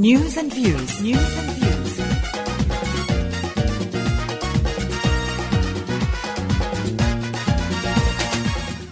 News 0.00 0.36
and 0.36 0.54
views. 0.54 1.02
News 1.02 1.38
and 1.38 1.50
views. 1.58 1.98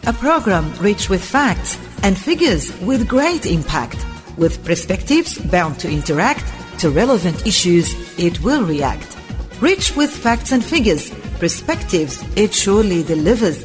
A 0.09 0.13
program 0.15 0.73
rich 0.81 1.09
with 1.09 1.25
facts 1.25 1.79
and 2.03 2.19
figures 2.19 2.77
with 2.81 3.07
great 3.07 3.47
impact, 3.47 4.05
with 4.37 4.65
perspectives 4.65 5.39
bound 5.39 5.79
to 5.79 5.89
interact 5.89 6.45
to 6.81 6.91
relevant 6.91 7.47
issues 7.47 7.95
it 8.19 8.43
will 8.43 8.65
react. 8.65 9.17
Rich 9.61 9.95
with 9.95 10.11
facts 10.11 10.51
and 10.51 10.65
figures, 10.65 11.11
perspectives 11.39 12.21
it 12.37 12.53
surely 12.53 13.05
delivers. 13.05 13.65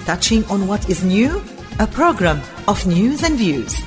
Touching 0.00 0.44
on 0.46 0.66
what 0.66 0.90
is 0.90 1.04
new, 1.04 1.40
a 1.78 1.86
program 1.86 2.40
of 2.66 2.84
news 2.88 3.22
and 3.22 3.38
views. 3.38 3.80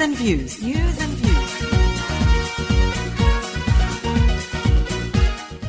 News 0.00 0.08
and 0.08 0.16
views. 0.24 0.52
News 0.62 0.96
and 1.04 1.14
views. 1.22 1.50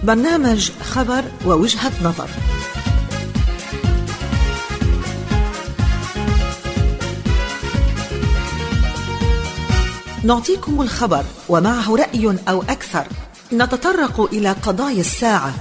برنامج 0.04 0.72
خبر 0.82 1.24
ووجهة 1.46 1.92
نظر. 2.04 2.30
نعطيكم 10.24 10.82
الخبر 10.82 11.26
ومعه 11.50 11.96
رأي 11.96 12.38
أو 12.50 12.62
أكثر. 12.62 13.08
نتطرق 13.54 14.22
إلى 14.34 14.52
قضايا 14.52 15.00
الساعة 15.00 15.54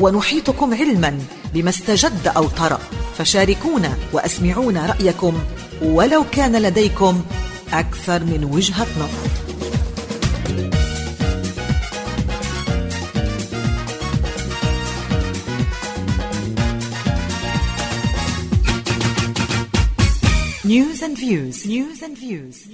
ونحيطكم 0.00 0.74
علما 0.74 1.18
بما 1.54 1.70
استجد 1.70 2.28
أو 2.36 2.48
طرأ. 2.48 2.80
فشاركونا 3.18 3.96
وأسمعونا 4.12 4.86
رأيكم 4.86 5.38
ولو 5.82 6.24
كان 6.32 6.56
لديكم 6.56 7.24
أكثر 7.72 8.24
من 8.24 8.44
وجهة 8.44 8.86
نظر. 8.98 9.46
News 20.64 21.02
and 21.02 21.16
views. 21.16 21.66
News 21.66 22.02
and 22.02 22.18
views. 22.18 22.68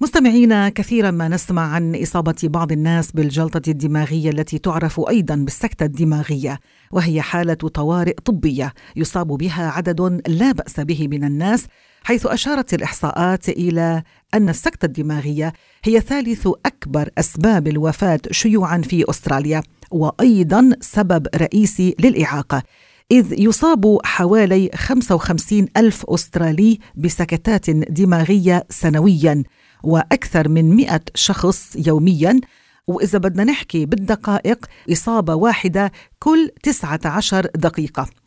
مستمعينا 0.00 0.68
كثيرا 0.68 1.10
ما 1.10 1.28
نسمع 1.28 1.62
عن 1.62 2.02
إصابة 2.02 2.34
بعض 2.44 2.72
الناس 2.72 3.12
بالجلطة 3.12 3.70
الدماغية 3.70 4.30
التي 4.30 4.58
تعرف 4.58 5.00
أيضا 5.08 5.34
بالسكتة 5.34 5.84
الدماغية 5.84 6.60
وهي 6.92 7.22
حالة 7.22 7.54
طوارئ 7.54 8.14
طبية 8.24 8.72
يصاب 8.96 9.26
بها 9.26 9.70
عدد 9.70 10.22
لا 10.28 10.52
بأس 10.52 10.80
به 10.80 11.08
من 11.08 11.24
الناس 11.24 11.66
حيث 12.04 12.26
أشارت 12.26 12.74
الإحصاءات 12.74 13.48
إلى 13.48 14.02
أن 14.34 14.48
السكتة 14.48 14.86
الدماغية 14.86 15.52
هي 15.84 16.00
ثالث 16.00 16.48
أكبر 16.66 17.10
أسباب 17.18 17.68
الوفاة 17.68 18.20
شيوعا 18.30 18.78
في 18.78 19.10
أستراليا 19.10 19.62
وأيضا 19.90 20.70
سبب 20.80 21.26
رئيسي 21.34 21.94
للإعاقة 22.00 22.62
إذ 23.10 23.40
يصاب 23.40 23.98
حوالي 24.04 24.70
55 24.74 25.66
ألف 25.76 26.04
أسترالي 26.08 26.78
بسكتات 26.94 27.70
دماغية 27.70 28.64
سنوياً 28.70 29.42
وأكثر 29.82 30.48
من 30.48 30.76
100 30.76 31.00
شخص 31.14 31.76
يومياً. 31.86 32.40
وإذا 32.86 33.18
بدنا 33.18 33.44
نحكي 33.44 33.86
بالدقائق 33.86 34.66
إصابة 34.92 35.34
واحدة 35.34 35.92
كل 36.18 36.50
19 36.62 37.46
دقيقة. 37.54 38.21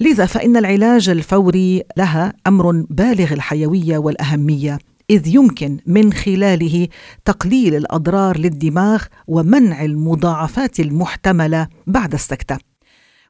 لذا 0.00 0.26
فإن 0.26 0.56
العلاج 0.56 1.08
الفوري 1.08 1.82
لها 1.96 2.32
أمر 2.46 2.84
بالغ 2.90 3.32
الحيوية 3.32 3.98
والأهمية 3.98 4.78
إذ 5.10 5.26
يمكن 5.26 5.78
من 5.86 6.12
خلاله 6.12 6.88
تقليل 7.24 7.74
الأضرار 7.74 8.38
للدماغ 8.38 9.04
ومنع 9.26 9.84
المضاعفات 9.84 10.80
المحتملة 10.80 11.68
بعد 11.86 12.14
السكتة. 12.14 12.58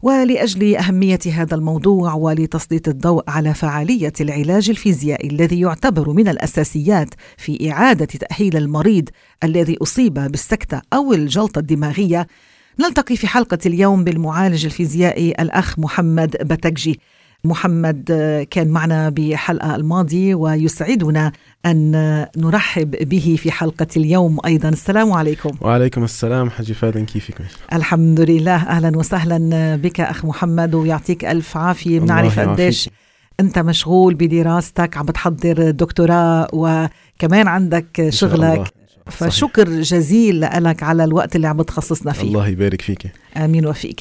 ولأجل 0.02 0.76
أهمية 0.76 1.18
هذا 1.32 1.54
الموضوع 1.54 2.14
ولتسليط 2.14 2.88
الضوء 2.88 3.24
على 3.28 3.54
فعالية 3.54 4.12
العلاج 4.20 4.70
الفيزيائي 4.70 5.30
الذي 5.30 5.60
يعتبر 5.60 6.10
من 6.10 6.28
الأساسيات 6.28 7.08
في 7.36 7.72
إعادة 7.72 8.04
تأهيل 8.04 8.56
المريض 8.56 9.08
الذي 9.44 9.76
أصيب 9.82 10.14
بالسكتة 10.14 10.82
أو 10.92 11.12
الجلطة 11.12 11.58
الدماغية 11.58 12.26
نلتقي 12.80 13.16
في 13.16 13.26
حلقة 13.26 13.58
اليوم 13.66 14.04
بالمعالج 14.04 14.64
الفيزيائي 14.64 15.30
الأخ 15.30 15.78
محمد 15.78 16.36
بتكجي 16.40 17.00
محمد 17.44 18.04
كان 18.50 18.68
معنا 18.68 19.08
بحلقة 19.08 19.76
الماضية 19.76 20.34
ويسعدنا 20.34 21.32
أن 21.66 21.92
نرحب 22.36 23.08
به 23.08 23.36
في 23.38 23.50
حلقة 23.50 23.86
اليوم 23.96 24.38
أيضا. 24.46 24.68
السلام 24.68 25.12
عليكم. 25.12 25.50
وعليكم 25.60 26.04
السلام. 26.04 26.50
حجي 26.50 26.74
فادن 26.74 27.04
كيفك؟ 27.04 27.34
الحمد 27.72 28.20
لله. 28.20 28.56
أهلا 28.56 28.98
وسهلا 28.98 29.76
بك 29.76 30.00
أخ 30.00 30.24
محمد 30.24 30.74
ويعطيك 30.74 31.24
ألف 31.24 31.56
عافية. 31.56 32.00
بنعرف 32.00 32.40
قديش 32.40 32.90
أنت 33.40 33.58
مشغول 33.58 34.14
بدراستك 34.14 34.96
عم 34.96 35.06
بتحضر 35.06 35.70
دكتوراه 35.70 36.48
وكمان 36.52 37.48
عندك 37.48 38.06
شغلك. 38.08 38.72
فشكر 39.10 39.80
جزيل 39.80 40.40
لك 40.40 40.82
على 40.82 41.04
الوقت 41.04 41.36
اللي 41.36 41.46
عم 41.46 41.56
بتخصصنا 41.56 42.12
فيه. 42.12 42.28
الله 42.28 42.48
يبارك 42.48 42.82
فيك. 42.82 43.12
آمين 43.36 43.66
وفيك. 43.66 44.00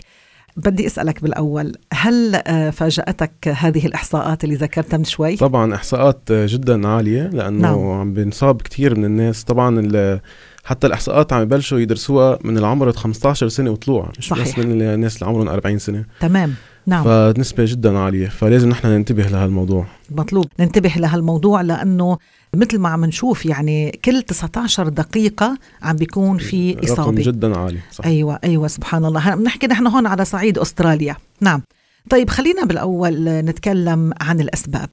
بدي 0.58 0.88
أسألك 0.88 1.22
بالأول 1.22 1.74
هل 1.94 2.42
فاجأتك 2.72 3.48
هذه 3.48 3.86
الإحصاءات 3.86 4.44
اللي 4.44 4.56
ذكرتها 4.56 4.98
من 4.98 5.04
شوي؟ 5.04 5.36
طبعا 5.36 5.76
إحصاءات 5.76 6.32
جدا 6.32 6.88
عالية 6.88 7.28
لأنه 7.28 7.62
نعم. 7.62 7.88
عم 7.88 8.14
بنصاب 8.14 8.62
كثير 8.62 8.98
من 8.98 9.06
الناس. 9.06 9.44
طبعا 9.44 10.20
حتى 10.64 10.88
الإحصاءات 10.88 11.34
عم 11.34 11.42
يبلشوا 11.42 11.80
يدرسوها 11.80 12.40
من 12.44 12.58
العمر 12.58 12.92
15 12.92 13.48
سنة 13.48 13.72
وطلوع 13.72 14.12
مش 14.18 14.28
صحيح. 14.28 14.48
بس 14.48 14.66
من 14.66 14.82
الناس 14.82 15.16
اللي 15.16 15.26
عمرهم 15.26 15.50
40 15.50 15.80
سنة. 15.80 16.06
تمام. 16.20 16.54
نعم. 16.88 17.04
فنسبة 17.04 17.66
جدا 17.68 17.98
عالية 17.98 18.28
فلازم 18.28 18.70
نحن 18.70 18.88
ننتبه 18.88 19.24
لهالموضوع. 19.24 19.86
مطلوب. 20.12 20.46
ننتبه 20.60 20.94
لهالموضوع 20.98 21.62
لأنه 21.62 22.18
مثل 22.56 22.80
ما 22.80 22.90
عم 22.90 23.06
نشوف 23.06 23.46
يعني 23.46 24.00
كل 24.06 24.22
19 24.22 24.90
دقيقة 24.90 25.58
عم 25.82 25.96
بيكون 25.96 26.38
في 26.38 26.84
إصابة. 26.84 27.04
رقم 27.04 27.16
جدا 27.16 27.58
عالي 27.58 27.80
صح. 27.92 28.06
أيوة 28.06 28.40
أيوة 28.44 28.68
سبحان 28.68 29.06
الله. 29.06 29.36
بنحكي 29.36 29.68
نحن 29.68 29.88
هون 29.88 30.08
على 30.08 30.26
صعيد 30.26 30.58
أستراليا. 30.58 31.16
نعم. 31.42 31.62
طيب 32.10 32.30
خلينا 32.30 32.66
بالأول 32.66 33.30
نتكلم 33.30 34.14
عن 34.22 34.40
الأسباب. 34.40 34.90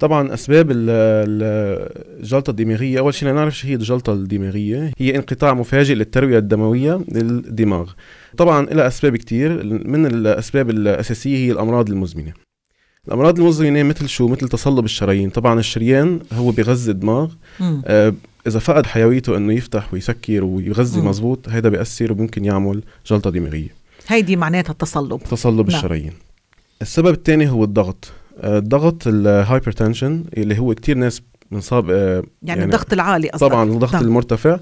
طبعا 0.00 0.34
أسباب 0.34 0.68
الجلطه 0.70 2.50
الدماغية 2.50 2.98
أول 2.98 3.14
شيء 3.14 3.32
نعرف 3.32 3.58
شو 3.58 3.68
هي 3.68 3.74
الجلطة 3.74 4.12
الدماغية. 4.12 4.92
هي 4.98 5.16
انقطاع 5.16 5.54
مفاجئ 5.54 5.94
للتروية 5.94 6.38
الدموية 6.38 7.04
للدماغ. 7.08 7.92
طبعا 8.36 8.66
لها 8.66 8.86
أسباب 8.86 9.16
كثير 9.16 9.64
من 9.64 10.06
الأسباب 10.06 10.70
الأساسية 10.70 11.36
هي 11.36 11.52
الأمراض 11.52 11.90
المزمنة. 11.90 12.32
الأمراض 13.08 13.38
المزمنة 13.38 13.82
مثل 13.82 14.08
شو؟ 14.08 14.28
مثل 14.28 14.48
تصلب 14.48 14.84
الشرايين. 14.84 15.30
طبعا 15.30 15.58
الشريان 15.58 16.20
هو 16.32 16.50
بيغذي 16.50 16.90
الدماغ. 16.90 17.32
آه 17.60 18.14
إذا 18.46 18.58
فقد 18.58 18.86
حيويته 18.86 19.36
إنه 19.36 19.52
يفتح 19.52 19.94
ويسكر 19.94 20.44
ويغذي 20.44 21.00
مزبوط 21.00 21.48
هذا 21.48 21.68
بيأثر 21.68 22.12
وممكن 22.12 22.44
يعمل 22.44 22.82
جلطة 23.06 23.30
دماغية. 23.30 23.68
هيدي 24.08 24.36
معناتها 24.36 24.72
التصلب. 24.72 25.22
تصلب 25.30 25.70
لا. 25.70 25.76
الشرايين. 25.76 26.12
السبب 26.82 27.14
الثاني 27.14 27.50
هو 27.50 27.64
الضغط. 27.64 28.12
الضغط 28.40 29.02
الهايبرتنشن 29.06 30.24
اللي 30.36 30.58
هو 30.58 30.74
كتير 30.74 30.96
ناس 30.96 31.22
بنصاب 31.50 31.90
يعني, 31.90 32.24
يعني 32.42 32.64
الضغط 32.64 32.92
العالي 32.92 33.30
أصدق. 33.30 33.46
طبعا 33.48 33.70
الضغط 33.70 33.94
نعم. 33.94 34.04
المرتفع. 34.04 34.58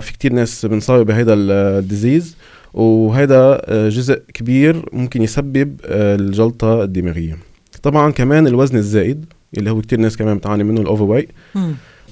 في 0.00 0.12
كتير 0.12 0.32
ناس 0.32 0.66
بنصاب 0.66 1.06
بهذا 1.06 1.34
ال 1.34 1.47
disease 1.47 2.36
وهذا 2.74 3.60
جزء 3.88 4.22
كبير 4.34 4.88
ممكن 4.92 5.22
يسبب 5.22 5.80
الجلطة 5.84 6.82
الدماغية. 6.82 7.38
طبعا 7.82 8.10
كمان 8.10 8.46
الوزن 8.46 8.76
الزائد 8.76 9.24
اللي 9.58 9.70
هو 9.70 9.80
كتير 9.80 10.00
ناس 10.00 10.16
كمان 10.16 10.36
بتعاني 10.36 10.64
منه 10.64 10.80
ال 10.80 11.02
overweight 11.02 11.28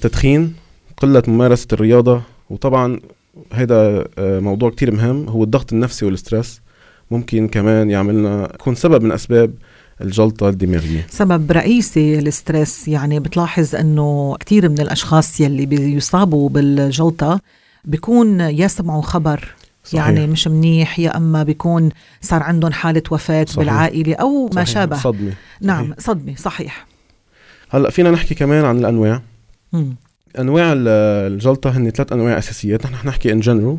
تدخين 0.01 0.53
قلة 0.97 1.23
ممارسة 1.27 1.67
الرياضة 1.73 2.21
وطبعا 2.49 2.99
هذا 3.53 4.07
موضوع 4.19 4.69
كتير 4.69 4.91
مهم 4.91 5.29
هو 5.29 5.43
الضغط 5.43 5.73
النفسي 5.73 6.05
وال 6.05 6.17
stress. 6.17 6.61
ممكن 7.11 7.47
كمان 7.47 7.89
يعملنا 7.89 8.51
يكون 8.53 8.75
سبب 8.75 9.03
من 9.03 9.11
أسباب 9.11 9.53
الجلطة 10.03 10.49
الدماغية 10.49 11.05
سبب 11.09 11.51
رئيسي 11.51 12.19
ال 12.19 12.29
stress 12.29 12.87
يعني 12.87 13.19
بتلاحظ 13.19 13.75
إنه 13.75 14.35
كثير 14.39 14.69
من 14.69 14.79
الأشخاص 14.79 15.39
يلي 15.39 15.65
بيصابوا 15.65 16.49
بالجلطة 16.49 17.39
بيكون 17.85 18.41
يسمعوا 18.41 19.01
خبر 19.01 19.53
صحيح. 19.83 20.07
يعني 20.07 20.27
مش 20.27 20.47
منيح 20.47 20.99
يا 20.99 21.17
أما 21.17 21.43
بيكون 21.43 21.89
صار 22.21 22.43
عندهم 22.43 22.71
حالة 22.71 23.03
وفاة 23.11 23.45
صحيح. 23.45 23.59
بالعائلة 23.59 24.15
أو 24.15 24.45
ما 24.45 24.51
صحيح. 24.51 24.67
شابه 24.67 24.97
صدمة 24.97 25.33
نعم 25.61 25.85
صحيح. 25.85 25.99
صدمة 25.99 26.35
صحيح 26.35 26.87
هلأ 27.69 27.89
فينا 27.89 28.11
نحكي 28.11 28.35
كمان 28.35 28.65
عن 28.65 28.77
الأنواع 28.79 29.21
مم. 29.73 29.95
أنواع 30.39 30.73
الجلطة 30.77 31.69
هن 31.77 31.89
ثلاث 31.89 32.11
أنواع 32.13 32.37
أساسيات 32.37 32.85
نحن 32.85 33.07
نحكي 33.07 33.31
in 33.31 33.39
general 33.39 33.77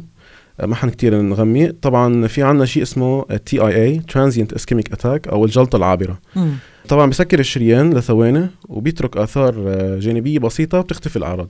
ما 0.62 0.74
حن 0.74 0.88
كتير 0.90 1.20
نغمق. 1.22 1.66
طبعا 1.68 2.26
في 2.26 2.42
عنا 2.42 2.64
شيء 2.64 2.82
اسمه 2.82 3.22
TIA 3.46 3.58
transient 3.60 4.52
ischemic 4.52 4.92
attack 4.92 5.28
أو 5.28 5.44
الجلطة 5.44 5.76
العابرة. 5.76 6.18
مم. 6.36 6.50
طبعا 6.88 7.10
بسكر 7.10 7.38
الشريان 7.38 7.94
لثواني 7.94 8.46
وبيترك 8.68 9.16
آثار 9.16 9.54
آه، 9.68 9.98
جانبية 9.98 10.38
بسيطة 10.38 10.80
بتختفي 10.80 11.16
الأعراض. 11.16 11.48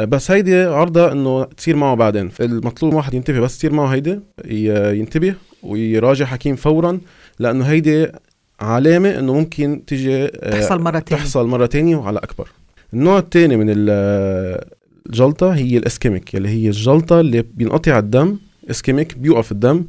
آه، 0.00 0.04
بس 0.04 0.30
هيدي 0.30 0.62
عرضة 0.62 1.12
إنه 1.12 1.44
تصير 1.44 1.76
معه 1.76 1.94
بعدين. 1.94 2.30
المطلوب 2.40 2.94
واحد 2.94 3.14
ينتبه 3.14 3.40
بس 3.40 3.58
تصير 3.58 3.72
معه 3.72 3.86
هيدي 3.86 4.20
ينتبه 4.98 5.34
ويراجع 5.62 6.24
حكيم 6.24 6.56
فورا 6.56 6.98
لأنه 7.38 7.64
هيدي 7.64 8.06
علامة 8.60 9.18
إنه 9.18 9.34
ممكن 9.34 9.82
تيجي 9.86 10.24
آه، 10.24 10.50
تحصل 10.50 10.80
مرة 10.80 10.98
تانية. 10.98 11.22
تحصل 11.22 11.46
مرة 11.46 11.66
تانية 11.66 11.96
وعلى 11.96 12.18
أكبر. 12.18 12.48
النوع 12.94 13.18
الثاني 13.18 13.56
من 13.56 13.66
ال- 15.10 15.14
الجلطة 15.14 15.54
هي 15.54 15.76
ال 15.78 15.84
ischemic 15.84 16.36
اللي 16.36 16.48
هي 16.48 16.66
الجلطة 16.66 17.20
اللي 17.20 17.42
بينقطع 17.54 17.98
الدم 17.98 18.38
ischemic 18.70 19.18
بيوقف 19.18 19.52
الدم 19.52 19.84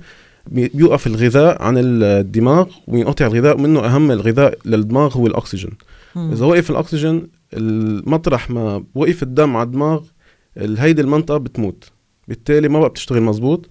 بي- 0.47 0.71
بيوقف 0.73 1.07
الغذاء 1.07 1.61
عن 1.63 1.75
الدماغ 1.77 2.65
وينقطع 2.87 3.25
الغذاء 3.27 3.57
منه 3.57 3.79
أهم 3.79 4.11
الغذاء 4.11 4.57
للدماغ 4.65 5.17
هو 5.17 5.27
الأكسجين. 5.27 5.71
مم. 6.15 6.31
إذا 6.31 6.45
وقف 6.45 6.71
الأكسجين 6.71 7.27
المطرح 7.53 8.49
ما 8.49 8.83
وقف 8.95 9.23
الدم 9.23 9.57
على 9.57 9.65
الدماغ 9.65 10.01
ال- 10.57 10.79
هيدي 10.79 11.01
المنطقة 11.01 11.37
بتموت. 11.37 11.89
بالتالي 12.27 12.69
ما 12.69 12.79
بقى 12.79 12.89
بتشتغل 12.89 13.21
مزبوط 13.21 13.69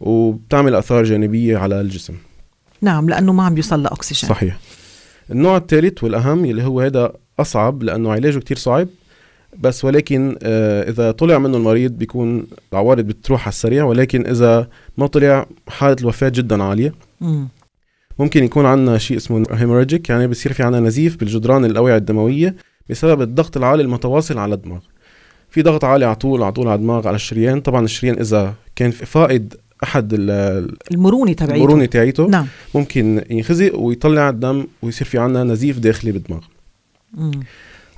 وبتعمل 0.00 0.74
آثار 0.74 1.04
جانبية 1.04 1.56
على 1.58 1.80
الجسم. 1.80 2.14
نعم 2.80 3.08
لأنه 3.08 3.32
ما 3.32 3.42
عم 3.42 3.54
بيوصل 3.54 3.82
لأكسجين. 3.82 4.28
صحيح. 4.30 4.58
النوع 5.30 5.56
الثالث 5.56 6.04
والأهم 6.04 6.44
اللي 6.44 6.62
هو 6.64 6.80
هذا 6.80 7.12
أصعب 7.38 7.82
لأنه 7.82 8.12
علاجه 8.12 8.38
كتير 8.38 8.56
صعب. 8.56 8.88
بس 9.60 9.84
ولكن 9.84 10.36
آه 10.42 10.90
إذا 10.90 11.10
طلع 11.10 11.38
منه 11.38 11.56
المريض 11.56 11.92
بيكون 11.92 12.46
العوارض 12.72 13.04
بتروح 13.04 13.40
على 13.42 13.48
السريع 13.52 13.84
ولكن 13.84 14.26
إذا 14.26 14.68
ما 14.98 15.06
طلع 15.06 15.46
حالة 15.68 15.96
الوفاة 16.00 16.28
جدا 16.28 16.62
عالية. 16.62 16.94
مم. 17.20 17.48
ممكن 18.18 18.44
يكون 18.44 18.66
عندنا 18.66 18.98
شيء 18.98 19.16
اسمه 19.16 19.46
هيموريجيك 19.50 20.08
يعني 20.08 20.26
بصير 20.26 20.52
في 20.52 20.62
عندنا 20.62 20.80
نزيف 20.86 21.16
بالجدران 21.16 21.64
الأوعية 21.64 21.96
الدموية 21.96 22.56
بسبب 22.90 23.22
الضغط 23.22 23.56
العالي 23.56 23.82
المتواصل 23.82 24.38
على 24.38 24.54
الدماغ. 24.54 24.80
في 25.50 25.62
ضغط 25.62 25.84
عالي 25.84 26.04
على 26.04 26.14
طول 26.16 26.42
على 26.42 26.52
طول 26.52 26.68
على 26.68 26.74
الدماغ 26.74 27.08
على 27.08 27.14
الشريان. 27.14 27.60
طبعا 27.60 27.84
الشريان 27.84 28.18
إذا 28.18 28.54
كان 28.76 28.90
فائد 28.90 29.54
أحد 29.84 30.12
ال- 30.14 30.76
المرونة 30.92 31.32
تبعيته. 31.32 31.54
المرونة 31.56 31.84
تاعيته 31.84 32.26
نعم. 32.28 32.46
ممكن 32.74 33.24
ينخزق 33.30 33.78
ويطلع 33.78 34.28
الدم 34.28 34.66
ويصير 34.82 35.06
في 35.06 35.18
عنا 35.18 35.44
نزيف 35.44 35.78
داخلي 35.78 36.12
بالدماغ. 36.12 36.40
مم. 37.14 37.30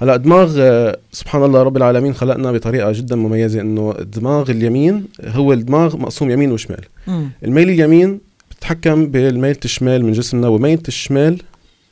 هلا 0.01 0.15
الدماغ 0.15 0.55
آه، 0.59 0.99
سبحان 1.13 1.45
الله 1.45 1.63
رب 1.63 1.77
العالمين 1.77 2.15
خلقنا 2.15 2.53
بطريقة 2.53 2.93
جدا 2.93 3.17
مميزة 3.17 3.61
إنه 3.61 3.95
الدماغ 3.99 4.51
اليمين 4.51 5.07
هو 5.25 5.53
الدماغ 5.53 5.97
مقسوم 5.97 6.31
يمين 6.31 6.53
وشمال. 6.53 6.85
مم. 7.07 7.31
الميل 7.45 7.71
اليمين 7.71 8.21
بتتحكم 8.51 9.07
بالميلة 9.07 9.59
الشمال 9.65 10.05
من 10.05 10.13
جسمنا 10.13 10.49
وميلة 10.49 10.83
الشمال 10.89 11.43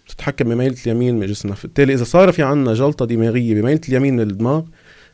بتتحكم 0.06 0.48
بميلة 0.48 0.76
اليمين 0.86 1.18
من 1.18 1.26
جسمنا. 1.26 1.56
بالتالي 1.62 1.94
إذا 1.94 2.04
صار 2.04 2.32
في 2.32 2.42
عنا 2.42 2.74
جلطة 2.74 3.06
دماغية 3.06 3.54
بميلة 3.54 3.80
اليمين 3.88 4.14
من 4.14 4.20
الدماغ 4.20 4.62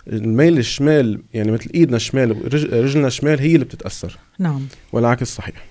الميل 0.06 0.58
الشمال 0.58 1.20
يعني 1.34 1.52
مثل 1.52 1.70
إيدنا 1.74 1.96
الشمال 1.96 2.32
ورجلنا 2.32 3.06
الشمال 3.06 3.40
هي 3.40 3.54
اللي 3.54 3.64
بتتأثر. 3.64 4.18
نعم. 4.38 4.60
والعكس 4.92 5.34
صحيح. 5.34 5.64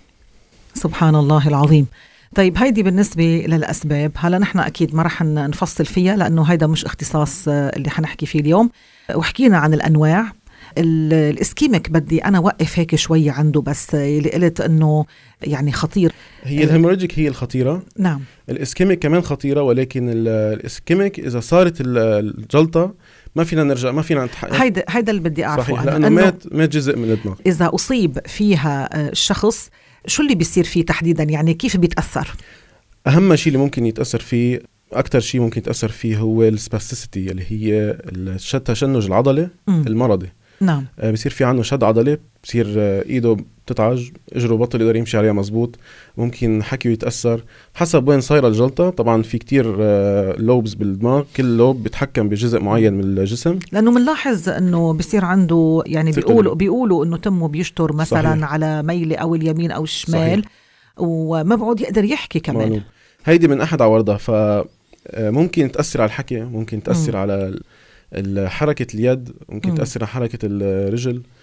سبحان 0.74 1.16
الله 1.16 1.48
العظيم. 1.48 1.88
طيب 2.36 2.58
هيدي 2.58 2.84
بالنسبة 2.84 3.44
للأسباب. 3.48 4.12
هلا 4.16 4.38
نحن 4.38 4.60
أكيد 4.60 4.96
ما 4.96 5.04
رح 5.04 5.22
نفصل 5.24 5.86
فيها 5.86 6.16
لأنه 6.16 6.44
هيدا 6.44 6.68
مش 6.68 6.86
اختصاص 6.86 7.48
آه، 7.48 7.72
اللي 7.76 7.90
حنحكي 7.90 8.26
فيه 8.26 8.40
اليوم. 8.40 8.70
وحكينا 9.16 9.58
عن 9.58 9.74
الأنواع. 9.74 10.32
ال- 10.78 11.14
ال 11.14 11.22
ischemic 11.22 11.90
بدي 11.90 12.26
أنا 12.26 12.40
وقف 12.40 12.80
هيك 12.80 12.96
شوية 12.96 13.32
عنده 13.32 13.62
بس 13.62 13.96
آه، 13.96 14.18
اللي 14.18 14.30
قلت 14.30 14.62
أنه 14.62 15.06
يعني 15.42 15.72
خطير. 15.72 16.12
هي 16.44 16.64
ال 16.64 16.69
hemorrhagic 16.69 17.20
هي 17.20 17.28
الخطيرة. 17.28 17.84
نعم. 17.98 18.22
ال 18.50 18.55
ischemic 18.55 19.00
كمان 19.00 19.22
خطيرة 19.22 19.62
ولكن 19.62 20.10
ال- 20.10 20.28
ال 20.28 20.38
ischemic 20.38 21.20
إذا 21.20 21.40
صارت 21.40 21.82
ال- 21.82 21.98
الجلطة 21.98 22.94
ما 23.36 23.44
فينا 23.44 23.64
نرجع 23.64 23.92
ما 23.92 24.02
فينا 24.02 24.26
نتحقق 24.26 24.54
هيدا 24.54 24.84
هيدا 24.90 25.12
اللي 25.12 25.22
بدي 25.30 25.46
أعرفه. 25.46 25.64
صحيح 25.74 25.84
لأنه 25.84 26.10
مات 26.10 26.44
مات 26.54 26.70
جزء 26.70 26.98
من 26.98 27.12
الدماغ. 27.12 27.36
إذا 27.46 27.72
أصيب 27.76 28.20
فيها 28.28 28.90
آه، 29.06 29.10
الشخص 29.10 29.70
شو 30.08 30.24
اللي 30.24 30.36
بيصير 30.36 30.64
فيه 30.64 30.86
تحديدا؟ 30.86 31.24
يعني 31.24 31.54
كيف 31.54 31.78
بيتأثر؟ 31.78 32.28
أهم 33.08 33.36
شيء 33.36 33.54
اللي 33.54 33.64
ممكن 33.64 33.86
يتأثر 33.86 34.20
فيه 34.20 34.62
أكثر 34.94 35.20
شيء 35.20 35.42
ممكن 35.42 35.60
يتأثر 35.60 35.90
فيه 35.90 36.18
هو 36.18 36.44
ال 36.44 36.52
spasticity 36.52 37.32
اللي 37.32 37.44
هي 37.50 37.98
الشد 38.10 38.62
تشنج 38.62 39.06
العضلة 39.06 39.50
مم. 39.68 39.84
المرضي. 39.88 40.30
نعم. 40.62 40.86
آه، 41.00 41.12
بصير 41.12 41.32
في 41.32 41.44
عنه 41.44 41.62
شد 41.62 41.84
عضلي 41.84 42.18
بصير 42.44 42.74
آه، 42.78 43.04
إيده 43.04 43.38
بتتعج 43.66 44.10
اجره 44.34 44.56
بطل 44.56 44.82
يقدر 44.82 44.96
يمشي 44.96 45.18
عليها 45.18 45.34
مزبوط 45.34 45.76
ممكن 46.18 46.64
حكيه 46.64 46.90
يتاثر 46.90 47.44
حسب 47.74 48.08
وين 48.08 48.22
صايرة 48.22 48.48
الجلطة 48.48 48.90
طبعا 48.90 49.22
في 49.22 49.38
كتير 49.38 49.66
لوبز 50.38 50.74
بالدماغ 50.74 51.24
كل 51.36 51.58
لوب 51.58 51.84
بيتحكم 51.84 52.30
بجزء 52.30 52.60
معين 52.60 52.94
من 52.94 53.04
الجسم 53.04 53.60
لأنه 53.72 53.92
بنلاحظ 53.96 54.50
إنه 54.50 54.94
بصير 54.94 55.26
عنده 55.26 55.84
يعني 55.86 56.12
بيقولوا. 56.12 56.56
بيقولوا 56.56 57.06
إنه 57.06 57.18
تمه 57.18 57.48
بيشتر 57.48 57.94
مثلا 57.94 58.32
صحيح. 58.32 58.54
على 58.54 58.84
ميلة 58.84 59.16
أو 59.16 59.36
اليمين 59.36 59.72
أو 59.72 59.84
الشمال 59.84 60.42
صحيح. 60.42 60.46
وما 60.98 61.56
بعود 61.56 61.82
يقدر 61.82 62.04
يحكي 62.04 62.40
كمان 62.40 62.70
معلوم. 62.70 62.84
هيدي 63.26 63.48
من 63.48 63.62
أحد 63.62 63.82
عوارضها 63.82 64.18
ف 64.18 64.32
آه، 65.08 65.30
ممكن 65.30 65.72
تأثر 65.72 66.02
على 66.02 66.08
الحكي 66.08 66.42
ممكن 66.42 66.84
تأثر 66.84 67.12
مم. 67.12 67.18
على 67.18 67.60
حركة 68.50 68.96
اليد 68.96 69.30
ممكن 69.50 69.70
مم. 69.70 69.76
تأثر 69.76 70.04
على 70.04 70.08
حركة 70.08 70.40
الرجل 70.44 71.16
آه، 71.16 71.41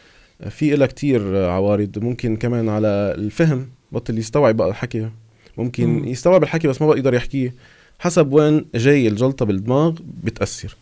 في 0.50 0.76
لها 0.76 0.86
كتير 0.86 1.36
عوارض. 1.36 1.98
ممكن 1.98 2.36
كمان 2.36 2.68
على 2.68 3.14
الفهم 3.18 3.68
بطل 3.92 4.18
يستوعب 4.18 4.56
بقى 4.56 4.68
الحكي. 4.68 5.08
ممكن 5.56 5.86
مم. 5.86 6.04
يستوعب 6.04 6.42
الحكي 6.42 6.68
بس 6.68 6.82
ما 6.82 6.86
بقى 6.88 6.96
يقدر 6.98 7.14
يحكيه. 7.14 7.54
حسب 7.98 8.32
وين 8.32 8.64
جاي 8.74 9.08
الجلطة 9.08 9.44
بالدماغ 9.44 9.94
بتأثر. 10.24 10.76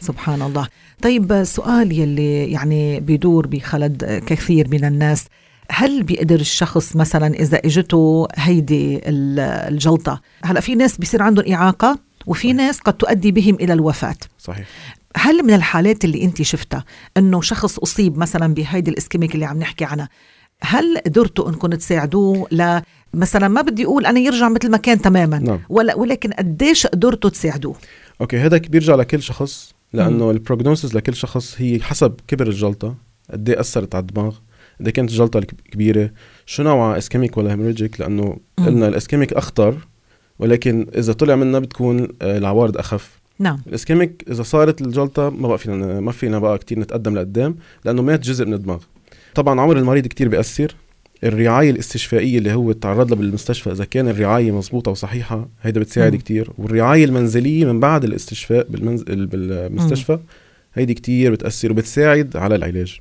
سبحان 0.00 0.42
الله. 0.42 0.68
طيب 1.02 1.44
سؤال 1.44 1.92
يلي 1.92 2.52
يعني 2.52 3.00
بيدور 3.00 3.46
بخلد 3.46 4.22
كثير 4.26 4.68
من 4.68 4.84
الناس. 4.84 5.26
هل 5.70 6.02
بيقدر 6.02 6.40
الشخص 6.40 6.96
مثلا 6.96 7.26
إذا 7.34 7.58
إجته 7.64 8.28
هيدي 8.34 8.96
ال- 9.08 9.40
الجلطة؟ 9.40 10.20
هلأ 10.44 10.60
في 10.60 10.74
ناس 10.74 10.96
بيصير 10.96 11.22
عندهم 11.22 11.52
إعاقة 11.52 11.98
وفي 12.26 12.40
صحيح. 12.48 12.56
ناس 12.56 12.78
قد 12.78 12.92
تؤدي 12.92 13.32
بهم 13.32 13.54
إلى 13.54 13.72
الوفاة. 13.72 14.16
صحيح. 14.38 14.66
هل 15.16 15.42
من 15.42 15.54
الحالات 15.54 16.04
اللي 16.04 16.24
انت 16.24 16.42
شفتها 16.42 16.84
انه 17.16 17.40
شخص 17.40 17.78
اصيب 17.78 18.18
مثلا 18.18 18.54
بهيدي 18.54 18.90
ال 18.90 18.95
ischemic 18.95 19.34
اللي 19.34 19.44
عم 19.46 19.58
نحكي 19.58 19.84
عنها 19.84 20.08
هل 20.62 20.98
قدرتوا 21.06 21.48
انكم 21.48 21.68
تساعدوه 21.68 22.46
ل 22.52 22.80
مثلا 23.14 23.48
ما 23.48 23.60
بدي 23.62 23.84
أقول 23.84 24.06
أنا 24.06 24.20
يرجع 24.20 24.48
مثل 24.48 24.70
ما 24.70 24.76
كان 24.76 25.00
تماما 25.02 25.38
نعم. 25.38 25.60
ولا 25.68 25.94
ولكن 25.94 26.32
قديش 26.32 26.86
قدرتوا 26.86 27.30
تساعدوه 27.30 27.74
okay 28.20 28.38
هذا 28.38 28.58
بيرجع 28.58 28.94
لكل 28.94 29.22
شخص 29.22 29.74
لأنه 29.92 30.30
ال 30.30 30.36
prognosis 30.36 30.94
لكل 30.94 31.14
شخص 31.14 31.54
هي 31.58 31.80
حسب 31.80 32.14
كبر 32.28 32.46
الجلطة 32.46 32.94
قد 33.30 33.48
إيه 33.48 33.60
أثرت 33.60 33.94
على 33.94 34.02
الدماغ 34.02 34.36
قد 34.80 34.86
إيه 34.86 34.92
كانت 34.94 35.10
الجلطة 35.10 35.38
الك- 35.38 35.54
كبيرة 35.72 36.10
شو 36.46 36.62
نوعها 36.62 36.98
ischemic 36.98 37.36
ولا 37.36 37.50
hemorrhagic 37.52 38.00
لأنه. 38.00 38.36
قلنا 38.58 38.88
ال 38.88 38.93
ischemic 38.93 39.32
أخطر 39.32 39.76
ولكن 40.38 40.86
إذا 40.94 41.12
طلع 41.12 41.36
منها 41.36 41.60
بتكون 41.60 42.08
آه، 42.22 42.38
العوارض 42.38 42.76
أخف 42.76 43.19
نعم. 43.40 43.60
الإسكيميك 43.66 44.24
إذا 44.30 44.42
صارت 44.42 44.80
الجلطة 44.80 45.30
ما 45.30 45.48
بقى 45.48 45.58
فينا 45.58 46.00
ما 46.00 46.12
فينا 46.12 46.38
بقى 46.38 46.58
كتير 46.58 46.78
نتقدم 46.78 47.14
لقدام 47.14 47.56
لأنه 47.84 48.02
مات 48.02 48.20
جزء 48.20 48.46
من 48.46 48.54
الدماغ. 48.54 48.78
طبعا 49.34 49.60
عمر 49.60 49.76
المريض 49.78 50.06
كتير 50.06 50.28
بيأثر. 50.28 50.74
الرعاية 51.24 51.70
الاستشفائية 51.70 52.38
اللي 52.38 52.52
هو 52.52 52.72
تعرض 52.72 53.10
لها 53.10 53.18
بالمستشفى 53.18 53.72
إذا 53.72 53.84
كان 53.84 54.08
الرعاية 54.08 54.52
مظبوطة 54.52 54.90
وصحيحة 54.90 55.48
هيدا 55.62 55.80
بتساعد 55.80 56.12
مم. 56.12 56.18
كتير. 56.18 56.50
والرعاية 56.58 57.04
المنزلية 57.04 57.64
من 57.64 57.80
بعد 57.80 58.04
الاستشفاء 58.04 58.66
بالمنزل 58.70 59.26
بالمستشفى 59.26 60.18
هيدي 60.74 60.94
كتير 60.94 61.32
بتأثر 61.32 61.72
وبتساعد 61.72 62.36
على 62.36 62.54
العلاج. 62.54 63.00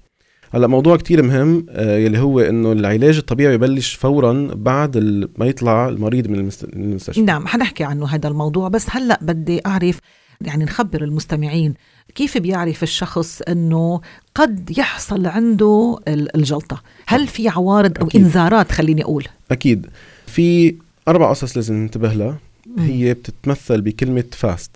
هلأ 0.54 0.68
موضوع 0.68 0.98
كتير 0.98 1.24
مهم 1.24 1.66
آه 1.70 1.98
يلي 1.98 2.18
هو 2.20 2.40
إنه 2.40 2.72
العلاج 2.72 3.18
الطبيعي 3.18 3.54
يبلش 3.54 3.94
فورا 3.94 4.50
بعد 4.54 4.98
ما 5.38 5.46
يطلع 5.46 5.90
المريض 5.90 6.28
من 6.28 6.50
المستشفى. 6.64 7.22
نعم 7.22 7.48
حنحكي 7.48 7.84
عنه 7.84 8.08
هذا 8.08 8.30
الموضوع 8.30 8.68
بس 8.68 8.86
هلأ 8.90 9.20
بدي 9.22 9.62
أعرف 9.66 10.00
يعني 10.46 10.64
نخبر 10.66 11.04
المستمعين 11.04 11.74
كيف 12.16 12.38
بيعرف 12.38 12.84
الشخص 12.84 13.42
إنه 13.42 14.02
قد 14.36 14.78
يحصل 14.78 15.26
عنده 15.26 16.00
ال- 16.08 16.36
الجلطة؟ 16.36 16.82
هل 17.08 17.28
في 17.28 17.50
عوارض 17.50 17.98
أو 18.00 18.08
أكيد. 18.08 18.22
إنذارات 18.22 18.72
خليني 18.72 19.04
أقول؟ 19.04 19.26
أكيد. 19.52 19.88
في 20.28 20.76
أربع 21.08 21.30
قصص 21.30 21.56
لازم 21.58 21.74
ننتبه 21.76 22.14
لها. 22.14 22.38
هي 22.80 23.14
بتتمثل 23.14 23.82
بكلمة 23.82 24.24
FAST 24.32 24.72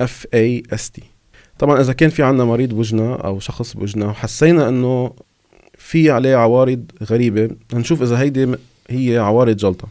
F 0.00 0.26
A 0.34 0.62
S 0.72 0.90
T 0.90 1.02
طبعا 1.58 1.80
إذا 1.80 1.92
كان 1.92 2.10
في 2.10 2.22
عنا 2.22 2.44
مريض 2.44 2.74
بوجهنا 2.74 3.14
أو 3.14 3.40
شخص 3.40 3.74
بوجهنا 3.76 4.06
وحسينا 4.06 4.68
إنه 4.68 5.12
في 5.78 6.10
عليه 6.10 6.36
عوارض 6.36 6.84
غريبة 7.02 7.50
نشوف 7.74 8.02
إذا 8.02 8.18
هيدي 8.18 8.54
هي 8.90 9.18
عوارض 9.18 9.56
جلطة. 9.56 9.88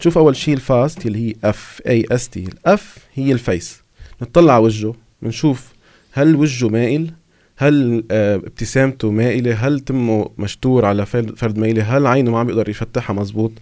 نشوف 0.00 0.18
أول 0.18 0.36
شيء 0.36 0.54
ال 0.54 0.64
FAST 0.64 1.06
اللي 1.06 1.28
هي 1.30 1.34
F 1.44 1.82
A 1.86 2.04
S 2.10 2.28
T 2.28 2.44
ال 2.44 2.71
F 2.71 2.98
هي 3.14 3.32
ال 3.32 3.40
face. 3.40 3.83
نطلع 4.24 4.54
على 4.54 4.64
وجهه 4.64 4.94
بنشوف 5.22 5.72
هل 6.12 6.36
وجهه 6.36 6.68
مائل؟ 6.68 7.12
هل 7.56 8.04
آه، 8.10 8.36
ابتسامته 8.36 9.10
مائلة؟ 9.10 9.54
هل 9.54 9.80
تمه 9.80 10.30
مشتور 10.38 10.84
على 10.84 11.06
فرد 11.06 11.58
مائلة؟ 11.58 11.96
هل 11.96 12.06
عينه 12.06 12.30
ما 12.30 12.38
عم 12.38 12.46
بيقدر 12.46 12.68
يفتحها 12.68 13.14
مزبوط؟ 13.14 13.52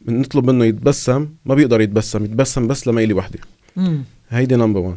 بنطلب 0.00 0.50
منه 0.50 0.64
يتبسم 0.64 1.28
ما 1.44 1.54
بيقدر 1.54 1.80
يتبسم 1.80 2.24
يتبسم 2.24 2.66
بس 2.66 2.88
لميله 2.88 3.14
وحدة. 3.14 3.38
مم. 3.76 4.04
هيدي 4.28 4.56
number 4.56 4.80
1 4.80 4.96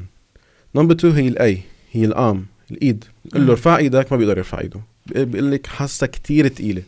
number 0.75 0.95
2 0.95 1.13
هي 1.13 1.27
ال 1.27 1.44
A 1.44 1.61
هي 1.91 2.05
ال 2.05 2.15
arm 2.15 2.45
الإيد. 2.71 3.05
مم. 3.35 3.45
له 3.45 3.51
ارفع 3.51 3.77
إيدك 3.77 4.11
ما 4.11 4.17
بيقدر 4.17 4.37
يرفع 4.37 4.59
إيده. 4.59 4.79
بيقول 5.05 5.51
لك 5.51 5.67
حاسة 5.67 6.07
كتير 6.07 6.47
ثقيله 6.47 6.83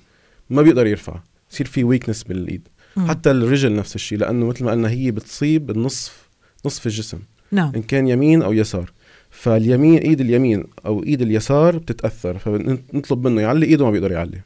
ما 0.49 0.61
بيقدر 0.61 0.87
يرفع. 0.87 1.19
يصير 1.51 1.67
في 1.67 1.83
weakness 1.83 2.23
بالإيد. 2.23 2.67
مم. 2.97 3.07
حتى 3.07 3.31
الرجل 3.31 3.75
نفس 3.75 3.95
الشيء 3.95 4.17
لأنه 4.17 4.45
مثل 4.45 4.65
ما 4.65 4.71
قلنا 4.71 4.89
هي 4.89 5.11
بتصيب 5.11 5.71
النصف 5.71 6.27
نصف 6.65 6.85
الجسم. 6.85 7.19
نعم 7.51 7.71
إن 7.75 7.81
كان 7.81 8.07
يمين 8.07 8.41
أو 8.41 8.53
يسار 8.53 8.91
فاليمين 9.29 9.97
إيد 9.97 10.21
اليمين 10.21 10.63
أو 10.85 11.03
إيد 11.03 11.21
اليسار 11.21 11.77
بتتأثر 11.77 12.37
فنطلب 12.37 13.27
منه 13.27 13.41
يعلي 13.41 13.65
إيده 13.65 13.85
ما 13.85 13.91
بيقدر 13.91 14.11
يعلي 14.11 14.41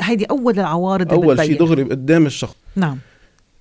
هيدي 0.00 0.24
أول 0.24 0.58
العوارض 0.58 1.12
أول 1.12 1.46
شيء. 1.46 1.58
دغري 1.58 1.82
قدام 1.82 2.26
الشخص 2.26 2.56
نعم 2.76 2.98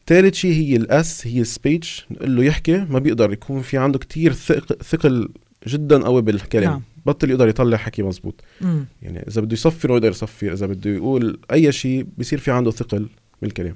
ثالث 0.08 0.34
شيء 0.36 0.52
هي 0.54 0.76
ال 0.76 1.02
S 1.02 1.28
هي 1.28 1.42
ال 1.42 1.51
speech 1.51 2.06
نقول 2.12 2.36
له 2.36 2.44
يحكي 2.44 2.78
ما 2.90 3.00
بيقدر 3.00 3.34
يكون 3.34 3.62
في 3.62 3.78
عنده 3.78 4.00
كتير 4.00 4.34
ثق- 4.34 4.84
ثقل 4.84 5.30
جدا 5.68 6.04
قوي 6.04 6.22
بالكلام 6.22 6.64
نعم. 6.64 6.74
نعم. 6.74 6.82
بطل 7.06 7.30
يقدر 7.30 7.48
يطلع 7.48 7.78
حكي 7.78 8.04
مزبوط 8.04 8.42
مم. 8.62 8.86
يعني 9.02 9.20
إذا 9.28 9.42
بده 9.42 9.54
يصفر 9.54 9.92
هو 9.92 9.96
يقدر 9.96 10.10
يصفر 10.10 10.54
إذا 10.54 10.66
بده 10.68 10.90
يقول 10.92 11.40
أي 11.52 11.72
شيء 11.72 12.06
بصير 12.18 12.40
في 12.40 12.52
عنده 12.52 12.72
ثقل 12.72 13.08
بالكلام 13.42 13.76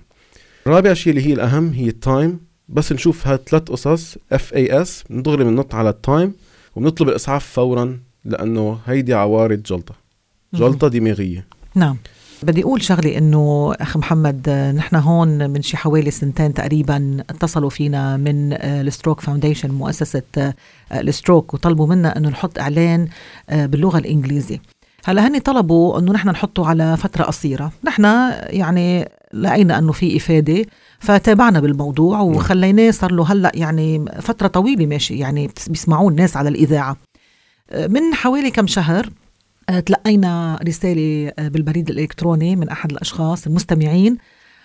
رابع 0.68 0.94
شيء 0.94 1.14
اللي 1.14 1.28
هي 1.28 1.34
الأهم 1.34 1.70
هي 1.74 1.88
ال 1.88 1.98
time 1.98 2.40
بس 2.70 2.92
نشوف 2.92 3.28
هالثلاث 3.28 3.64
قصص 3.64 4.18
F 4.32 4.54
A 4.54 4.82
S 4.82 5.04
بندغري 5.10 5.44
بننط 5.44 5.76
على 5.76 5.90
ال 5.90 5.98
time 5.98 6.34
وبنطلب 6.76 7.10
الإسعاف 7.10 7.46
فورا 7.46 8.00
لأنه 8.26 8.80
هيدي 8.86 9.14
عوارض 9.14 9.64
جلطة. 9.64 9.96
جلطة 10.54 10.88
دماغية. 10.88 11.46
نعم. 11.76 11.98
بدي 12.44 12.64
أقول 12.64 12.82
شغلي 12.82 13.18
إنه 13.18 13.74
أخ 13.80 13.98
محمد 13.98 14.50
نحن 14.50 14.96
هون 14.96 15.50
من 15.50 15.62
شي 15.62 15.78
حوالي 15.78 16.12
سنتين 16.12 16.54
تقريبا 16.54 17.24
اتصلوا 17.30 17.70
فينا 17.70 18.18
من 18.18 18.54
آه، 18.54 18.82
ال 18.82 18.87
Stroke 18.87 19.22
Foundation 19.22 19.72
مؤسسة 19.72 20.22
آه، 20.38 20.54
الستروك 20.92 21.54
وطلبوا 21.54 21.88
منا 21.88 22.18
إنه 22.18 22.30
نحط 22.30 22.60
إعلان 22.60 23.08
آه، 23.50 23.66
باللغة 23.66 23.98
الانجليزيه 23.98 24.62
هلا 25.08 25.28
هني 25.28 25.40
طلبوا 25.40 26.00
إنه 26.00 26.12
نحن 26.12 26.30
نحطه 26.30 26.68
على 26.68 26.98
فترة 26.98 27.24
قصيرة. 27.24 27.72
نحن 27.84 28.04
يعني 28.50 29.10
لقينا 29.34 29.78
إنه 29.78 29.92
في 29.92 30.18
إفادة 30.18 30.66
فتابعنا 31.00 31.60
بالموضوع 31.60 32.20
وخليناه 32.20 32.92
صار 32.92 33.12
له 33.12 33.32
هلأ 33.32 33.52
يعني 33.56 34.06
فترة 34.22 34.48
طويلة 34.48 34.86
ماشي 34.86 35.18
يعني 35.18 35.50
بيسمعوه 35.68 36.10
الناس 36.10 36.38
على 36.38 36.50
الإذاعة. 36.50 36.98
آه، 37.70 37.88
من 37.88 38.14
حوالي 38.14 38.52
كم 38.52 38.68
شهر 38.68 39.10
آه، 39.70 39.80
تلقينا 39.80 40.60
رسالة 40.68 41.32
آه، 41.40 41.48
بالبريد 41.48 41.90
الإلكتروني 41.90 42.56
من 42.56 42.70
أحد 42.70 42.92
الأشخاص 42.92 43.48
المستمعين 43.48 44.18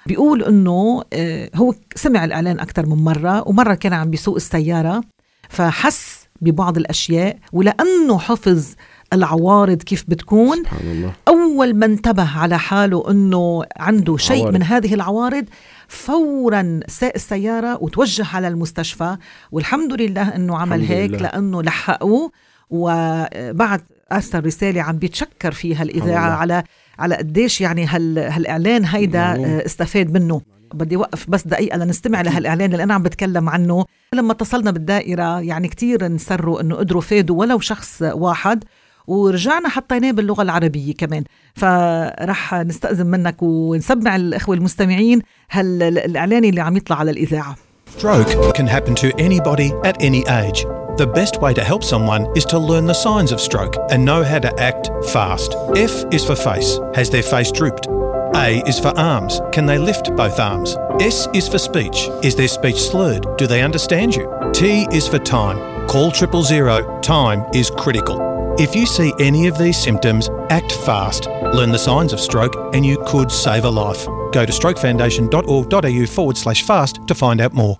بيقول 0.07 0.67
آه، 1.13 1.51
هو 1.55 1.75
سمع 1.95 2.25
الإعلان 2.25 2.61
أكثر 2.61 2.87
من 2.87 3.05
مرة 3.05 3.49
ومرة 3.49 3.75
كان 3.75 3.93
عم 3.93 4.11
بيسوق 4.11 4.35
السيارة 4.35 5.01
فحس 5.49 6.27
ببعض 6.41 6.77
الأشياء 6.77 7.39
ولأنه 7.53 8.19
حفظ 8.19 8.75
العوارض 9.13 9.83
كيف 9.83 10.05
بتكون 10.09 10.57
سبحان 10.57 10.91
الله 10.91 11.13
أول 11.29 11.75
ما 11.75 11.87
انتبه 11.87 12.39
على 12.39 12.59
حاله 12.59 13.11
أنه 13.11 13.65
عنده 13.77 14.17
شيء 14.17 14.41
عوارض. 14.41 14.55
من 14.55 14.63
هذه 14.63 14.95
العوارض 14.95 15.45
فورا 15.89 16.81
ساق 16.89 17.13
السيارة 17.15 17.79
وتوجه 17.83 18.27
على 18.35 18.49
المستشفى 18.49 19.17
والحمد 19.53 19.93
لله 19.93 20.37
أنه 20.37 20.59
عمل 20.59 20.83
هيك 20.85 21.11
لله. 21.11 21.19
لأنه 21.19 21.63
لحقوه 21.63 22.31
وبعد 22.71 23.81
أرسل 24.13 24.45
رسالة 24.47 24.83
عم 24.83 24.99
بيتشكر 24.99 25.53
فيها 25.53 25.83
الإذاعة 25.83 26.25
الله. 26.25 26.37
على 26.37 26.63
على 26.99 27.15
قديش 27.15 27.61
يعني 27.61 27.87
هال 27.87 28.19
هالإعلان 28.19 28.85
هيدا. 28.85 29.21
آه، 29.21 29.67
استفاد 29.67 30.13
منه 30.19 30.41
بدي 30.75 30.97
وقف 30.97 31.31
بس 31.31 31.47
دقيقة 31.47 31.79
لنستمع 31.79 32.21
لهالإعلان 32.21 32.73
اللي 32.73 32.83
أنا 32.83 32.95
عم 32.95 33.03
بتكلم 33.03 33.49
عنه 33.49 33.85
لما 34.15 34.33
اتصلنا 34.33 34.71
بالدائرة 34.71 35.41
يعني 35.41 35.69
كتير 35.69 36.07
انسروا 36.07 36.61
أنه 36.61 36.77
قدروا 36.77 37.03
فادوا 37.03 37.41
ولو 37.41 37.59
شخص 37.59 38.03
واحد 38.03 38.65
ورجعنا 39.07 39.69
حطيناه 39.69 40.11
باللغة 40.11 40.43
العربية 40.43 40.95
كمان 40.95 41.25
فرح 41.55 42.55
نستأذن 42.55 43.07
منك 43.07 43.37
ونسمع 43.43 44.17
الإخوة 44.17 44.57
المستمعين 44.57 45.23
هالإعلان 45.51 46.45
اللي 46.45 46.61
عم 46.61 46.77
يطلع 46.77 46.97
على 46.97 47.11
الإذاعة 47.11 47.57
Stroke 47.99 48.55
can 48.55 48.67
happen 48.67 48.95
to 48.95 49.13
anybody 49.19 49.73
at 49.85 50.01
any 50.01 50.23
age. 50.29 50.65
The 50.97 51.07
best 51.07 51.41
way 51.43 51.53
to 51.55 51.65
help 51.65 51.83
someone 51.83 52.25
is 52.37 52.45
to 52.47 52.59
learn 52.59 52.87
the 52.87 52.95
signs 52.95 53.33
of 53.33 53.41
stroke 53.41 53.77
and 53.91 54.05
know 54.05 54.23
how 54.23 54.39
to 54.39 54.53
act 54.61 54.91
fast. 55.11 55.57
F 55.77 56.05
is 56.13 56.25
for 56.25 56.37
face. 56.37 56.79
Has 56.95 57.11
their 57.11 57.23
face 57.23 57.51
drooped? 57.51 57.89
A 58.37 58.63
is 58.67 58.79
for 58.79 58.93
arms. 58.97 59.41
Can 59.53 59.67
they 59.67 59.77
lift 59.77 60.15
both 60.17 60.39
arms? 60.39 60.77
S 61.01 61.29
is 61.35 61.49
for 61.49 61.59
speech. 61.59 62.09
Is 62.23 62.37
their 62.37 62.49
speech 62.49 62.81
slurred? 62.81 63.27
Do 63.37 63.47
they 63.47 63.63
understand 63.63 64.15
you? 64.15 64.27
T 64.53 64.87
is 64.93 65.09
for 65.09 65.19
time. 65.19 65.59
Call 65.89 66.13
triple 66.13 66.43
zero. 66.43 67.01
Time 67.01 67.45
is 67.53 67.71
critical. 67.71 68.30
If 68.58 68.76
you 68.76 68.86
see 68.86 69.12
any 69.20 69.48
of 69.48 69.58
these 69.58 69.78
symptoms, 69.88 70.30
act 70.50 70.72
fast. 70.88 71.28
Learn 71.58 71.72
the 71.72 71.84
signs 71.90 72.14
of 72.14 72.20
stroke 72.20 72.56
and 72.74 72.86
you 72.86 72.98
could 73.12 73.30
save 73.30 73.66
a 73.66 73.74
life. 73.84 74.06
Go 74.32 74.46
to 74.46 74.54
strokefoundation.org.au 74.60 76.06
forward 76.16 76.38
slash 76.38 76.62
fast 76.64 76.96
to 77.08 77.16
find 77.16 77.42
out 77.42 77.54
more. 77.54 77.78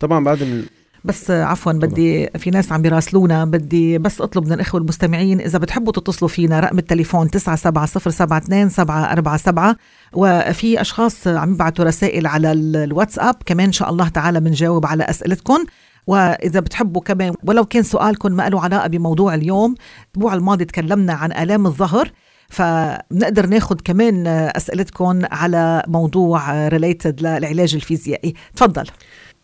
طبعا 0.00 0.24
بعد 0.24 0.42
ال... 0.42 0.64
بس 1.04 1.30
عفوا 1.30 1.72
بدي 1.72 2.26
في 2.38 2.50
ناس 2.50 2.72
عم 2.72 2.82
بيراسلونا 2.82 3.44
بدي 3.44 3.98
بس 3.98 4.20
أطلب 4.20 4.46
من 4.46 4.52
الإخوة 4.52 4.80
المستمعين 4.80 5.40
إذا 5.40 5.58
بتحبوا 5.58 5.92
تتصلوا 5.92 6.28
فينا 6.28 6.60
رقم 6.60 6.78
التليفون 6.78 7.28
97072 7.28 9.74
وفي 10.12 10.80
أشخاص 10.80 11.26
عم 11.26 11.52
يبعثوا 11.54 11.84
رسائل 11.84 12.26
على 12.26 12.52
ال- 12.52 12.76
الواتساب 12.76 13.34
كمان 13.46 13.66
إن 13.66 13.72
شاء 13.72 13.90
الله 13.90 14.08
تعالى 14.08 14.40
بنجاوب 14.40 14.86
على 14.86 15.04
اسئلتكم 15.04 15.64
وإذا 16.08 16.60
بتحبوا 16.60 17.02
كمان 17.02 17.32
ولو 17.44 17.64
كان 17.64 17.82
سؤالكم 17.82 18.32
ما 18.32 18.48
له 18.48 18.60
علاقة 18.60 18.86
بموضوع 18.86 19.34
اليوم 19.34 19.74
الأسبوع 20.14 20.34
الماضي 20.34 20.64
تكلمنا 20.64 21.12
عن 21.12 21.32
آلام 21.32 21.66
الظهر 21.66 22.10
فبنقدر 22.48 23.46
ناخذ 23.46 23.76
كمان 23.84 24.26
أسئلتكم 24.26 25.22
على 25.30 25.82
موضوع 25.86 26.68
related 26.68 27.20
للعلاج 27.20 27.74
الفيزيائي. 27.74 28.34
تفضل. 28.56 28.84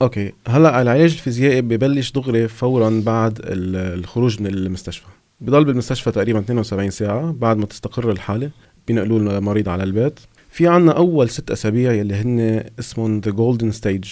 okay. 0.03 0.33
هلأ 0.49 0.83
العلاج 0.83 1.13
الفيزيائي 1.13 1.61
ببلش 1.63 2.11
دغري 2.13 2.49
فورا 2.49 3.03
بعد 3.07 3.39
ال- 3.39 3.99
الخروج 3.99 4.41
من 4.41 4.47
المستشفى. 4.47 5.07
بضل 5.41 5.65
بالمستشفى 5.65 6.11
تقريبا 6.11 6.39
72 6.39 6.91
ساعة 6.91 7.33
بعد 7.33 7.57
ما 7.57 7.67
تستقر 7.67 8.11
الحالة 8.11 8.51
بينقلوا 8.87 9.19
المريض 9.19 9.69
على 9.69 9.83
البيت. 9.83 10.21
في 10.51 10.69
عنا 10.69 10.93
أول 10.93 11.31
ست 11.31 11.51
أسابيع 11.51 11.93
يلي 11.93 12.15
هن 12.15 12.65
اسمهم 12.79 13.21
the 13.21 13.31
golden 13.31 13.71
stage 13.71 14.05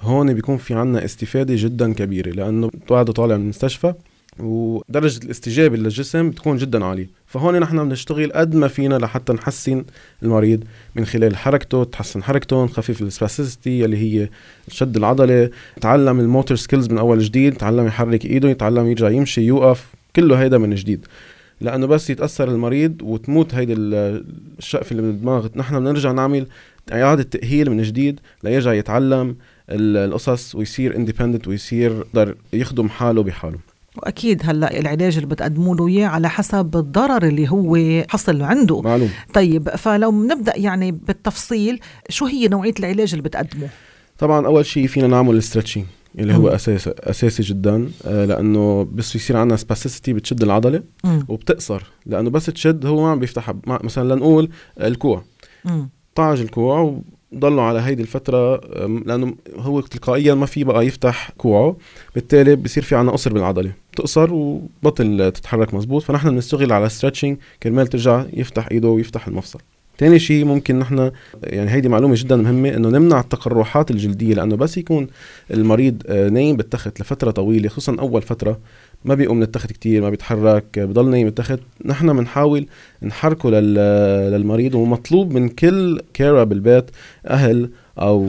هون 0.00 0.34
بيكون 0.34 0.56
في 0.56 0.74
عنا 0.74 1.04
استفادة 1.04 1.54
جدا 1.56 1.92
كبيرة 1.92 2.30
لأنه 2.30 2.70
بعده 2.90 3.12
طالع 3.12 3.36
من 3.36 3.42
المستشفى 3.42 3.94
ودرجة 4.38 5.24
الاستجابة 5.24 5.76
للجسم 5.76 6.30
بتكون 6.30 6.56
جدا 6.56 6.84
عالية. 6.84 7.08
فهون 7.26 7.58
نحن 7.58 7.88
بنشتغل 7.88 8.32
قد 8.32 8.54
ما 8.54 8.68
فينا 8.68 8.94
لحتى 8.94 9.32
نحسن 9.32 9.84
المريض 10.22 10.64
من 10.96 11.04
خلال 11.04 11.36
حركته 11.36 11.84
تحسن 11.84 12.22
حركته 12.22 12.64
نخفف 12.64 13.02
ال 13.02 13.10
spasticity 13.10 13.84
اللي 13.84 13.96
هي 13.96 14.28
شد 14.68 14.96
العضلة 14.96 15.50
تعلم 15.80 16.20
ال 16.20 16.26
motor 16.26 16.56
skills 16.56 16.88
من 16.88 16.98
أول 16.98 17.18
جديد 17.18 17.56
تعلم 17.56 17.86
يحرك 17.86 18.24
إيده 18.24 18.48
يتعلم 18.48 18.86
يرجع 18.86 19.10
يمشي 19.10 19.40
يوقف 19.40 19.86
كله 20.16 20.42
هيدا 20.42 20.58
من 20.58 20.74
جديد. 20.74 21.06
لأنه 21.60 21.86
بس 21.86 22.10
يتأثر 22.10 22.50
المريض 22.50 23.02
وتموت 23.02 23.54
هيدي 23.54 23.74
الشقفة 23.76 24.90
اللي 24.90 25.02
بالدماغ 25.02 25.48
نحن 25.56 25.78
بنرجع 25.80 26.12
نعمل 26.12 26.46
إعادة 26.92 27.22
تأهيل 27.22 27.70
من 27.70 27.82
جديد 27.82 28.20
ليرجع 28.44 28.72
يتعلم 28.72 29.36
القصص 29.70 30.54
ويصير 30.54 30.96
independent 30.96 31.48
ويصير 31.48 31.90
يقدر 31.92 32.36
يخدم 32.52 32.88
حاله 32.88 33.22
بحاله. 33.22 33.58
وأكيد 33.96 34.42
هلا 34.44 34.78
العلاج 34.78 35.14
اللي 35.14 35.26
بتقدموا 35.26 35.76
له 35.76 35.88
إياه 35.88 36.06
على 36.06 36.28
حسب 36.28 36.76
الضرر 36.76 37.26
اللي 37.26 37.48
هو 37.48 37.76
حصل 38.08 38.42
عنده. 38.42 38.80
معلوم. 38.80 39.10
طيب 39.34 39.68
فلو 39.68 40.10
بنبدا 40.10 40.56
يعني 40.56 40.92
بالتفصيل 40.92 41.80
شو 42.08 42.26
هي 42.26 42.48
نوعية 42.48 42.74
العلاج 42.78 43.10
اللي 43.10 43.22
بتقدمه؟ 43.22 43.68
طبعا 44.18 44.46
أول 44.46 44.66
شيء 44.66 44.86
فينا 44.86 45.06
نعمل 45.06 45.36
ال 45.36 45.40
stretching 45.40 45.84
اللي 46.18 46.34
هو 46.34 46.48
اساسي 46.48 46.94
أساسي 46.98 47.42
جدا 47.42 47.90
آه، 48.04 48.24
لأنه 48.24 48.88
بس 48.92 49.16
يصير 49.16 49.36
عندنا 49.36 49.56
spasticity 49.56 50.12
بتشد 50.12 50.42
العضلة 50.42 50.82
مم. 51.04 51.24
وبتقصر 51.28 51.82
لأنه 52.06 52.30
بس 52.30 52.46
تشد 52.46 52.86
هو 52.86 53.02
ما 53.02 53.10
عم 53.10 53.18
بيفتح 53.18 53.52
مثلا 53.66 54.14
لنقول 54.14 54.50
الكوع. 54.80 55.24
مم. 55.64 55.88
طاج 56.14 56.40
الكوع 56.40 57.00
وضلوا 57.32 57.62
على 57.62 57.80
هيدي 57.80 58.02
الفترة 58.02 58.56
لأنه 59.06 59.34
هو 59.56 59.80
تلقائيا 59.80 60.34
ما 60.34 60.46
في 60.46 60.64
بقى 60.64 60.86
يفتح 60.86 61.30
كوعه. 61.38 61.76
بالتالي 62.14 62.56
بصير 62.56 62.82
في 62.82 62.94
عنا 62.96 63.12
قصر 63.12 63.32
بالعضلة. 63.32 63.72
تقصر 63.96 64.34
وبطل 64.34 65.32
تتحرك 65.34 65.74
مزبوط 65.74 66.02
فنحن 66.02 66.30
بنشتغل 66.30 66.72
على 66.72 66.88
ستريتشنج 66.88 67.36
كرمال 67.62 67.86
ترجع 67.86 68.24
يفتح 68.32 68.68
إيده 68.70 68.88
ويفتح 68.88 69.28
المفصل. 69.28 69.58
تاني 69.98 70.18
شيء 70.18 70.44
ممكن 70.44 70.78
نحن 70.78 71.10
يعني 71.42 71.70
هيدي 71.70 71.88
معلومة 71.88 72.14
جدا 72.18 72.36
مهمة 72.36 72.68
إنه 72.68 72.88
نمنع 72.88 73.20
التقرحات 73.20 73.90
الجلدية 73.90 74.34
لأنه 74.34 74.56
بس 74.56 74.78
يكون 74.78 75.06
المريض 75.50 76.02
آه، 76.06 76.28
نايم 76.28 76.56
بالتخت 76.56 77.00
لفترة 77.00 77.30
طويلة 77.30 77.68
خصوصا 77.68 77.96
أول 78.00 78.22
فترة. 78.22 78.58
ما 79.04 79.14
بيقوم 79.14 79.36
من 79.36 79.42
التخت 79.42 79.72
كتير 79.72 80.02
ما 80.02 80.10
بيتحرك 80.10 80.78
بضل 80.78 81.10
نايم 81.10 81.24
بالتخت 81.24 81.58
نحن 81.84 82.16
بنحاول 82.16 82.66
نحركه 83.02 83.50
لل- 83.50 84.30
للمريض 84.32 84.74
ومطلوب 84.74 85.32
من 85.32 85.48
كل 85.48 86.00
كيرا 86.14 86.44
بالبيت 86.44 86.84
أهل 87.26 87.70
أو 87.98 88.28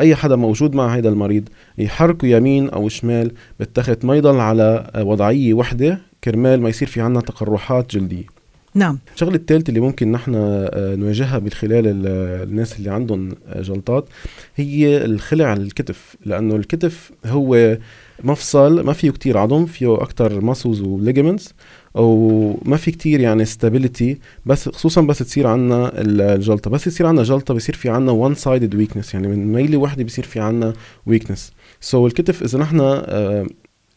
أي 0.00 0.14
حدا 0.16 0.36
موجود 0.36 0.74
مع 0.74 0.94
هيدا 0.94 1.08
المريض 1.08 1.48
يحركوا 1.78 2.28
يمين 2.28 2.68
أو 2.70 2.88
شمال 2.88 3.30
بالتخت. 3.58 4.04
ما 4.04 4.16
يضل 4.16 4.40
على 4.40 4.90
وضعية 4.96 5.54
وحدة 5.54 5.98
كرمال 6.24 6.60
ما 6.62 6.68
يصير 6.68 6.88
في 6.88 7.00
عنا 7.00 7.20
تقرحات 7.20 7.96
جلدية. 7.96 8.24
نعم. 8.74 8.98
الشغلة 9.14 9.34
الثالثه 9.36 9.68
اللي 9.68 9.80
ممكن 9.80 10.12
نحن 10.12 10.32
آه، 10.36 10.94
نواجهها 10.96 11.38
من 11.38 11.50
خلال 11.50 11.86
ال- 11.86 12.48
الناس 12.48 12.78
اللي 12.78 12.90
عندهم 12.90 13.34
جلطات 13.56 14.04
هي 14.56 15.04
الخلع 15.04 15.52
الكتف. 15.52 16.16
لأنه 16.26 16.56
الكتف 16.56 17.10
هو 17.26 17.76
مفصل 18.24 18.80
ما 18.80 18.92
فيه 18.92 19.10
كتير 19.10 19.38
عظم 19.38 19.66
فيه 19.66 19.94
أكتر 20.02 20.40
muscles 20.40 20.80
و 20.80 20.87
ligaments 20.87 21.54
أو 21.96 22.60
ما 22.64 22.76
في 22.76 22.90
كتير 22.90 23.20
يعني 23.20 23.44
stability 23.44 24.18
بس 24.46 24.68
خصوصا 24.68 25.00
بس 25.00 25.18
تصير 25.18 25.46
عنا 25.46 25.92
الجلطة. 25.94 26.70
بس 26.70 26.86
يصير 26.86 27.06
عنا 27.06 27.22
جلطة 27.22 27.54
بصير 27.54 27.74
في 27.74 27.88
عنا 27.88 28.12
one 28.12 28.34
sided 28.34 28.74
weakness 28.74 29.14
يعني 29.14 29.28
من 29.28 29.52
ميله 29.52 29.76
واحدة 29.78 30.04
بصير 30.04 30.24
في 30.24 30.40
عنا 30.40 30.72
weakness 31.06 32.02
so 32.02 32.10
الكتف 32.10 32.42
إذا 32.42 32.58
نحن 32.58 32.80
آه، 32.80 33.46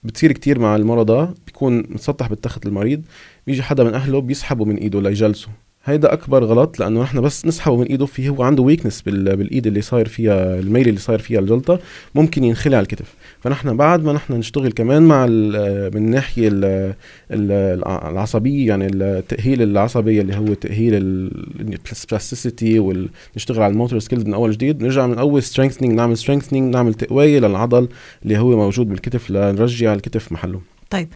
بتصير 0.04 0.32
كتير 0.32 0.60
مع 0.60 0.76
المرضى 0.76 1.34
بيكون 1.46 1.78
متسطح 1.78 2.30
بالتخت 2.30 2.66
المريض 2.66 3.02
بيجي 3.48 3.64
حدا 3.64 3.84
من 3.84 3.94
أهله 3.94 4.22
بيسحبه 4.22 4.66
من 4.66 4.76
إيده 4.76 5.02
ليجلسه. 5.02 5.48
هيدا 5.84 6.14
أكبر 6.14 6.44
غلط 6.44 6.80
لأنه 6.80 7.02
نحن 7.02 7.22
بس 7.22 7.46
نسحبه 7.46 7.78
من 7.78 7.86
إيده 7.86 8.06
في 8.06 8.30
هو 8.30 8.44
عنده 8.44 8.64
weakness 8.64 9.02
بالإيد 9.02 9.68
اللي 9.68 9.82
صاير 9.82 10.08
فيها 10.08 10.60
الميل 10.60 10.88
اللي 10.88 11.00
صاير 11.00 11.20
فيها 11.20 11.40
الجلطة 11.40 11.80
ممكن 12.16 12.44
ينخلع 12.44 12.80
الكتف. 12.80 13.14
فنحن 13.42 13.78
بعد 13.78 14.04
ما 14.04 14.14
نحن 14.14 14.34
نشتغل 14.34 14.72
كمان 14.72 15.02
مع 15.04 15.26
ال- 15.30 15.92
من 15.96 16.06
الناحيه 16.06 16.48
ال- 16.48 16.94
ال- 17.32 17.84
العصبية 18.12 18.68
يعني 18.68 18.88
التاهيل 18.94 19.62
العصبي 19.62 20.22
اللي 20.22 20.36
هو 20.38 20.54
تأهيل 20.54 20.94
ال 20.96 21.12
plasticity 21.12 22.80
ونشتغل 22.80 23.62
على 23.62 23.72
ال 23.72 23.76
motor 23.76 24.00
skills 24.00 24.24
من 24.26 24.34
أول 24.34 24.52
جديد 24.52 24.84
نرجع 24.84 25.08
من 25.08 25.20
أول 25.20 25.44
strengthening 25.44 25.94
نعمل 25.94 26.18
strengthening 26.18 26.74
نعمل 26.74 26.94
تقوية 26.94 27.40
للعضل 27.40 27.90
اللي 28.24 28.38
هو 28.38 28.56
موجود 28.58 28.90
بالكتف 28.90 29.32
لنرجع 29.32 29.94
الكتف 29.94 30.32
محله. 30.32 30.62
طيب 30.90 31.08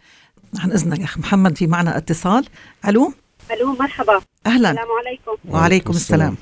عن 0.58 0.72
إذنك 0.72 1.00
أخ 1.00 1.18
محمد 1.18 1.58
في 1.58 1.66
معنا 1.66 1.96
اتصال. 1.96 2.44
ألو؟ 2.88 3.12
ألو 3.52 3.72
مرحبا. 3.80 4.20
أهلا. 4.46 4.70
السلام 4.70 4.88
عليكم. 5.06 5.54
وعليكم 5.54 5.90
السلام. 5.90 6.36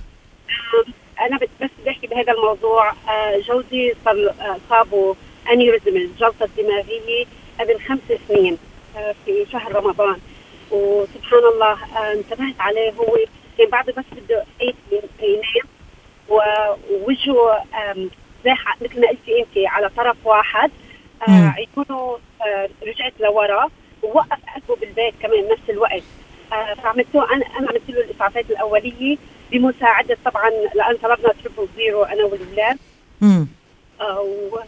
أنا 1.21 1.37
بت- 1.39 1.65
بس 1.65 1.71
بحكي 1.87 2.07
بهذا 2.07 2.33
الموضوع. 2.33 2.91
آه، 2.91 3.41
جوزي 3.49 3.93
صار 4.05 4.29
آه، 4.41 4.57
صابه 4.71 5.17
انيوريزم 5.51 5.97
الجلطة 5.97 6.45
الدماغية 6.45 7.25
قبل 7.61 7.81
خمس 7.89 8.01
سنين 8.29 8.59
آه، 8.97 9.15
في 9.25 9.47
شهر 9.53 9.75
رمضان. 9.77 10.17
وسبحان 10.71 11.39
الله 11.55 11.73
آه، 11.73 12.13
انتبهت 12.13 12.61
عليه 12.61 12.91
هو. 12.93 13.17
كان 13.59 13.69
بعده 13.71 13.93
بس 13.93 14.05
بده 14.23 14.45
ينام 15.23 15.67
ووجهه 16.29 17.65
زي 18.45 18.51
ح- 18.51 18.83
مثل 18.83 19.01
ما 19.01 19.09
قلتي 19.09 19.39
أنت 19.41 19.67
على 19.69 19.89
طرف 19.97 20.17
واحد. 20.25 20.71
آه،. 21.29 21.55
عيونه 21.57 22.19
رجعت 22.87 23.13
لورا. 23.21 23.71
ووقف 24.03 24.39
قلبه 24.55 24.81
بالبيت 24.81 25.15
كمان 25.23 25.49
نفس 25.49 25.63
الوقت. 25.71 26.03
فعملت 26.83 27.07
له 27.15 27.33
أنا 27.35 27.47
أنا 27.47 27.69
عملت 27.71 27.83
له 27.89 28.01
الإسعافات 28.01 28.51
الأولية 28.51 29.17
بمساعدة 29.53 30.17
طبعا 30.25 30.51
لأن 30.51 30.97
طلبنا 31.03 31.33
triple 31.43 31.69
zero 31.77 32.03
أنا 32.03 32.25
والأولاد. 32.25 32.79
مم. 33.21 33.47
آه، 34.01 34.21
و- 34.21 34.59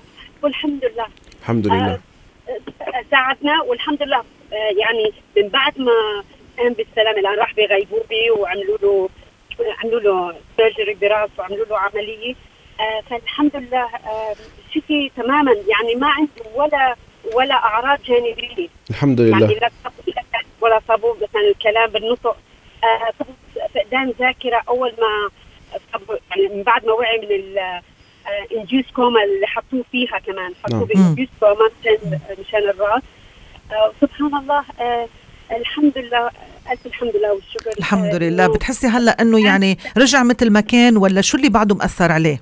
والحمد 0.42 0.84
لله. 0.84 1.06
الحمد 1.40 1.66
لله. 1.66 2.00
آه، 2.48 3.04
ساعدنا 3.10 3.62
والحمد 3.62 4.02
لله. 4.02 4.18
آه، 4.52 4.72
يعني 4.78 5.12
من 5.36 5.48
بعد 5.48 5.78
ما 5.80 6.24
قام 6.58 6.72
بالسلامه 6.72 7.20
لأن 7.20 7.38
راح 7.38 7.54
بغيبوبه 7.54 8.30
وعملوا 8.38 8.78
له 8.82 9.08
عملوا 9.84 10.00
له 10.00 10.34
surgery 10.56 10.94
برأسه 10.94 11.32
وعملوا 11.38 11.66
له 11.66 11.78
عملية. 11.78 12.34
آه، 12.80 13.00
فالحمد 13.10 13.56
لله 13.56 13.84
آه، 13.84 14.34
شفي 14.74 15.10
تماما. 15.16 15.52
يعني 15.52 15.94
ما 15.94 16.08
عنده 16.08 16.30
ولا 16.54 16.96
ولا 17.34 17.54
أعراض 17.54 17.98
جانبية. 18.02 18.68
الحمد 18.90 19.20
يعني 19.20 19.34
لله 19.44 19.46
لا 19.58 19.70
صابوا 19.84 20.12
ولا 20.60 20.80
صابوا 20.88 21.14
مثلا 21.14 21.40
الكلام 21.50 21.90
بالنطق. 21.90 22.36
آه، 22.84 23.12
فقدان 23.74 24.14
ذاكرة 24.18 24.62
أول 24.68 24.92
ما 24.98 25.30
يعني 26.30 26.54
من 26.56 26.62
بعد 26.62 26.86
ما 26.86 26.92
وعي 26.92 27.18
من 27.18 27.54
ال 28.50 28.54
induced 28.54 28.84
coma 28.94 29.24
اللي 29.24 29.46
حطوه 29.46 29.84
فيها 29.92 30.18
كمان. 30.26 30.52
حطوه 30.64 30.78
نعم. 30.78 30.84
بال 30.86 30.95
induced 30.95 31.28
coma 31.40 31.70
مشان 32.38 32.58
الرأس. 32.70 33.02
آه، 33.72 33.92
سبحان 34.00 34.36
الله 34.36 34.64
آه، 34.80 35.08
الحمد 35.56 35.98
لله 35.98 36.30
ألف 36.72 36.86
الحمد 36.86 37.16
لله 37.16 37.32
والشكر. 37.34 37.70
الحمد 37.78 38.14
آه، 38.14 38.18
لله. 38.18 38.46
بتحسي 38.46 38.86
هلأ 38.86 39.22
إنه 39.22 39.46
يعني 39.46 39.78
رجع 39.98 40.22
مثل 40.22 40.50
ما 40.50 40.60
كان 40.60 40.96
ولا 40.96 41.20
شو 41.20 41.36
اللي 41.36 41.48
بعده 41.48 41.74
مأثر 41.74 42.12
عليه؟ 42.12 42.40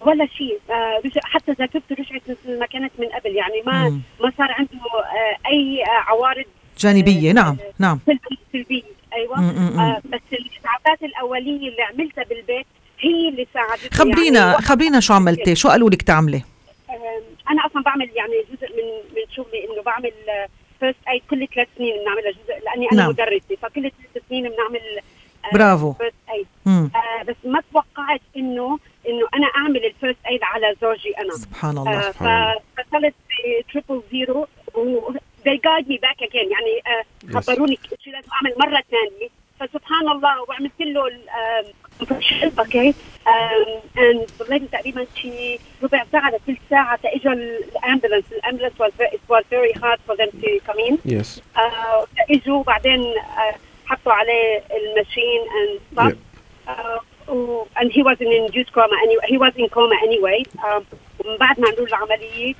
ولا 0.00 0.26
شيء. 0.26 0.58
آه، 0.70 1.02
حتى 1.24 1.52
ذاكرته 1.52 1.96
رجعت 1.98 2.22
مثل 2.28 2.58
ما 2.58 2.66
كانت 2.66 2.92
من 2.98 3.06
قبل. 3.06 3.36
يعني 3.36 3.62
ما 3.66 3.88
مم. 3.88 4.00
ما 4.20 4.32
صار 4.38 4.52
عنده 4.52 4.72
آه، 4.94 5.48
أي 5.50 5.82
آه، 5.84 6.10
عوارض 6.10 6.44
جانبية. 6.78 7.32
نعم. 7.32 7.56
نعم. 7.78 7.98
سلبية 8.06 8.36
سلبية. 8.52 8.82
أيوه. 9.14 9.40
مم، 9.40 9.46
مم، 9.48 9.70
مم. 9.72 9.80
آه 9.80 10.00
بس 10.04 10.20
الاسعافات 10.32 11.02
الأولية 11.02 11.68
اللي 11.68 11.82
عملتها 11.82 12.24
بالبيت 12.24 12.66
هي 13.00 13.28
اللي 13.28 13.46
ساعدتني 13.54 13.90
خبرينا 13.90 14.40
يعني 14.40 14.62
خبرينا 14.62 15.00
شو 15.00 15.14
عملتي 15.14 15.54
شو 15.54 15.68
قالوا 15.68 15.90
لك 15.90 16.02
تعملي 16.02 16.42
آه 16.90 17.22
أنا 17.50 17.66
أصلا 17.66 17.82
بعمل 17.82 18.10
يعني 18.14 18.32
جزء 18.52 18.68
من 18.76 19.16
من 19.16 19.22
شغلي 19.36 19.64
إنه 19.64 19.82
بعمل 19.82 20.12
فيرست 20.80 20.98
ايد 21.08 21.22
كل 21.30 21.48
ثلاث 21.54 21.68
سنين 21.78 21.94
بنعملها 22.02 22.30
جزء 22.30 22.64
لأني 22.64 22.86
أنا 22.92 23.02
نعم. 23.02 23.10
مدرسة 23.10 23.56
فكل 23.62 23.82
ثلاث 23.82 24.24
سنين 24.28 24.48
بنعمل 24.48 24.80
برافو 25.52 25.92
first 25.92 26.14
aid. 26.30 26.46
آه 26.66 27.22
بس 27.28 27.36
ما 27.44 27.62
توقعت 27.72 28.20
انه 28.36 28.78
إنه 29.08 29.28
أنا 29.34 29.46
أعمل 29.56 29.84
ال 29.84 29.90
first 29.90 30.18
aid 30.30 30.40
على 30.42 30.76
زوجي 30.82 31.18
أنا 31.18 31.34
سبحان 31.34 31.78
الله 31.78 31.98
آه، 31.98 32.10
سبحان 32.12 32.28
الله. 32.28 32.54
فاتصلت 32.76 33.14
ب 33.68 33.73
triple 33.73 34.02
zero 34.12 34.46
و 34.74 35.12
they 35.46 35.58
guide 35.66 35.86
me 35.88 35.98
back 36.06 36.20
again 36.28 36.48
يعني 36.54 36.74
آه،. 36.86 37.40
خبروني 37.40 37.78
شو 38.04 38.10
لازم 38.10 38.28
أعمل 38.32 38.54
مرة 38.58 38.82
ثانية 38.90 39.28
فسبحان 39.60 40.08
الله 40.08 40.42
وعملت 40.48 40.80
له 40.80 41.12
okay 42.58 42.94
and 43.98 44.30
ضليت 44.38 44.62
تقريبا 44.72 45.06
شي 45.14 45.58
ربع 45.82 46.04
ساعة 46.12 46.30
لثلث 46.30 46.58
ساعة 46.70 46.98
تاجوا 47.02 47.32
ال 47.32 47.40
ambulance. 47.40 48.24
ال 48.32 48.36
ambulance 48.36 48.72
was 48.78 48.92
very, 48.98 49.18
very 49.50 49.72
hard 49.72 50.00
for 50.06 50.16
them 50.16 50.30
to 50.42 50.60
come 50.66 50.78
in. 50.88 50.98
yes 51.04 51.42
آه، 51.56 52.06
اجوا 52.30 52.62
بعدين 52.62 53.00
آه، 53.00 53.54
حطوا 53.86 54.12
عليه 54.12 54.62
ال 54.76 54.84
machine 54.84 55.40
and 55.40 55.98
stuff. 55.98 56.14
آه، 56.68 57.00
and 57.80 57.92
he 57.92 58.02
was 58.02 58.16
in 58.20 58.32
induced 58.32 58.72
coma 58.72 58.96
anyway 59.06 59.26
he 59.28 59.38
was 59.38 59.54
in 59.56 59.68
coma 59.68 59.96
anyway. 60.06 60.64
آه، 60.64 60.82
ومن 61.24 61.36
بعد 61.36 61.60
ما 61.60 61.68
عملوا 61.68 61.86
له 61.86 61.96
العملية 61.96 62.54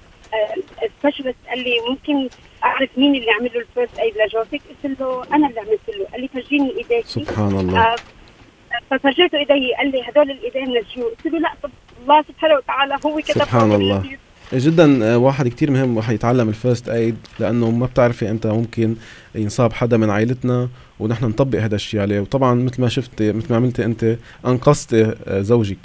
ال 0.82 0.87
specialist 0.87 1.36
قال 1.48 1.58
لي 1.58 1.80
ممكن 1.88 2.28
أعرف 2.64 2.90
مين 2.96 3.14
اللي 3.14 3.30
عمل 3.30 3.50
له 3.54 3.60
ال 3.60 3.66
first 3.66 3.98
aid 3.98 4.14
لجوزك 4.14 4.60
قلت 4.84 5.00
له 5.00 5.24
أنا 5.34 5.48
اللي 5.48 5.60
عملت 5.60 5.80
له 5.98 6.06
قال 6.12 6.20
لي 6.20 6.28
فرجيني 6.28 6.70
ايديك. 6.78 7.06
سبحان 7.06 7.58
الله. 7.60 7.80
آه، 7.80 7.96
ففرجيته 8.90 9.38
إيدي 9.38 9.74
قال 9.78 9.90
لي 9.90 10.02
هدول 10.08 10.30
الإيدين 10.30 10.68
لل 10.68 10.79
show 10.79 11.02
قلت 11.08 11.26
له 11.26 11.38
لا 11.38 11.52
طب 11.62 11.70
الله 12.02 12.22
سبحانه 12.22 12.54
وتعالى 12.54 12.94
هو 13.06 13.18
كتب 13.20 13.34
سبحان 13.34 13.72
الله. 13.72 14.02
جدا 14.52 15.04
آه، 15.14 15.18
واحد 15.18 15.48
كتير 15.48 15.70
مهم 15.70 15.96
واحد 15.96 16.14
يتعلم 16.14 16.48
ال 16.48 16.55
first 16.55 16.88
aid 16.88 17.16
لأنه 17.38 17.70
ما 17.70 17.86
بتعرفي 17.86 18.30
إمتى 18.30 18.48
ممكن 18.48 18.96
ينصاب 19.34 19.72
حدا 19.72 19.96
من 19.96 20.10
عائلتنا 20.10 20.68
ونحن 21.00 21.24
نطبق 21.24 21.58
هذا 21.58 21.74
الشيء 21.74 22.00
عليه. 22.00 22.20
وطبعا 22.20 22.54
مثل 22.54 22.82
ما 22.82 22.88
شفتي 22.88 23.32
مثل 23.32 23.46
ما 23.50 23.56
عملتي 23.56 23.84
أنت 23.84 24.16
انقذتي 24.46 25.14
آه، 25.26 25.40
زوجك. 25.40 25.78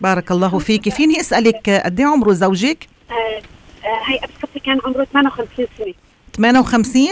بارك 0.00 0.30
الله 0.30 0.58
فيك. 0.58 0.88
فيني 0.88 1.20
أسألك 1.20 1.70
قد 1.84 2.00
إيه 2.00 2.06
عمره 2.06 2.32
زوجك؟ 2.32 2.86
آه، 3.10 3.14
آه، 3.14 4.10
هي 4.10 4.18
ابي 4.24 4.32
صبحي 4.42 4.60
كان 4.60 4.78
عمره 4.84 5.04
58 5.04 5.66
سنة. 5.78 5.94
58 6.40 7.02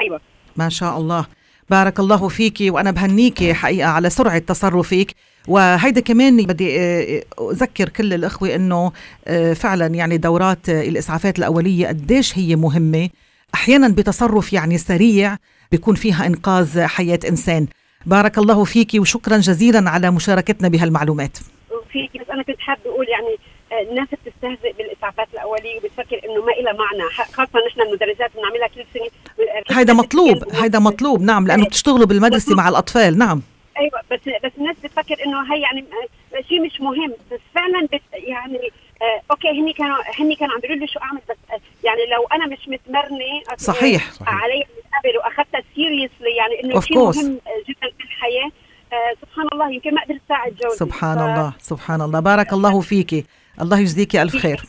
أيوه. 0.00 0.20
ما 0.56 0.68
شاء 0.68 0.98
الله. 0.98 1.26
بارك 1.70 2.00
الله 2.00 2.28
فيكي 2.28 2.70
وأنا 2.70 2.90
بهنيكي 2.90 3.54
حقيقة 3.54 3.88
على 3.88 4.10
سرعة 4.10 4.38
تصرفك. 4.38 5.14
وهيدا 5.48 6.00
كمان 6.00 6.36
بدي 6.46 6.80
آه، 6.80 7.22
أذكر 7.50 7.88
كل 7.88 8.14
الأخوة 8.14 8.54
إنه 8.54 8.92
آه، 9.26 9.52
فعلا 9.52 9.86
يعني 9.86 10.16
دورات 10.16 10.68
آه، 10.68 10.82
الإسعافات 10.88 11.38
الأولية 11.38 11.86
قديش 11.88 12.38
هي 12.38 12.56
مهمة. 12.56 13.08
أحيانا 13.54 13.88
بتصرف 13.88 14.52
يعني 14.52 14.78
سريع 14.78 15.36
بيكون 15.72 15.94
فيها 15.94 16.26
إنقاذ 16.26 16.80
حياة 16.80 17.20
إنسان. 17.28 17.66
بارك 18.06 18.38
الله 18.38 18.64
فيكي 18.64 18.98
وشكرا 18.98 19.36
جزيلا 19.36 19.90
على 19.90 20.10
مشاركتنا 20.10 20.68
بهالمعلومات. 20.68 21.38
وفي 21.70 22.18
بس 22.20 22.30
أنا 22.30 22.42
كنت 22.42 22.58
حابة 22.58 22.80
أقول 22.86 23.06
يعني 23.08 23.34
آه، 23.34 23.57
الناس 23.72 24.08
بتستهزئ 24.12 24.72
بالإسعافات 24.72 25.28
الأولية 25.34 25.76
وبتفكر 25.78 26.20
إنه 26.24 26.44
ما 26.44 26.52
لها 26.52 26.72
معنى. 26.72 27.10
خاصة 27.32 27.58
نحن 27.68 27.80
المدرسات 27.80 28.30
بنعملها 28.36 28.66
كل 28.68 28.84
سنة. 28.94 29.08
هيدا 29.78 29.92
مطلوب 29.92 30.44
هيدا 30.54 30.78
مطلوب 30.78 31.22
نعم 31.22 31.46
لأنه 31.46 31.64
بتشتغلوا 31.66 32.06
بالمدرسة 32.06 32.54
مع 32.56 32.68
الأطفال 32.68 33.18
نعم. 33.18 33.42
أيوه 33.78 34.00
بس 34.10 34.20
بس 34.44 34.52
الناس 34.58 34.76
بتفكر 34.84 35.16
إنه 35.26 35.54
هي 35.54 35.60
يعني 35.60 35.84
شيء 36.48 36.60
مش 36.66 36.80
مهم. 36.80 37.12
بس 37.32 37.40
فعلا 37.54 37.86
بت 37.92 38.02
يعني 38.12 38.58
آه 39.02 39.20
okay 39.30 39.48
هني 39.48 39.72
كانوا 39.72 39.96
هني 40.18 40.34
كانوا 40.36 40.54
عم 40.54 40.60
بيقولوا 40.60 40.80
لي 40.80 40.92
شو 40.92 41.00
أعمل 41.00 41.20
بس 41.30 41.36
آه 41.52 41.60
يعني 41.84 42.00
لو 42.16 42.26
أنا 42.32 42.46
مش 42.46 42.68
متمرنة 42.68 43.42
صحيح. 43.56 44.12
صحيح. 44.12 44.28
عليه 44.28 44.58
من 44.58 44.82
قبل 44.98 45.16
وأخذتها 45.18 45.62
seriously 45.74 46.36
يعني 46.36 46.64
إنه 46.64 46.80
شيء. 46.80 46.98
مهم 46.98 47.40
جدا 47.68 47.88
في 47.98 48.04
الحياة. 48.04 48.50
آه 48.92 49.14
سبحان 49.22 49.48
الله 49.52 49.70
يمكن 49.72 49.94
ما 49.94 50.02
قدرت 50.02 50.20
ساعد 50.28 50.54
جوزي. 50.62 50.76
سبحان 50.76 51.18
ف- 51.18 51.20
الله 51.20 51.52
سبحان 51.60 52.00
الله. 52.02 52.20
بارك 52.20 52.52
الله 52.52 52.80
فيكي 52.80 53.24
الله 53.60 53.78
يجزيكي 53.80 54.22
ألف 54.22 54.36
خير. 54.36 54.62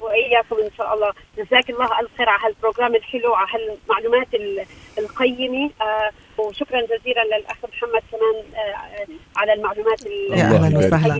وإياكم 0.00 0.56
إن 0.64 0.70
شاء 0.78 0.94
الله. 0.94 1.10
جزاك 1.38 1.70
الله 1.70 2.00
ألف 2.00 2.10
خير 2.18 2.28
على 2.28 2.54
هال 2.54 2.63
program 2.63 2.94
الحلو 2.94 3.34
على 3.34 3.48
هالمعلومات 3.52 4.34
ال- 4.34 4.64
القيمة. 4.98 5.70
آه 5.80 6.10
وشكرا 6.42 6.80
جزيلا 6.80 7.24
للأخ 7.24 7.56
محمد 7.72 8.02
كمان 8.12 8.36
آه 8.54 9.06
على 9.36 9.52
المعلومات 9.52 10.06
ال- 10.06 10.38
يا 10.38 10.44
أهلا. 10.44 10.78
وسهلا. 10.78 11.18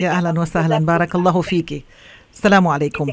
يا 0.00 0.10
أهلا 0.10 0.40
وسهلا. 0.40 0.78
بارك 0.78 1.14
الله 1.14 1.40
فيكي 1.40 1.84
السلام 2.32 2.68
عليكم. 2.68 3.08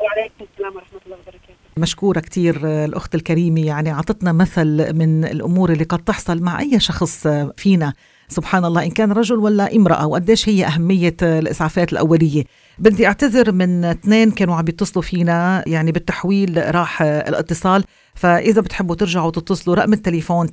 وعليكم 0.00 0.44
السلام 0.52 0.74
ورحمة 0.76 1.00
الله 1.06 1.16
وبركاته. 1.16 1.54
مشكورة 1.76 2.20
كتير 2.20 2.60
آه، 2.64 2.84
الأخت 2.84 3.14
الكريمة. 3.14 3.66
يعني 3.66 3.90
عطتنا 3.90 4.32
مثل 4.32 4.92
من 4.94 5.24
الأمور 5.24 5.70
اللي 5.72 5.84
قد 5.84 5.98
تحصل 6.04 6.42
مع 6.42 6.60
أي 6.60 6.80
شخص 6.80 7.26
فينا. 7.56 7.92
سبحان 8.30 8.64
الله 8.64 8.84
إن 8.84 8.90
كان 8.90 9.12
رجل 9.12 9.38
ولا 9.38 9.76
امرأة 9.76 10.06
وقديش 10.06 10.48
هي 10.48 10.66
أهمية 10.66 11.16
الإسعافات 11.22 11.92
الأولية. 11.92 12.44
بدي 12.78 13.06
أعتذر 13.06 13.52
من 13.52 13.84
اثنين 13.84 14.30
كانوا 14.30 14.54
عم 14.54 14.64
بيتصلوا 14.64 15.02
فينا 15.02 15.64
يعني 15.66 15.92
بالتحويل 15.92 16.74
راح 16.74 17.02
الاتصال. 17.02 17.84
فإذا 18.14 18.60
بتحبوا 18.60 18.94
ترجعوا 18.94 19.30
تتصلوا 19.30 19.76
رقم 19.76 19.92
التليفون 19.92 20.46
97072747 20.46 20.50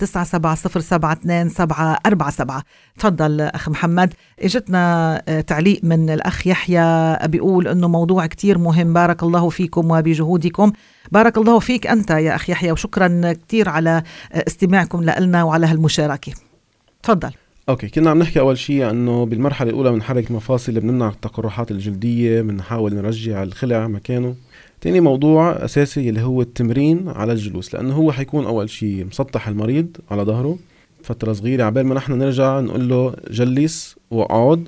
تفضل 3.00 3.42
أخ 3.42 3.70
محمد. 3.70 4.13
إجتنا 4.40 5.16
آه، 5.28 5.42
تعليق 5.42 5.80
من 5.84 6.10
الأخ 6.10 6.48
يحيى 6.48 7.18
بيقول 7.28 7.68
أنه 7.68 7.88
موضوع 7.88 8.26
كتير 8.26 8.58
مهم. 8.58 8.94
بارك 8.94 9.24
الله 9.24 9.50
فيكم 9.50 9.92
وبجهودكم. 9.92 10.72
بارك 11.12 11.38
الله 11.38 11.60
فيك 11.60 11.88
أنت 11.88 12.12
يا 12.12 12.36
أخ 12.36 12.50
يحيى 12.50 12.72
وشكرا 12.72 13.34
كتير 13.34 13.70
على 13.70 14.04
آه، 14.34 14.44
استماعكم 14.48 15.04
لنا 15.04 15.44
وعلى 15.44 15.68
هالمشاركة. 15.68 16.32
تفضل. 17.04 17.32
أوكي 17.69 17.88
كنا 17.88 18.10
عم 18.10 18.19
نحكي 18.19 18.39
أول 18.39 18.58
شيء 18.58 18.89
إنه 18.89 19.25
بالمرحلة 19.25 19.69
الأولى 19.69 19.91
بنحرك 19.91 20.30
المفاصل 20.30 20.80
بنمنع 20.80 21.10
التقرحات 21.10 21.71
الجلدية 21.71 22.41
بنحاول 22.41 22.93
نرجع 22.95 23.43
الخلع 23.43 23.88
مكانه. 23.88 24.36
تاني 24.82 24.99
موضوع 24.99 25.51
أساسي 25.65 26.10
اللي 26.10 26.21
هو 26.21 26.41
التمرين 26.41 27.10
على 27.10 27.32
الجلوس 27.32 27.73
لأنه 27.75 27.93
هو 27.95 28.12
حيكون 28.12 28.45
أول 28.45 28.69
شيء 28.69 29.06
مسطح 29.06 29.47
المريض 29.47 29.88
على 30.12 30.21
ظهره. 30.23 30.58
فترة 31.03 31.34
صغيرة 31.34 31.63
عبال 31.63 31.86
ما 31.86 31.95
نحن 31.95 32.12
نرجع 32.13 32.60
نقول 32.60 32.89
له 32.89 33.13
جلس 33.32 33.95
وأقعد 34.12 34.67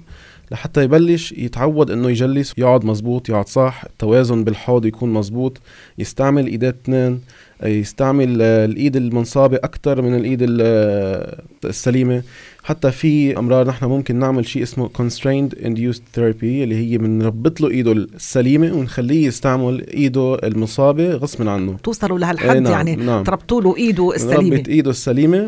لحتى 0.51 0.83
يبلش 0.83 1.31
يتعود 1.31 1.91
إنه 1.91 2.09
يجلس 2.09 2.53
يقعد 2.57 2.85
مزبوط 2.85 3.29
يقعد 3.29 3.47
صح 3.47 3.83
التوازن 3.85 4.43
بالحوض 4.43 4.85
يكون 4.85 5.13
مزبوط 5.13 5.57
يستعمل 5.97 6.47
ايدات 6.47 6.75
اثنين 6.83 7.21
يستعمل 7.63 8.37
آه، 8.41 8.65
الإيد 8.65 8.95
المنصابة 8.95 9.57
أكثر 9.57 10.01
من 10.01 10.15
الإيد 10.15 10.39
ال- 10.41 10.59
آه، 10.61 11.41
السليمة. 11.65 12.23
حتى 12.69 12.91
في 12.91 13.39
امراض 13.39 13.67
نحن 13.67 13.85
ممكن 13.85 14.15
نعمل 14.15 14.45
شيء 14.47 14.63
اسمه 14.63 14.89
constrained 14.89 15.53
induced 15.53 16.01
therapy 16.17 16.43
اللي 16.43 16.75
هي 16.75 16.97
بنربط 16.97 17.61
له 17.61 17.69
إيده 17.69 17.91
السليمة 17.91 18.73
ونخليه 18.73 19.27
يستعمل 19.27 19.87
إيده 19.87 20.35
المصابة 20.35 21.11
غصبا 21.13 21.51
عنه 21.51 21.77
توصلوا 21.83 22.19
لهالحد 22.19 22.49
إيه 22.49 22.59
نعم، 22.59 22.71
يعني 22.71 22.95
نعم. 22.95 23.23
تربطوا 23.23 23.61
له 23.61 23.75
إيده 23.77 24.15
السليمة 24.15 24.55
نربط 24.55 24.67
إيده 24.67 24.89
السليمة. 24.89 25.47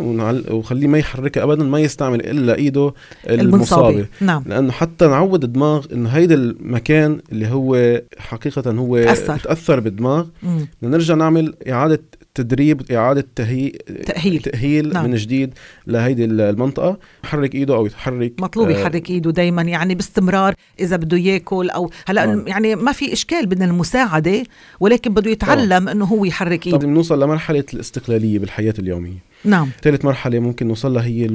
وخليه 0.51 0.87
ما 0.87 0.97
يحركها 0.97 1.43
ابدا 1.43 1.63
ما 1.63 1.79
يستعمل 1.79 2.19
إلا 2.19 2.55
إيده 2.55 2.93
المصابة 3.29 4.05
نعم 4.21 4.43
لأنه 4.47 4.71
حتى 4.71 5.07
نعود 5.07 5.43
الدماغ 5.43 5.85
إنه 5.93 6.09
هيدا 6.09 6.35
المكان 6.35 7.19
اللي 7.31 7.47
هو 7.47 8.01
حقيقة 8.17 8.71
هو 8.71 9.03
تأثر. 9.03 9.37
تأثر 9.37 9.79
بالدماغ. 9.79 10.25
بدنا 10.43 10.97
نرجع 10.97 11.15
نعمل 11.15 11.53
إعادة 11.69 12.01
تدريب 12.35 12.91
إعادة 12.91 13.25
تهيئ 13.35 13.77
تأهيل. 14.05 14.41
تأهيل 14.41 14.83
نعم. 14.85 14.93
نعم. 14.93 15.11
من 15.11 15.15
جديد 15.15 15.53
لهيدي 15.87 16.25
المنطقة 16.25 16.97
يحرك 17.23 17.55
إيده 17.55 17.75
أو 17.75 17.85
يتحرك 17.85 18.33
مطلوب 18.41 18.69
آه، 18.69 18.71
يحرك 18.71 19.09
إيده 19.09 19.31
دايما 19.31 19.61
يعني 19.61 19.95
باستمرار 19.95 20.53
إذا 20.79 20.95
بده 20.95 21.17
يأكل 21.17 21.69
أو 21.69 21.91
هلأ 22.07 22.23
آه. 22.23 22.43
يعني 22.47 22.75
ما 22.75 22.91
في 22.91 23.13
إشكال 23.13 23.45
بدنا 23.45 23.65
المساعدة 23.65 24.43
ولكن 24.79 25.13
بده 25.13 25.31
يتعلم 25.31 25.89
إنه 25.89 26.05
هو 26.05 26.25
يحرك 26.25 26.63
طب 26.63 26.67
إيده. 26.67 26.87
بنوصل 26.87 27.23
لمرحلة 27.23 27.65
الاستقلالية 27.73 28.39
بالحياة 28.39 28.73
اليومية. 28.79 29.30
نعم 29.45 29.69
ثالث 29.83 30.05
مرحلة 30.05 30.39
ممكن 30.39 30.67
نوصل 30.67 30.93
لها 30.93 31.03
هي 31.05 31.25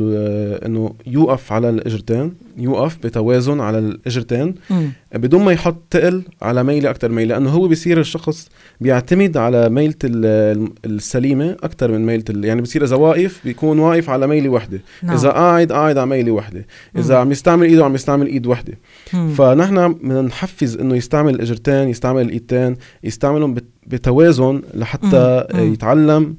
إنه 0.67 0.95
يوقف 1.07 1.53
على 1.53 1.69
الإجرتين 1.71 2.35
يوقف 2.59 2.99
بتوازن 3.05 3.61
على 3.61 3.79
الإجرتين 3.79 4.55
مم. 4.71 4.91
بدون 5.15 5.45
ما 5.45 5.53
يحط 5.53 5.77
تقل 5.91 6.23
على 6.43 6.63
ميلة 6.65 6.91
أكثر 6.91 7.09
ميلة 7.09 7.35
لأنه 7.35 7.51
هو 7.51 7.69
بيصير 7.69 8.01
الشخص 8.01 8.49
بيعتمد 8.81 9.37
على 9.37 9.69
ميلة 9.69 9.95
ال- 10.05 10.69
السليمة 10.85 11.57
أكثر 11.63 11.93
من 11.93 12.07
ميلة 12.07 12.25
يعني 12.29 12.63
بصير 12.63 12.85
إذا 12.85 12.97
واقف 12.97 13.41
بيكون 13.45 13.79
واقف 13.79 14.11
على 14.11 14.27
ميلة 14.27 14.49
واحدة 14.49 14.81
نعم. 15.03 15.17
إذا 15.17 15.31
قاعد 15.31 15.73
قاعد 15.73 15.99
على 15.99 16.07
ميلة 16.11 16.33
واحدة 16.33 16.67
إذا 16.97 17.15
مم. 17.15 17.21
عم 17.21 17.33
يستعمل 17.33 17.67
إيده 17.67 17.85
عم 17.85 17.95
يستعمل 17.95 18.27
إيد 18.27 18.47
واحدة 18.47 18.79
مم. 19.15 19.29
فنحن 19.35 19.93
بدنا 19.93 20.23
نحفز 20.23 20.77
إنه 20.77 20.97
يستعمل 20.97 21.35
الإجرتين 21.35 21.89
يستعمل 21.89 22.23
الإيدتين 22.23 22.77
يستعملهم 23.05 23.55
بت- 23.55 23.65
بتوازن 23.87 24.63
لحتى 24.75 25.47
مم. 25.55 25.61
مم. 25.61 25.73
يتعلم 25.73 26.37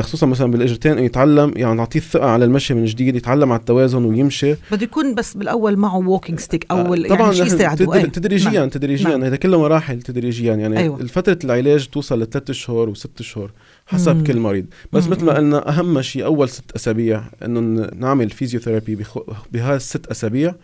خصوصا 0.00 0.26
مثلا 0.26 0.50
بالإجرتين 0.50 0.92
إنه 0.92 1.02
يتعلم 1.02 1.52
يعني 1.56 1.74
نعطيه 1.74 2.00
الثقة 2.00 2.26
على 2.26 2.44
المشي 2.44 2.74
من 2.74 2.84
جديد 2.84 3.16
يتعلم 3.16 3.52
على 3.52 3.60
التوازن 3.60 4.04
ويمشي 4.04 4.54
بده 4.72 4.82
يكون 4.82 5.14
بس 5.14 5.34
بالأول 5.34 5.76
معه 5.76 5.96
walking 5.96 6.40
stick 6.40 6.66
أو 6.70 6.76
آه، 6.94 6.96
يعني 6.96 7.34
شيء 7.34 7.44
يساعده 7.46 7.84
تدر- 7.84 7.94
أي. 7.94 8.02
تدريجيا 8.06 8.50
نعم. 8.50 8.68
تدريجيا 8.68 9.08
نعم. 9.08 9.24
هذا 9.24 9.36
كله 9.36 9.60
مراحل 9.60 10.02
تدريجيا 10.02 10.54
يعني 10.54 10.78
أيوة. 10.78 10.96
فترة 11.06 11.38
العلاج 11.44 11.86
توصل 11.86 12.22
لثلاث 12.22 12.50
شهور 12.50 12.88
وست 12.88 13.22
شهور 13.22 13.50
حسب 13.86 14.16
مم. 14.16 14.24
كل 14.24 14.38
مريض 14.38 14.66
بس 14.92 15.04
مم. 15.04 15.10
مثل 15.10 15.24
ما 15.24 15.34
قلنا 15.36 15.68
أهم 15.68 16.02
شيء 16.02 16.24
أول 16.24 16.48
ست 16.48 16.70
أسابيع 16.76 17.22
إنه 17.44 17.90
نعمل 17.96 18.30
physiotherapy 18.30 18.94
بخ... 18.94 19.18
بهاي 19.52 19.76
الست 19.76 20.06
أسابيع 20.06 20.54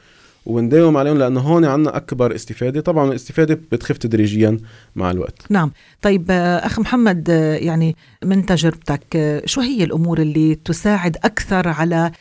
ونداوم 0.46 0.96
عليهم 0.96 1.18
لأنه 1.18 1.40
هون 1.40 1.64
عندنا 1.64 1.96
أكبر 1.96 2.34
استفادة. 2.34 2.80
طبعا 2.80 3.08
الاستفادة 3.08 3.60
بتخف 3.72 3.98
تدريجيا 3.98 4.58
مع 4.96 5.10
الوقت. 5.10 5.42
نعم. 5.50 5.70
طيب 6.02 6.26
آه، 6.30 6.66
أخ 6.66 6.78
محمد 6.78 7.30
آه، 7.30 7.54
يعني 7.54 7.96
من 8.24 8.46
تجربتك 8.46 9.16
آه، 9.16 9.42
شو 9.46 9.60
هي 9.60 9.84
الأمور 9.84 10.18
اللي 10.18 10.54
تساعد 10.54 11.16
أكثر 11.24 11.68
على 11.68 12.12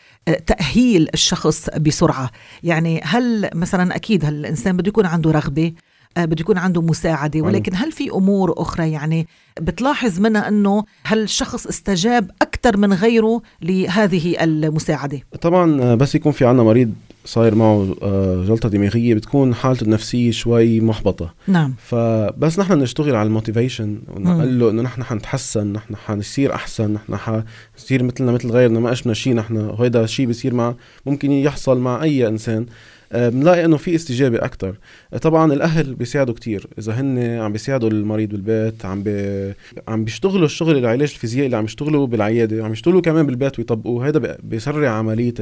تأهيل 0.48 1.10
الشخص 1.14 1.70
بسرعة؟ 1.70 2.32
يعني 2.64 3.02
هل 3.04 3.50
مثلا 3.56 3.96
أكيد 3.96 4.26
هل 4.26 4.34
الإنسان 4.34 4.78
بده 4.78 4.90
يكون 4.90 5.06
عنده 5.06 5.32
رغبة 5.32 5.74
آه، 6.18 6.26
بده 6.26 6.42
يكون 6.42 6.58
عنده 6.58 6.82
مساعدة 6.82 7.42
ولكن 7.42 7.76
هل 7.76 7.92
في 7.92 8.10
أمور 8.10 8.54
أخرى؟ 8.58 8.92
يعني 8.92 9.28
بتلاحظ 9.62 10.20
منها 10.20 10.48
أنه 10.48 10.84
هل 11.04 11.20
الشخص 11.24 11.68
استجاب 11.68 12.32
أكثر 12.42 12.78
من 12.78 12.94
غيره 12.94 13.42
لهذه 13.62 14.44
المساعدة؟ 14.44 15.20
طبعا 15.42 15.96
بس 15.96 16.16
يكون 16.16 16.32
في 16.32 16.46
عنا 16.46 16.64
مريض 16.64 16.94
صاير 17.26 17.56
معه 17.56 17.96
آه، 18.02 18.44
جلطة 18.48 18.70
دماغية 18.70 19.14
بتكون 19.14 19.54
حالته 19.56 19.84
النفسية 19.84 20.32
شوي 20.32 20.80
محبطة. 20.80 21.34
نعم. 21.48 21.74
فبس 21.78 22.60
نحن 22.60 22.74
نشتغل 22.74 23.16
على 23.16 23.28
ال 23.28 23.34
motivation 23.34 24.02
ونقول 24.08 24.60
له 24.60 24.70
إنه 24.70 24.82
نحن 24.82 25.04
حنتحسن 25.04 25.68
نحن 25.74 25.96
حنصير 25.96 26.54
أحسن 26.54 26.94
نحن 26.94 27.44
حنصير 27.78 28.04
مثلنا 28.04 28.32
مثل 28.32 28.50
غيرنا 28.52 28.80
ما 28.80 28.92
ناقشنا 28.92 29.14
شيء 29.14 29.36
نحن 29.36 29.58
وهذا 29.58 30.04
الشيء 30.04 30.26
بيصير 30.26 30.54
مع 30.54 30.76
ممكن 31.06 31.32
يحصل 31.32 31.80
مع 31.80 32.04
أي 32.04 32.28
إنسان. 32.28 32.66
بنلاقي 33.14 33.66
إنه 33.66 33.78
في 33.78 33.96
استجابة 33.96 34.38
أكثر 34.38 34.76
آه، 35.14 35.18
طبعا 35.18 35.54
الأهل 35.54 35.94
بيساعدوا 35.96 36.34
كتير. 36.34 36.68
إذا 36.80 36.94
هن 36.94 37.20
عم 37.20 37.52
بيساعدوا 37.52 37.90
المريض 37.90 38.30
بالبيت 38.30 38.86
عم 38.86 39.04
بي... 39.04 39.54
عم 39.88 40.04
بيشتغلوا 40.04 40.46
الشغل 40.46 40.78
العلاج 40.78 41.12
الفيزيائي 41.12 41.46
اللي 41.46 41.58
عم 41.58 41.66
يشتغلوا 41.66 42.08
بالعيادة 42.08 42.66
عم 42.66 42.72
يشتغلوا 42.72 43.02
كمان 43.02 43.26
بالبيت 43.26 43.60
ويطبقوه. 43.60 44.08
هذا 44.08 44.38
بيسرع 44.44 44.90
عملية 44.90 45.34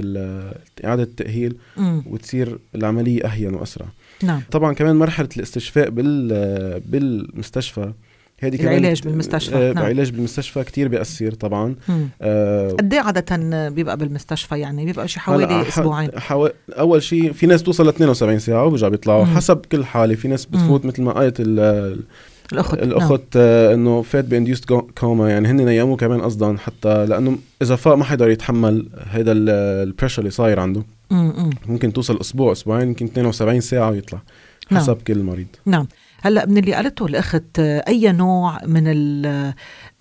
إعادة 0.86 1.04
التأهيل 1.04 1.56
وتصير 2.06 2.58
العملية 2.76 3.26
أهين 3.26 3.54
وأسرع. 3.54 3.86
نعم. 4.24 4.42
طبعا 4.52 4.74
كمان 4.74 4.96
مرحلة 4.96 5.30
الاستشفاء 5.38 5.90
بال 5.90 6.80
بالمستشفى 6.80 7.94
هذه 8.42 8.56
كمان 8.56 8.78
العلاج 8.78 9.04
بالمستشفى. 9.04 9.56
آه 9.56 9.74
نعم. 9.74 9.84
العلاج 9.84 10.12
بالمستشفى 10.12 10.64
كتير 10.64 10.88
بيأثر 10.88 11.32
طبعا. 11.32 11.76
آه 12.22 12.72
قد 12.72 12.94
إيه 12.94 13.00
عادة 13.00 13.70
بيبقى 13.70 13.98
بالمستشفى 13.98 14.60
يعني؟ 14.60 14.86
بيبقى 14.86 15.08
شي 15.08 15.20
حوالي 15.20 15.68
أسبوعين. 15.68 16.10
حو... 16.20 16.50
أول 16.70 17.04
شيء 17.04 17.32
في 17.32 17.48
ناس 17.48 17.64
توصل 17.64 17.86
ل 17.86 17.90
72 17.90 18.40
ساعة 18.40 18.66
وبيرجعوا 18.66 18.92
بيطلعوا. 18.92 19.26
حسب 19.26 19.58
كل 19.72 19.86
حالة 19.86 20.16
في 20.16 20.28
ناس 20.28 20.46
بتفوت 20.46 20.86
مثل 20.86 21.02
ما 21.04 21.12
قالت 21.12 21.40
ال... 21.40 21.60
الأخت 22.54 22.74
الأخت 22.74 23.12
نعم. 23.12 23.22
آه 23.36 23.74
إنه 23.74 24.02
فات 24.02 24.26
ب 24.26 24.31
induced 24.31 24.66
coma 25.00 25.30
يعني 25.30 25.48
هن 25.48 25.66
نيموه 25.66 25.98
كمان 25.98 26.22
قصدا 26.22 26.58
حتى 26.58 27.06
لأنه 27.06 27.38
إذا 27.62 27.76
فاق 27.76 27.94
ما 27.96 28.04
حيقدر 28.04 28.30
يتحمل 28.30 28.88
هذا 29.10 29.32
ال 29.32 29.41
pressure 29.41 30.20
اللي 30.20 30.32
صاير 30.32 30.60
عنده. 30.60 30.84
مم. 31.12 31.50
ممكن 31.68 31.94
توصل 31.94 32.20
أسبوع 32.22 32.52
أسبوعين 32.52 32.88
يمكن 32.88 33.06
72 33.06 33.62
ساعة 33.62 33.90
ويطلع 33.90 34.22
حسب 34.72 34.94
نعم. 34.94 35.04
كل 35.08 35.24
مريض. 35.24 35.48
نعم. 35.66 35.88
هلا 36.22 36.46
من 36.46 36.58
اللي 36.58 36.74
قالته 36.74 37.06
الأخت 37.06 37.60
أي 37.60 38.12
نوع 38.12 38.58
من 38.66 38.84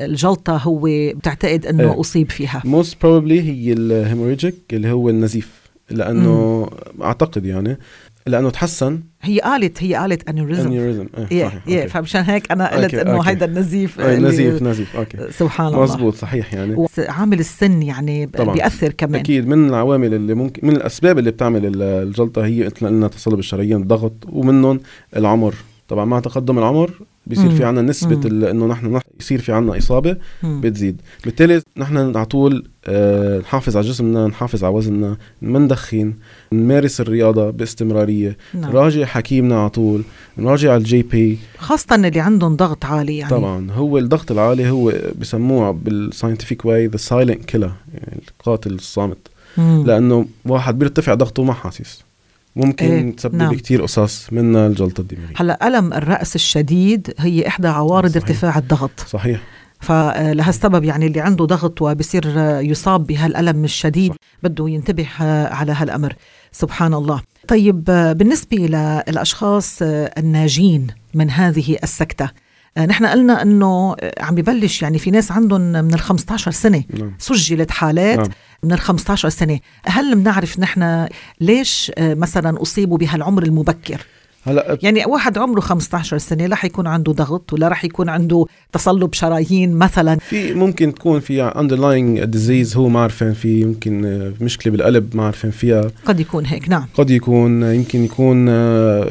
الجلطة 0.01 0.57
هو 0.57 0.89
بتعتقد 1.15 1.67
إنه 1.67 1.93
إيه. 1.93 2.01
أصيب 2.01 2.31
فيها؟ 2.31 2.63
most 2.65 2.97
probably 3.03 3.41
هي 3.43 3.73
ال 3.73 3.79
hemorrhagic 3.79 4.55
اللي 4.73 4.91
هو 4.91 5.11
النزيف 5.11 5.69
لأنه 5.91 6.69
مم. 6.99 7.05
أعتقد 7.05 7.47
يعني 7.47 7.79
لأنه 8.27 8.51
تحسن. 8.51 9.01
هي 9.23 9.41
قالت 9.41 9.83
هي 9.83 9.95
قالت 9.95 10.29
aneurysm 10.29 10.67
aneurysm 10.67 11.07
إيه 11.33 11.49
صحيح 11.49 11.87
فمشان 11.87 12.23
هيك 12.23 12.53
أنا 12.53 12.77
قلت 12.77 12.95
إنه 12.95 13.21
هيدا 13.21 13.47
النزيف 13.47 14.01
إيه 14.01 14.19
نزيف 14.19 14.63
نزيف 14.63 14.97
okay 14.97 15.19
سبحان 15.39 15.67
الله. 15.67 15.83
مزبوط 15.83 16.15
صحيح 16.15 16.55
يعني. 16.55 16.87
عامل 16.99 17.41
السن 17.41 17.83
يعني 17.83 18.27
طبعا. 18.27 18.55
بيأثر 18.55 18.93
كمان. 18.93 19.21
أكيد 19.21 19.47
من 19.47 19.69
العوامل 19.69 20.15
اللي 20.15 20.35
ممكن 20.35 20.67
من 20.69 20.77
الأسباب 20.77 21.19
اللي 21.19 21.31
بتعمل 21.31 21.83
الجلطة 21.83 22.45
هي 22.45 22.65
مثل 22.65 22.87
قلنا 22.87 23.09
تصلب 23.09 23.39
الشرايين 23.39 23.77
الضغط 23.77 24.15
ومنهم 24.29 24.81
العمر. 25.17 25.55
طبعا 25.89 26.05
مع 26.05 26.21
تقدم 26.21 26.59
العمر 26.59 26.91
بيصير 27.27 27.51
في 27.51 27.65
عنا 27.65 27.83
نسبة 27.83 28.51
إنه 28.51 28.67
نحن 28.67 29.01
يصير 29.21 29.41
في 29.41 29.53
عنا 29.53 29.79
إصابة 29.79 30.17
مم. 30.43 30.61
بتزيد. 30.61 31.01
بالتالي 31.25 31.63
نحن 31.77 31.97
على 32.17 32.27
طول 32.27 32.69
آه 32.87 33.39
نحافظ 33.39 33.77
على 33.77 33.87
جسمنا 33.87 34.27
نحافظ 34.27 34.65
على 34.65 34.75
وزننا 34.75 35.17
ما 35.43 35.59
ندخن 35.59 36.15
نمارس 36.53 37.01
الرياضة 37.01 37.51
باستمرارية. 37.51 38.37
نعم. 38.55 38.71
نراجع 38.71 39.05
حكيمنا 39.05 39.61
على 39.61 39.71
طول 39.71 40.03
نراجع 40.39 40.71
على 40.73 40.79
الجي 40.79 41.03
بي 41.03 41.39
خاصة 41.59 41.95
اللي 41.95 42.21
عندهم 42.21 42.57
ضغط 42.57 42.85
عالي 42.85 43.17
يعني. 43.17 43.31
طبعا 43.31 43.71
هو 43.71 43.99
الضغط 43.99 44.31
العالي 44.31 44.71
هو 44.71 44.93
بسموه 45.19 45.71
بال 45.71 45.86
scientific 45.86 46.65
way 46.65 46.87
the 46.87 46.97
silent 46.97 47.45
killer 47.45 47.73
يعني 47.95 48.23
القاتل 48.29 48.73
الصامت. 48.73 49.29
مم. 49.57 49.85
لأنه 49.87 50.27
واحد 50.45 50.79
بيرتفع 50.79 51.15
ضغطه 51.15 51.45
ما 51.45 51.53
حاسس. 51.53 52.08
ممكن 52.57 52.87
إيه 52.87 53.17
تسبب 53.17 53.35
نعم. 53.35 53.55
كتير 53.55 53.83
قصص 53.83 54.33
منها 54.33 54.67
الجلطة 54.67 55.01
الدماغية 55.01 55.35
هلا 55.37 55.69
ألم 55.69 55.93
الرأس 55.93 56.35
الشديد 56.35 57.15
هي 57.19 57.49
إحدى 57.49 57.69
عوارض 57.69 58.11
صحيح. 58.11 58.23
ارتفاع 58.23 58.59
الضغط 58.59 59.01
صحيح 59.07 59.41
فلهالسبب 59.81 60.85
يعني 60.85 61.07
اللي 61.07 61.21
عنده 61.21 61.45
ضغط 61.45 61.83
وبصير 61.83 62.39
يصاب 62.61 63.07
بهالألم 63.07 63.65
الشديد 63.65 64.13
صح. 64.13 64.19
بده 64.43 64.69
ينتبه 64.69 65.07
على 65.47 65.73
هالأمر 65.73 66.15
سبحان 66.53 66.95
الله 66.95 67.21
طيب 67.49 67.85
بالنسبة 68.17 68.57
للأشخاص 68.57 69.79
الناجين 69.83 70.87
من 71.15 71.31
هذه 71.31 71.77
السكتة 71.83 72.31
نحن 72.79 73.07
قلنا 73.07 73.43
إنه 73.43 73.97
عم 74.21 74.35
ببلش 74.35 74.83
يعني 74.83 74.99
في 74.99 75.11
ناس 75.11 75.33
عندهم 75.33 75.61
من 75.61 75.95
ال 75.95 76.01
15 76.01 76.51
سنة 76.51 76.85
نعم. 76.99 77.13
سجلت 77.19 77.71
حالات 77.71 78.19
نعم. 78.19 78.29
من 78.63 78.73
ال 78.73 78.79
15 78.79 79.29
سنة. 79.29 79.61
هل 79.87 80.15
بنعرف 80.15 80.59
نحن 80.59 81.09
ليش 81.41 81.93
آه، 81.99 82.15
مثلا 82.15 82.63
أصيبوا 82.63 82.99
بهالعمر 82.99 83.43
المبكر؟ 83.43 84.01
هلا 84.45 84.79
يعني 84.83 85.05
واحد 85.07 85.39
عمره 85.39 85.61
15 85.61 86.19
سنة 86.19 86.47
لا 86.47 86.57
حيكون 86.57 86.87
عنده 86.87 87.13
ضغط 87.13 87.53
ولا 87.53 87.69
رح 87.69 87.85
يكون 87.85 88.09
عنده 88.09 88.47
تصلب 88.73 89.15
شرايين 89.15 89.77
مثلا؟ 89.77 90.17
في 90.19 90.55
ممكن 90.55 90.95
تكون 90.95 91.21
في 91.21 91.51
underlying 91.51 92.35
disease 92.35 92.77
هو 92.77 92.89
ما 92.89 93.01
عارفين 93.01 93.33
في 93.33 93.61
يمكن 93.61 94.05
آه، 94.05 94.33
مشكلة 94.41 94.73
بالقلب 94.73 95.17
ما 95.17 95.25
عارفين 95.25 95.51
فيها. 95.51 95.91
قد 96.05 96.21
يكون 96.21 96.47
هيك 96.47 96.69
نعم. 96.69 96.87
قد 96.95 97.11
يكون 97.11 97.63
آه، 97.63 97.73
يمكن 97.73 98.05
يكون 98.05 98.47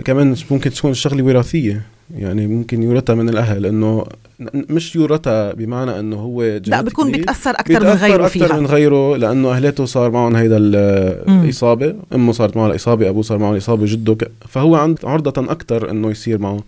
كمان 0.01 0.35
ممكن 0.51 0.69
تكون 0.69 0.93
شغلة 0.93 1.23
وراثية. 1.23 1.96
يعني 2.15 2.47
ممكن 2.47 2.83
يورثها 2.83 3.15
من 3.15 3.29
الأهل 3.29 3.65
انه 3.65 4.05
مش 4.53 4.95
يورثها 4.95 5.53
بمعنى 5.53 5.99
إنه 5.99 6.15
هو 6.15 6.43
لا 6.65 6.81
بيكون 6.81 7.11
بيتأثر 7.11 7.49
أكثر 7.49 7.79
من 7.79 7.89
غيره 7.89 8.25
أكثر 8.25 8.27
فيها. 8.27 8.59
من 8.59 8.65
غيره 8.65 9.17
لأنه 9.17 9.51
اهلاته 9.51 9.85
صار 9.85 10.11
معهم 10.11 10.35
هيدا 10.35 10.57
الإصابة 10.57 11.95
أمه 12.15 12.31
صارت 12.31 12.57
معه 12.57 12.67
الإصابة 12.67 13.09
أبوه 13.09 13.21
صار 13.21 13.37
معه 13.37 13.51
الإصابة 13.51 13.85
جده 13.85 14.17
فهو 14.49 14.75
عند 14.75 14.99
عرضة 15.03 15.51
أكثر 15.51 15.89
إنه 15.89 16.11
يصير 16.11 16.37
معه 16.37 16.59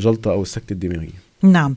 جلطة 0.00 0.30
أو 0.30 0.42
السكتة 0.42 0.72
الدماغية. 0.72 1.20
نعم. 1.42 1.76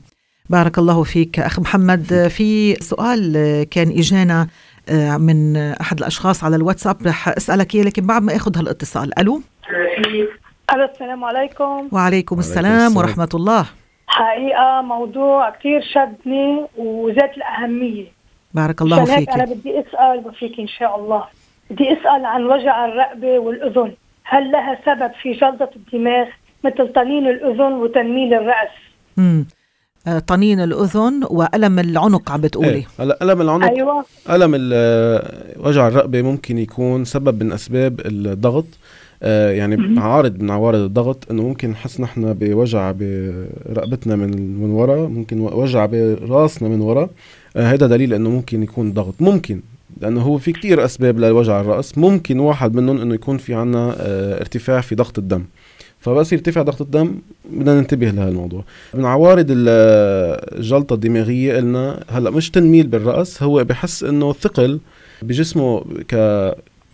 بارك 0.50 0.78
الله 0.78 1.02
فيك. 1.02 1.40
أخ 1.40 1.60
محمد 1.60 2.28
في 2.28 2.74
سؤال 2.74 3.32
كان 3.70 3.90
إجانا 3.90 4.48
آه، 4.88 5.16
من 5.16 5.56
أحد 5.56 5.98
الأشخاص 5.98 6.44
على 6.44 6.56
الواتساب 6.56 6.96
رح 7.06 7.28
أسألك 7.28 7.74
إياه 7.74 7.84
لكن 7.84 8.06
بعد 8.06 8.22
ما 8.22 8.36
آخذ 8.36 8.58
هالاتصال. 8.58 9.18
ألو؟ 9.18 9.42
ألو 10.74 10.84
السلام 10.84 11.24
عليكم. 11.24 11.88
وعليكم 11.92 12.38
السلام, 12.38 12.74
السلام. 12.74 12.96
ورحمة 12.96 13.28
الله. 13.34 13.64
حقيقة 14.06 14.82
موضوع 14.82 15.50
كثير 15.50 15.80
شدني 15.94 16.66
وذات 16.76 17.36
الأهمية. 17.36 18.06
بارك 18.54 18.82
الله 18.82 19.04
فيك. 19.04 19.28
أنا 19.30 19.44
بدي 19.44 19.80
أسأل 19.80 20.34
فيك 20.38 20.60
إن 20.60 20.68
شاء 20.68 20.96
الله. 20.98 21.24
بدي 21.70 21.92
أسأل 21.92 22.26
عن 22.26 22.44
وجع 22.44 22.84
الرقبة 22.84 23.38
والأذن. 23.38 23.92
هل 24.24 24.52
لها 24.52 24.78
سبب 24.86 25.12
في 25.22 25.32
جلطة 25.32 25.70
الدماغ 25.76 26.26
مثل 26.64 26.92
طنين 26.92 27.26
الأذن 27.26 27.72
وتنميل 27.72 28.34
الرأس؟ 28.34 28.74
امم 29.18 29.46
طنين 30.26 30.60
الأذن 30.60 31.20
وألم 31.30 31.78
العنق 31.78 32.32
عم 32.32 32.40
بتقولي. 32.40 32.68
إيه. 32.68 32.86
هلا 32.98 33.18
ألم 33.22 33.40
العنق 33.40 33.66
أيوه. 33.66 34.04
ألم 34.30 34.52
وجع 35.66 35.88
الرقبة 35.88 36.22
ممكن 36.22 36.58
يكون 36.58 37.04
سبب 37.04 37.42
من 37.42 37.52
أسباب 37.52 38.00
الضغط. 38.04 38.66
آه، 39.22 39.50
يعني 39.50 40.00
عارض 40.00 40.42
من 40.42 40.50
عوارض 40.50 40.78
الضغط 40.78 41.30
إنه 41.30 41.42
ممكن 41.42 41.70
نحس 41.70 42.00
نحن 42.00 42.32
بوجع 42.32 42.92
برقبتنا 42.92 44.16
من 44.16 44.60
من 44.60 44.70
ورا 44.70 45.08
ممكن 45.08 45.40
وجع 45.40 45.86
براسنا 45.86 46.68
من 46.68 46.80
ورا. 46.80 47.08
هذا 47.56 47.84
آه، 47.84 47.88
دليل 47.88 48.14
إنه 48.14 48.30
ممكن 48.30 48.62
يكون 48.62 48.92
ضغط. 48.92 49.14
ممكن 49.20 49.60
لأنه 50.00 50.22
هو 50.22 50.38
في 50.38 50.52
كتير 50.52 50.84
أسباب 50.84 51.18
لوجع 51.18 51.60
الرأس. 51.60 51.98
ممكن 51.98 52.38
واحد 52.38 52.74
منهم 52.74 53.00
إنه 53.00 53.14
يكون 53.14 53.38
في 53.38 53.54
عنا 53.54 53.96
آه، 53.98 54.40
ارتفاع 54.40 54.80
في 54.80 54.94
ضغط 54.94 55.18
الدم. 55.18 55.44
فبس 56.04 56.32
يرتفع 56.32 56.62
ضغط 56.62 56.80
الدم 56.80 57.18
بدنا 57.44 57.80
ننتبه 57.80 58.06
لهالموضوع. 58.06 58.64
من 58.94 59.04
عوارض 59.04 59.46
الجلطة 59.50 60.94
الدماغية 60.94 61.56
قلنا 61.56 62.04
هلأ 62.10 62.30
مش 62.30 62.50
تنميل 62.50 62.86
بالرأس 62.86 63.42
هو 63.42 63.64
بحس 63.64 64.02
إنه 64.02 64.32
ثقل 64.32 64.80
بجسمه 65.22 65.84
ك 66.08 66.14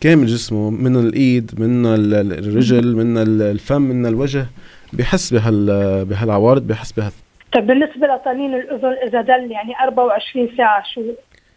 كامل 0.01 0.27
جسمه 0.27 0.71
من 0.71 0.97
الإيد 0.97 1.51
من 1.59 1.87
الرجل 1.87 2.97
من 2.97 3.19
الفم 3.43 3.83
من 3.83 4.07
الوجه 4.07 4.47
بحس 4.93 5.35
بهال 5.35 5.67
بهالعوارض 6.05 6.67
بحس 6.67 6.93
بها 6.93 7.13
طيب 7.53 7.67
بالنسبة 7.67 8.07
لطنين 8.07 8.55
الأذن 8.55 8.97
إذا 9.07 9.21
دل 9.21 9.51
يعني 9.51 9.75
24 9.83 10.49
ساعة 10.57 10.83
شو 10.95 11.03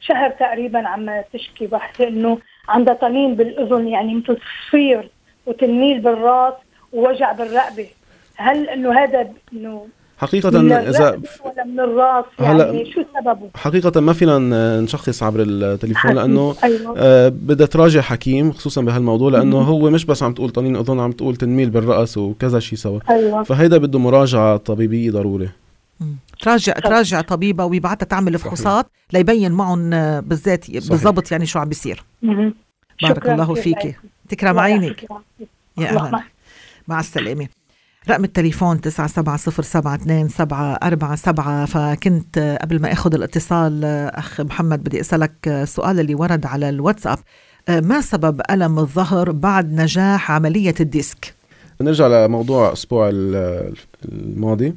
شهر 0.01 0.29
تقريبا 0.29 0.87
عم 0.87 1.09
تشكي 1.33 1.69
وحده 1.71 2.07
إنه 2.07 2.37
عندها 2.69 2.93
طنين 2.93 3.35
بالأذن 3.35 3.87
يعني 3.87 4.15
مثل 4.15 4.37
تصفير 4.37 5.09
وتنميل 5.45 5.99
بالرأس 5.99 6.53
ووجع 6.93 7.31
بالرقبة. 7.31 7.87
هل 8.35 8.69
إنه 8.69 9.03
هذا 9.03 9.27
إنه 9.53 9.87
حقيقة 10.17 10.49
إذا 10.49 11.21
ولا 11.45 11.65
من 11.65 11.79
الراس؟ 11.79 12.25
يعني 12.39 12.91
شو 12.91 13.03
سببه؟ 13.19 13.49
حقيقة 13.55 14.01
ما 14.01 14.13
فينا 14.13 14.39
نشخص 14.79 15.23
عبر 15.23 15.43
التليفون 15.47 16.11
لأنه 16.11 16.55
أيوة. 16.63 16.95
آه 16.97 17.29
بدها 17.29 17.67
تراجع 17.67 18.01
حكيم 18.01 18.51
خصوصا 18.51 18.81
بهالموضوع 18.81 19.31
لأنه 19.31 19.57
هو 19.57 19.89
مش 19.89 20.05
بس 20.05 20.23
عم 20.23 20.33
تقول 20.33 20.49
طنين 20.49 20.75
أذن 20.75 20.99
عم 20.99 21.11
تقول 21.11 21.35
تنميل 21.35 21.69
بالرأس 21.69 22.17
وكذا 22.17 22.59
شيء 22.59 22.79
سوا. 22.79 22.99
أيوة. 23.09 23.43
فهيدا 23.43 23.77
بده 23.77 23.99
مراجعة 23.99 24.57
طبيبية 24.57 25.11
ضروري. 25.11 25.49
تراجع 26.41 26.73
تراجع 26.73 27.21
طبيبة 27.21 27.65
ويبعتها 27.65 28.05
تعمل 28.05 28.39
فحوصات 28.39 28.85
ليبين 29.13 29.51
معهم 29.51 29.89
بالذات 30.21 30.71
بالضبط 30.71 31.31
يعني 31.31 31.45
شو 31.45 31.59
عم 31.59 31.69
بيصير. 31.69 32.03
بارك 33.01 33.29
الله 33.29 33.53
فيك. 33.53 33.99
تكرم 34.29 34.59
عينك. 34.59 35.03
يا 35.77 35.89
الله 35.89 36.07
أهلا. 36.07 36.32
مع 36.87 36.99
السلامة. 36.99 37.47
رقم 38.09 38.23
التليفون 38.23 38.81
97072747 38.81 41.65
فكنت 41.67 42.57
قبل 42.61 42.81
ما 42.81 42.91
آخذ 42.91 43.13
الاتصال 43.13 43.85
أخ 44.15 44.41
محمد 44.41 44.83
بدي 44.83 44.99
أسألك 45.01 45.47
السؤال 45.47 45.99
اللي 45.99 46.15
ورد 46.15 46.45
على 46.45 46.69
الواتساب. 46.69 47.17
ما 47.69 48.01
سبب 48.01 48.41
ألم 48.51 48.79
الظهر 48.79 49.31
بعد 49.31 49.73
نجاح 49.73 50.31
عملية 50.31 50.75
الديسك؟ 50.79 51.33
نرجع 51.81 52.07
لموضوع 52.25 52.67
الأسبوع 52.67 53.09
ال- 53.09 53.73
الماضي. 54.11 54.73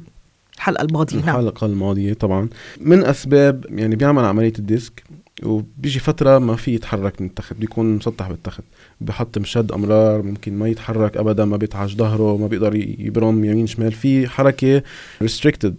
الحلقة 0.57 0.81
الماضية 0.83 1.15
نعم. 1.17 1.29
الحلقة 1.29 1.65
الماضية 1.65 2.13
طبعا. 2.13 2.49
من 2.81 3.05
أسباب 3.05 3.65
يعني 3.69 3.95
بيعمل 3.95 4.25
عملية 4.25 4.53
الديسك 4.59 5.03
وبيجي 5.43 5.99
فترة 5.99 6.39
ما 6.39 6.55
في 6.55 6.73
يتحرك 6.73 7.21
من 7.21 7.27
التخت 7.27 7.53
بيكون 7.53 7.95
مسطح 7.95 8.29
بالتخت. 8.29 8.63
بحط 9.01 9.37
مشد 9.37 9.71
أمرار 9.71 10.21
ممكن 10.21 10.53
ما 10.53 10.67
يتحرك 10.67 11.17
ابدا 11.17 11.45
ما 11.45 11.57
بيتعج 11.57 11.95
ظهره 11.95 12.37
ما 12.37 12.47
بيقدر 12.47 12.75
يبرم 12.75 13.45
يمين 13.45 13.67
شمال. 13.67 13.91
في 13.91 14.27
حركة 14.27 14.81
restricted. 15.21 15.75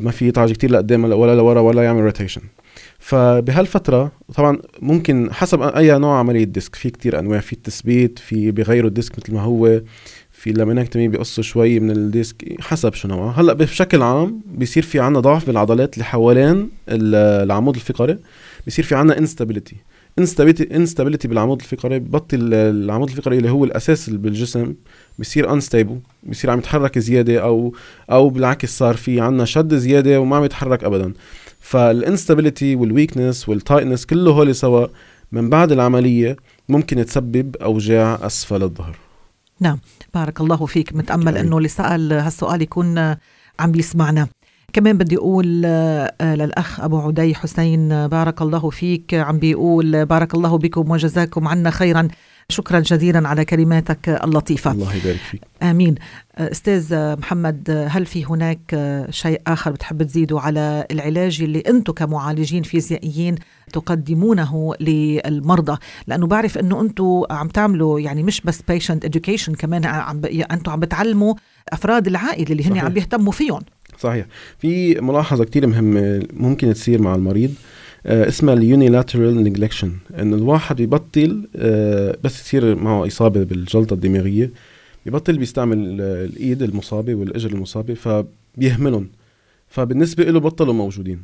ما 0.00 0.10
في 0.10 0.28
يتعج 0.28 0.52
كتير 0.52 0.70
لقدام 0.70 1.04
ولا 1.04 1.34
لورا 1.34 1.60
ولا 1.60 1.82
يعمل 1.82 2.00
rotation 2.02 2.40
فبهالفترة 2.98 4.12
طبعا 4.34 4.58
ممكن 4.82 5.28
حسب 5.32 5.62
أي 5.62 5.98
نوع 5.98 6.18
عملية 6.18 6.44
ديسك 6.44 6.74
في 6.74 6.90
كتير 6.90 7.18
أنواع 7.18 7.40
في 7.40 7.52
التثبيت 7.52 8.18
في 8.18 8.50
بيغيروا 8.50 8.88
الديسك 8.88 9.18
مثل 9.18 9.34
ما 9.34 9.40
هو 9.40 9.80
في 10.32 10.50
ال 10.50 10.55
laminectomy 10.55 11.08
بيقصوا 11.08 11.44
شوي 11.44 11.80
من 11.80 11.90
الديسك 11.90 12.60
حسب 12.60 12.94
شو 12.94 13.08
نوعه 13.08 13.30
هلأ 13.40 13.52
بشكل 13.52 14.02
عام 14.02 14.40
بيصير 14.46 14.82
في 14.82 15.00
عنا 15.00 15.20
ضعف 15.20 15.46
بالعضلات 15.46 15.94
اللي 15.94 16.04
حوالين 16.04 16.70
ال- 16.88 17.44
العمود 17.44 17.74
الفقري. 17.74 18.18
بيصير 18.66 18.84
في 18.84 18.94
عنا 18.94 19.18
instability 19.18 19.76
instability 20.18 20.76
instability 20.76 21.28
بالعمود 21.28 21.60
الفقري 21.60 21.98
ببطل 21.98 22.54
العمود 22.54 23.10
الفقري 23.10 23.38
اللي 23.38 23.50
هو 23.50 23.64
الأساس 23.64 24.10
بالجسم 24.10 24.74
بيصير 25.18 25.52
unstable 25.52 25.98
بيصير 26.22 26.50
عم 26.50 26.58
يتحرك 26.58 26.98
زيادة 26.98 27.42
أو 27.42 27.74
أو 28.10 28.28
بالعكس 28.28 28.78
صار 28.78 28.96
في 28.96 29.20
عنا 29.20 29.44
شد 29.44 29.74
زيادة 29.74 30.20
وما 30.20 30.36
عم 30.36 30.44
يتحرك 30.44 30.84
ابدا. 30.84 31.12
فال 31.60 31.78
instability 31.78 32.76
وال 32.76 32.90
weakness 32.90 33.48
وال 33.48 33.58
tightness 33.58 34.06
كله 34.06 34.30
هول 34.30 34.54
سوا 34.54 34.86
من 35.32 35.50
بعد 35.50 35.72
العملية 35.72 36.36
ممكن 36.68 37.06
تسبب 37.06 37.56
أوجاع 37.56 38.18
أسفل 38.22 38.62
الظهر. 38.62 38.96
نعم. 39.60 39.78
بارك 40.14 40.40
الله 40.40 40.66
فيك. 40.66 40.92
متأمل 40.96 41.28
شكراً. 41.28 41.40
أنه 41.40 41.56
اللي 41.56 41.68
سأل 41.68 42.12
هالسؤال 42.12 42.62
يكون 42.62 42.98
عم 43.60 43.72
بيسمعنا 43.72 44.28
كمان 44.76 44.98
بدي 44.98 45.16
أقول 45.16 45.62
آه، 45.64 46.34
للأخ 46.34 46.80
أبو 46.80 46.98
عدي 46.98 47.34
حسين 47.34 47.92
آه، 47.92 48.06
بارك 48.06 48.42
الله 48.42 48.70
فيك. 48.70 49.14
عم 49.14 49.38
بيقول 49.38 50.06
بارك 50.06 50.34
الله 50.34 50.58
بكم 50.58 50.90
وجزاكم 50.90 51.48
عنا 51.48 51.70
خيرا. 51.70 52.08
شكرا 52.48 52.80
جزيلا 52.80 53.28
على 53.28 53.44
كلماتك 53.44 54.08
اللطيفة. 54.08 54.70
الله 54.70 54.94
يبارك 54.94 55.16
فيك. 55.30 55.40
آمين. 55.62 55.94
أستاذ 56.38 57.16
محمد 57.16 57.86
هل 57.90 58.06
في 58.06 58.24
هناك 58.24 58.60
شيء 59.10 59.40
آخر 59.46 59.70
بتحب 59.70 60.02
تزيده 60.02 60.40
على 60.40 60.86
العلاج 60.90 61.42
اللي 61.42 61.60
أنتم 61.60 61.92
كمعالجين 61.92 62.62
فيزيائيين 62.62 63.34
تقدمونه 63.72 64.74
للمرضى؟ 64.80 65.78
لأنه 66.06 66.26
بعرف 66.26 66.58
أنه 66.58 66.80
أنتم 66.80 67.22
عم 67.30 67.48
تعملوا 67.48 68.00
يعني 68.00 68.22
مش 68.22 68.40
بس 68.40 68.60
patient 68.60 69.08
education 69.08 69.50
كمان 69.58 69.84
عم. 69.84 70.20
أنتم 70.50 70.72
عم 70.72 70.80
بتعلموا 70.80 71.34
أفراد 71.72 72.06
العائلة 72.06 72.52
اللي 72.52 72.64
هن 72.64 72.70
صحيح. 72.70 72.84
عم 72.84 72.92
بيهتموا 72.92 73.32
فيهم. 73.32 73.60
صحيح. 73.98 74.26
في 74.58 75.00
ملاحظة 75.00 75.44
كتير 75.44 75.66
مهمة 75.66 76.22
ممكن 76.32 76.74
تصير 76.74 77.02
مع 77.02 77.14
المريض 77.14 77.54
آه 78.06 78.28
اسمها 78.28 78.54
ال 78.54 78.62
unilateral 78.62 79.42
neglection 79.42 79.92
انه 80.20 80.36
الواحد 80.36 80.76
بيبطل 80.76 81.48
آه 81.56 82.16
بس 82.24 82.40
يصير 82.40 82.74
معه 82.74 83.06
إصابة 83.06 83.44
بالجلطة 83.44 83.94
الدماغية 83.94 84.50
بيبطل 85.04 85.38
بيستعمل 85.38 85.98
آه 86.00 86.24
الإيد 86.24 86.62
المصابة 86.62 87.14
والإجر 87.14 87.50
المصابة 87.50 87.94
فبيهملهم 87.94 89.08
فبالنسبة 89.68 90.24
له 90.24 90.40
بطلوا 90.40 90.74
موجودين. 90.74 91.22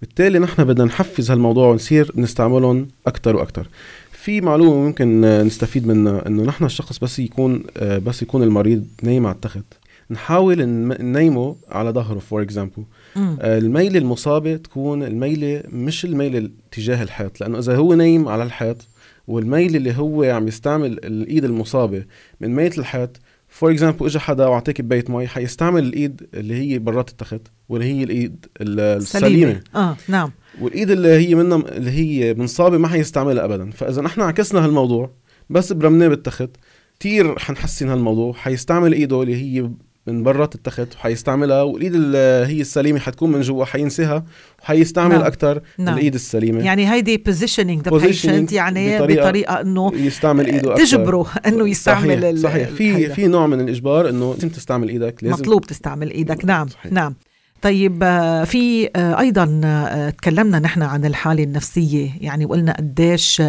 بالتالي 0.00 0.38
نحن 0.38 0.64
بدنا 0.64 0.84
نحفز 0.84 1.30
هالموضوع 1.30 1.68
ونصير 1.68 2.12
نستعملهم 2.16 2.88
أكثر 3.06 3.36
وأكثر 3.36 3.66
في 4.12 4.40
معلومة 4.40 4.86
ممكن 4.86 5.24
آه، 5.24 5.42
نستفيد 5.42 5.86
منها 5.86 6.26
إنه 6.26 6.42
نحن 6.42 6.64
الشخص 6.64 6.98
بس 6.98 7.18
يكون 7.18 7.62
آه، 7.76 7.98
بس 7.98 8.22
يكون 8.22 8.42
المريض 8.42 8.86
نايم 9.02 9.26
على 9.26 9.34
التخت. 9.34 9.64
نحاول 10.10 10.62
ننيمه 10.68 11.56
على 11.68 11.90
ظهره. 11.90 12.18
for 12.18 12.42
example 12.42 12.84
مم. 13.16 13.36
الميلة 13.40 13.98
المصابة 13.98 14.56
تكون 14.56 15.02
الميلة 15.02 15.62
مش 15.68 16.04
الميلة 16.04 16.50
تجاه 16.72 17.02
الحيط 17.02 17.40
لأنه 17.40 17.58
إذا 17.58 17.76
هو 17.76 17.94
نايم 17.94 18.28
على 18.28 18.42
الحيط 18.42 18.88
والميل 19.28 19.76
اللي 19.76 19.92
هو 19.96 20.22
عم 20.24 20.48
يستعمل 20.48 20.92
الإيد 20.92 21.44
المصابة 21.44 22.04
من 22.40 22.54
ميلة 22.54 22.78
الحيط 22.78 23.20
for 23.48 23.70
example 23.70 24.06
اجى 24.06 24.18
حدا 24.18 24.46
واعطاه 24.46 24.80
كباية 24.80 25.10
مي 25.10 25.26
حيستعمل 25.26 25.82
الإيد 25.84 26.26
اللي 26.34 26.54
هي 26.54 26.78
برات 26.78 27.10
التخت 27.10 27.40
واللي 27.68 27.86
هي 27.86 28.02
الإيد 28.04 28.46
ال- 28.60 28.80
السليمة. 28.80 29.60
آه 29.74 29.96
نعم. 30.08 30.30
والإيد 30.60 30.90
اللي 30.90 31.08
هي 31.08 31.34
منها 31.34 31.58
اللي 31.76 31.90
هي 31.90 32.34
منصابة 32.34 32.78
ما 32.78 32.88
حيستعملها 32.88 33.44
ابدا. 33.44 33.70
فإذا 33.70 34.02
نحن 34.02 34.20
عكسنا 34.20 34.64
هالموضوع 34.64 35.10
بس 35.50 35.72
برمناه 35.72 36.08
بالتخت 36.08 36.50
كتير 36.98 37.38
حنحسن 37.38 37.88
هالموضوع. 37.88 38.32
حيستعمل 38.32 38.92
إيده 38.92 39.22
اللي 39.22 39.36
هي 39.36 39.70
من 40.06 40.22
برات 40.22 40.54
التخت 40.54 40.94
وحيستعملها 40.94 41.62
والإيد 41.62 41.94
اللي 41.94 42.18
هي 42.46 42.60
السليمة 42.60 42.98
حتكون 42.98 43.32
من 43.32 43.40
جوا 43.40 43.64
حينساها 43.64 44.24
وحيستعمل 44.62 45.08
نعم. 45.10 45.18
نعم. 45.18 45.26
أكثر 45.26 45.60
نعم. 45.78 45.94
الإيد 45.98 46.14
السليمة 46.14 46.64
يعني 46.64 46.92
هيدي 46.92 47.16
the 47.28 47.30
Positioning 47.30 47.90
patient 47.90 48.52
يعني 48.52 48.98
بطريقة- 48.98 49.02
بطريقة 49.02 49.60
أنه 49.60 49.92
يستعمل 49.94 50.46
إيده 50.46 50.72
أكثر 50.72 50.84
تجبره 50.84 51.26
أنه 51.46 51.68
يستعمل 51.68 52.38
صحيح, 52.38 52.68
صحيح. 52.68 52.68
في. 52.68 53.08
في 53.08 53.26
نوع 53.26 53.46
من 53.46 53.60
الإجبار 53.60 54.08
إنه 54.08 54.34
لازم 54.34 54.48
تستعمل 54.48 54.88
إيدك 54.88 55.24
لازم 55.24 55.34
مطلوب 55.42 55.66
تستعمل 55.66 56.10
إيدك 56.10 56.44
نعم 56.44 56.68
صحيح. 56.68 56.92
نعم 56.92 57.14
طيب 57.64 57.98
آه، 58.02 58.44
في 58.44 58.88
آه، 58.96 59.20
أيضا 59.20 59.60
آه، 59.64 60.10
تكلمنا 60.10 60.58
نحن 60.58 60.82
عن 60.82 61.04
الحالة 61.04 61.42
النفسية. 61.44 62.10
يعني 62.20 62.44
وقلنا 62.46 62.72
قديش 62.72 63.40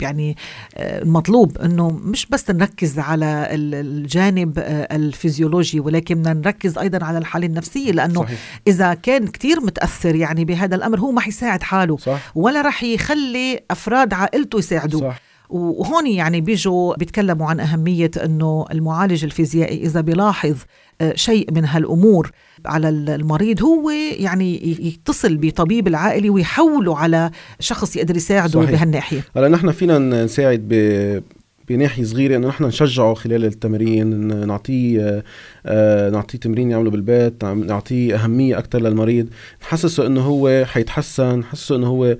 يعني 0.00 0.36
المطلوب 0.76 1.58
إنه 1.58 1.90
مش 1.90 2.26
بس 2.26 2.50
نركز 2.50 2.98
على 2.98 3.48
ال- 3.50 3.74
الجانب 3.74 4.58
الفيزيولوجي 4.92 5.80
ولكن 5.80 6.14
بدنا 6.14 6.32
نركز 6.32 6.78
أيضا 6.78 7.04
على 7.04 7.18
الحالة 7.18 7.46
النفسية 7.46 7.92
لأنه 7.92 8.20
صحيح. 8.22 8.38
إذا 8.66 8.94
كان 8.94 9.26
كتير 9.26 9.60
متأثر 9.60 10.14
يعني 10.14 10.44
بهذا 10.44 10.74
الأمر 10.76 11.00
هو 11.00 11.10
ما 11.10 11.20
حيساعد 11.20 11.62
حاله. 11.62 11.96
صح. 11.96 12.32
ولا 12.34 12.62
رح 12.62 12.82
يخلي 12.82 13.60
أفراد 13.70 14.14
عائلته 14.14 14.58
يساعدوه. 14.58 15.00
صح. 15.00 15.20
وهون 15.48 16.06
يعني 16.06 16.40
بيجوا 16.40 16.96
بيتكلموا 16.96 17.46
عن 17.46 17.60
أهمية 17.60 18.10
أنه 18.24 18.64
المعالج 18.72 19.24
الفيزيائي 19.24 19.82
إذا 19.82 20.00
بيلاحظ 20.00 20.56
آه، 21.00 21.12
شيء 21.14 21.52
من 21.52 21.64
هالأمور 21.64 22.30
على 22.66 22.88
ال- 22.88 23.10
المريض 23.10 23.62
هو 23.62 23.90
يعني 24.18 24.76
يتصل 24.86 25.36
بطبيب 25.36 25.88
العائلي 25.88 26.30
ويحوله 26.30 26.98
على 26.98 27.30
شخص 27.60 27.96
يقدر 27.96 28.16
يساعده 28.16 28.60
صحيح. 28.60 28.70
بهالناحية 28.70 29.24
هلا 29.36 29.48
نحن 29.48 29.70
فينا 29.72 29.98
نساعد 30.24 30.60
ب 30.68 31.22
بناحية 31.68 32.04
صغيرة 32.04 32.36
إنه 32.36 32.48
نحن 32.48 32.64
نشجعه 32.64 33.14
خلال 33.14 33.44
التمرين 33.44 34.06
نعطيه 34.46 35.00
آه، 35.08 35.22
آه، 35.66 36.10
نعطيه 36.10 36.38
تمرين 36.38 36.70
يعمله 36.70 36.90
بالبيت 36.90 37.44
نعم- 37.44 37.64
نعطيه 37.64 38.14
أهمية 38.24 38.58
أكثر 38.58 38.78
للمريض 38.80 39.28
نحسسه 39.62 40.06
إنه 40.06 40.20
هو 40.20 40.64
حيتحسن 40.64 41.38
نحسسه 41.38 41.76
إنه 41.76 41.86
هو 41.86 42.16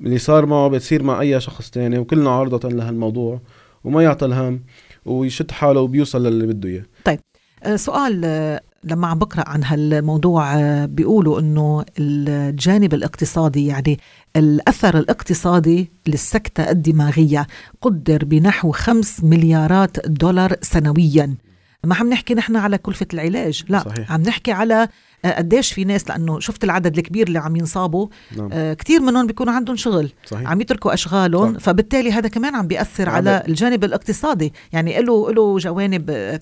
اللي 0.00 0.18
صار 0.18 0.46
معه 0.46 0.68
بتصير 0.68 1.02
مع 1.02 1.20
أي 1.20 1.40
شخص 1.40 1.70
تاني 1.70 1.98
وكلنا 1.98 2.30
عرضه 2.30 2.68
لهالموضوع 2.68 3.40
وما 3.84 4.02
يعطى 4.02 4.26
الهم 4.26 4.60
ويشد 5.04 5.50
حاله 5.50 5.80
وبيوصل 5.80 6.26
للي 6.26 6.46
بده 6.46 6.68
إياه. 6.68 6.84
آه، 7.62 7.76
سؤال 7.76 8.22
آه، 8.24 8.60
لما 8.84 9.06
عم 9.06 9.18
بقرأ 9.18 9.48
عن 9.48 9.64
هالموضوع 9.64 10.54
آه، 10.54 10.86
بيقولوا 10.86 11.40
أنه 11.40 11.84
الجانب 11.98 12.94
الاقتصادي 12.94 13.66
يعني 13.66 13.98
الأثر 14.36 14.98
الاقتصادي 14.98 15.90
للسكتة 16.06 16.70
الدماغية 16.70 17.46
قدر 17.82 18.24
بنحو 18.24 18.72
خمس 18.72 19.24
مليارات 19.24 20.06
دولار 20.08 20.56
سنويا. 20.60 21.36
ما 21.84 21.94
عم 21.94 22.10
نحكي 22.10 22.34
نحن 22.34 22.56
على 22.56 22.78
كلفة 22.78 23.06
العلاج 23.14 23.64
لا 23.68 23.78
صحيح. 23.78 24.12
عم 24.12 24.22
نحكي 24.22 24.52
على 24.52 24.88
آه، 25.24 25.38
قديش 25.38 25.72
في 25.72 25.84
ناس 25.84 26.08
لأنه 26.08 26.40
شفت 26.40 26.64
العدد 26.64 26.98
الكبير 26.98 27.26
اللي 27.26 27.38
عم 27.38 27.56
ينصابوا 27.56 28.08
نعم 28.36 28.48
آه، 28.52 28.74
كتير 28.74 29.00
منهم 29.00 29.26
بيكون 29.26 29.48
عندهم 29.48 29.76
شغل 29.76 30.12
صحيح 30.26 30.50
عم 30.50 30.60
يتركوا 30.60 30.94
أشغالهم 30.94 31.54
صح. 31.54 31.60
فبالتالي 31.60 32.12
هذا 32.12 32.28
كمان 32.28 32.54
عم 32.54 32.66
بيأثر 32.66 33.08
عم 33.08 33.14
على 33.14 33.42
الجانب 33.48 33.84
الاقتصادي 33.84 34.52
يعني 34.72 35.02
له 35.02 35.32
له 35.32 35.58
جوانب 35.58 36.10
آه،. 36.10 36.40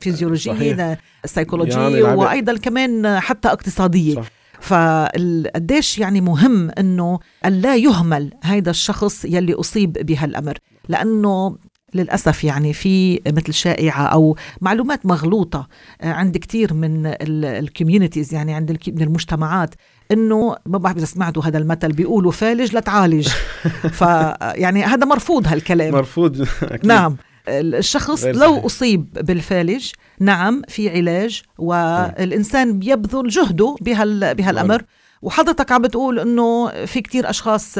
آه، 0.80 0.98
سيكولوجيه 1.24 1.78
يعني 1.78 2.02
وأيضا 2.02 2.56
كمان 2.56 3.18
حتى 3.20 3.48
اقتصادية 3.48 4.14
صح. 4.14 4.28
فقديش 4.60 5.98
يعني 5.98 6.20
مهم 6.20 6.70
إنه 6.78 7.18
لا 7.44 7.76
يهمل 7.76 8.32
هذا 8.42 8.70
الشخص 8.70 9.24
يلي 9.24 9.54
أصيب 9.54 9.92
بهالأمر 9.92 10.58
لأنه 10.88 11.56
للأسف 11.94 12.44
يعني 12.44 12.72
في 12.72 13.20
مثل 13.26 13.52
شائعة 13.52 14.06
أو 14.06 14.36
معلومات 14.60 15.06
مغلوطة 15.06 15.68
آه، 16.00 16.12
عند 16.12 16.36
كتير 16.36 16.74
من 16.74 17.14
ال 17.44 17.52
communities 17.52 18.34
يعني 18.34 18.54
عند 18.54 18.78
من 18.88 19.02
المجتمعات 19.02 19.74
إنه 20.12 20.56
ما 20.66 20.78
بعرف 20.78 20.96
إذا 20.96 21.04
سمعتوا 21.04 21.44
هذا 21.44 21.58
المثل 21.58 21.92
بيقولوا 21.92 22.32
فالج 22.32 22.74
لا 22.74 22.80
تعالج. 22.80 23.28
ف 23.98 24.00
يعني 24.40 24.84
هذا 24.84 25.06
مرفوض 25.06 25.46
هالكلام. 25.46 25.92
مرفوض 25.92 26.40
أكيد. 26.62 26.86
نعم. 26.86 27.16
الشخص 27.48 28.24
لو. 28.24 28.66
أصيب 28.66 29.12
بالفالج 29.12 29.90
نعم 30.20 30.62
في 30.68 30.90
علاج 30.90 31.42
والإنسان 31.58 32.78
بيبذل 32.78 33.28
جهده 33.28 33.76
بهال 33.80 34.34
بهالأمر. 34.34 34.82
وحضرتك 35.22 35.72
عم 35.72 35.82
بتقول 35.82 36.18
إنه 36.18 36.68
في 36.84 37.00
كتير 37.00 37.30
أشخاص 37.30 37.78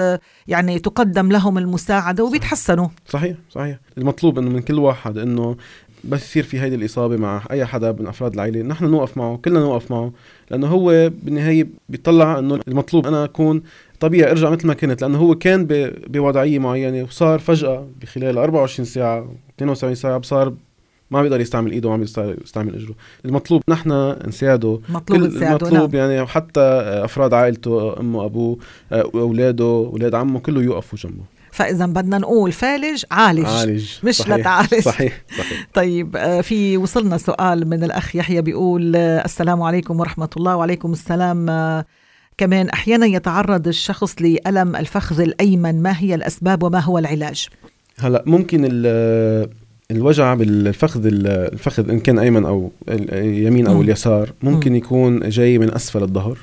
يعني 0.49 0.79
تقدم 0.79 1.33
لهم 1.33 1.59
المساعدة 1.59 2.25
وبيتحسنوا. 2.25 2.89
صحيح 3.09 3.37
صحيح. 3.51 3.79
المطلوب 3.99 4.39
إنه 4.39 4.51
من 4.51 4.61
كل 4.63 4.79
واحد 4.79 5.19
إنه 5.19 5.57
بس 6.05 6.23
يصير 6.25 6.43
في 6.43 6.61
هيدي 6.61 6.75
الإصابة 6.75 7.17
مع 7.17 7.43
أي 7.51 7.67
حدا 7.67 7.93
من 7.93 8.07
أفراد 8.07 8.35
العائلة. 8.35 8.63
نحن 8.63 8.85
نوقف 8.85 9.17
معه 9.17 9.37
كلنا 9.37 9.61
نوقف 9.61 9.91
معه 9.91 10.13
لأنه 10.51 10.67
هو 10.67 11.11
بالنهاية 11.23 11.69
بيطلع 11.89 12.39
إنه 12.39 12.61
المطلوب 12.69 13.07
أنا 13.07 13.25
أكون 13.25 13.63
طبيعي 14.01 14.31
أرجع 14.31 14.51
مثل 14.51 14.67
ما 14.67 14.75
كنت 14.75 15.03
لأنه 15.03 15.19
هو 15.19 15.35
كان 15.35 15.65
ب- 15.67 15.93
بوضعية 16.13 16.59
معينة 16.59 17.03
وصار 17.03 17.39
فجأة 17.39 17.89
بخلال 18.01 18.39
24 18.39 18.87
ساعة 18.87 19.27
72 19.57 19.95
ساعة 19.95 20.23
صار 20.23 20.55
ما 21.11 21.23
بيقدر 21.23 21.41
يستعمل 21.41 21.73
إيده 21.73 21.89
وما 21.89 21.97
بيقدر 21.97 22.37
يستعمل 22.45 22.75
إجره. 22.75 22.95
المطلوب 23.25 23.63
نحن 23.69 24.17
نساعده. 24.29 24.81
مطلوب 24.89 25.21
كل 25.21 25.31
تساعده 25.37 25.69
المطلوب 25.69 25.97
نعم. 25.97 26.11
يعني 26.11 26.27
حتى 26.27 26.61
أفراد 27.05 27.35
عائلته 27.35 28.01
أمه 28.01 28.25
أبوه 28.25 28.59
آه، 28.93 29.11
أولاده 29.15 29.65
أولاد 29.65 30.15
عمه 30.15 30.41
كله 30.41 30.63
يوقفوا 30.63 30.99
جنبه. 30.99 31.23
فإذا 31.53 31.87
بدنا 31.87 32.19
نقول 32.19 32.53
فالج 32.53 33.05
عالج, 33.11 33.45
عالج. 33.47 33.89
مش 34.05 34.17
صحيح. 34.17 34.37
لتعالج. 34.37 34.75
صحيح. 34.81 35.23
صحيح. 35.39 35.67
طيب 35.75 36.17
آه، 36.17 36.41
في 36.41 36.77
وصلنا 36.77 37.19
سؤال 37.19 37.69
من 37.69 37.85
الأخ 37.85 38.17
يحيى 38.17 38.43
بيقول 38.43 38.97
آه، 38.97 39.25
السلام 39.25 39.63
عليكم 39.63 40.01
ورحمة 40.01 40.29
الله 40.37 40.57
وعليكم 40.57 40.93
السلام. 40.93 41.47
كمان 42.39 42.69
أحيانا 42.69 43.07
يتعرض 43.07 43.69
الشخص 43.69 44.15
لألم 44.23 44.77
الفخذ 44.77 45.21
الأيمن 45.21 45.83
ما 45.83 45.99
هي 45.99 46.15
الأسباب 46.15 46.63
وما 46.63 46.81
هو 46.81 46.99
العلاج؟ 46.99 47.49
هلأ 47.99 48.23
ممكن 48.27 48.61
ال- 48.73 49.51
الوجع 49.93 50.35
بالفخذ 50.35 51.07
ال- 51.07 51.27
الفخذ 51.27 51.91
إن 51.91 52.01
كان 52.01 52.19
أيمن 52.19 52.45
أو 52.45 52.71
ال- 52.89 53.15
اليمين 53.15 53.67
أو 53.67 53.75
مم. 53.75 53.81
اليسار 53.81 54.33
ممكن 54.43 54.75
يكون 54.77 55.29
جاي 55.29 55.59
من 55.59 55.75
أسفل 55.75 56.03
الظهر 56.03 56.39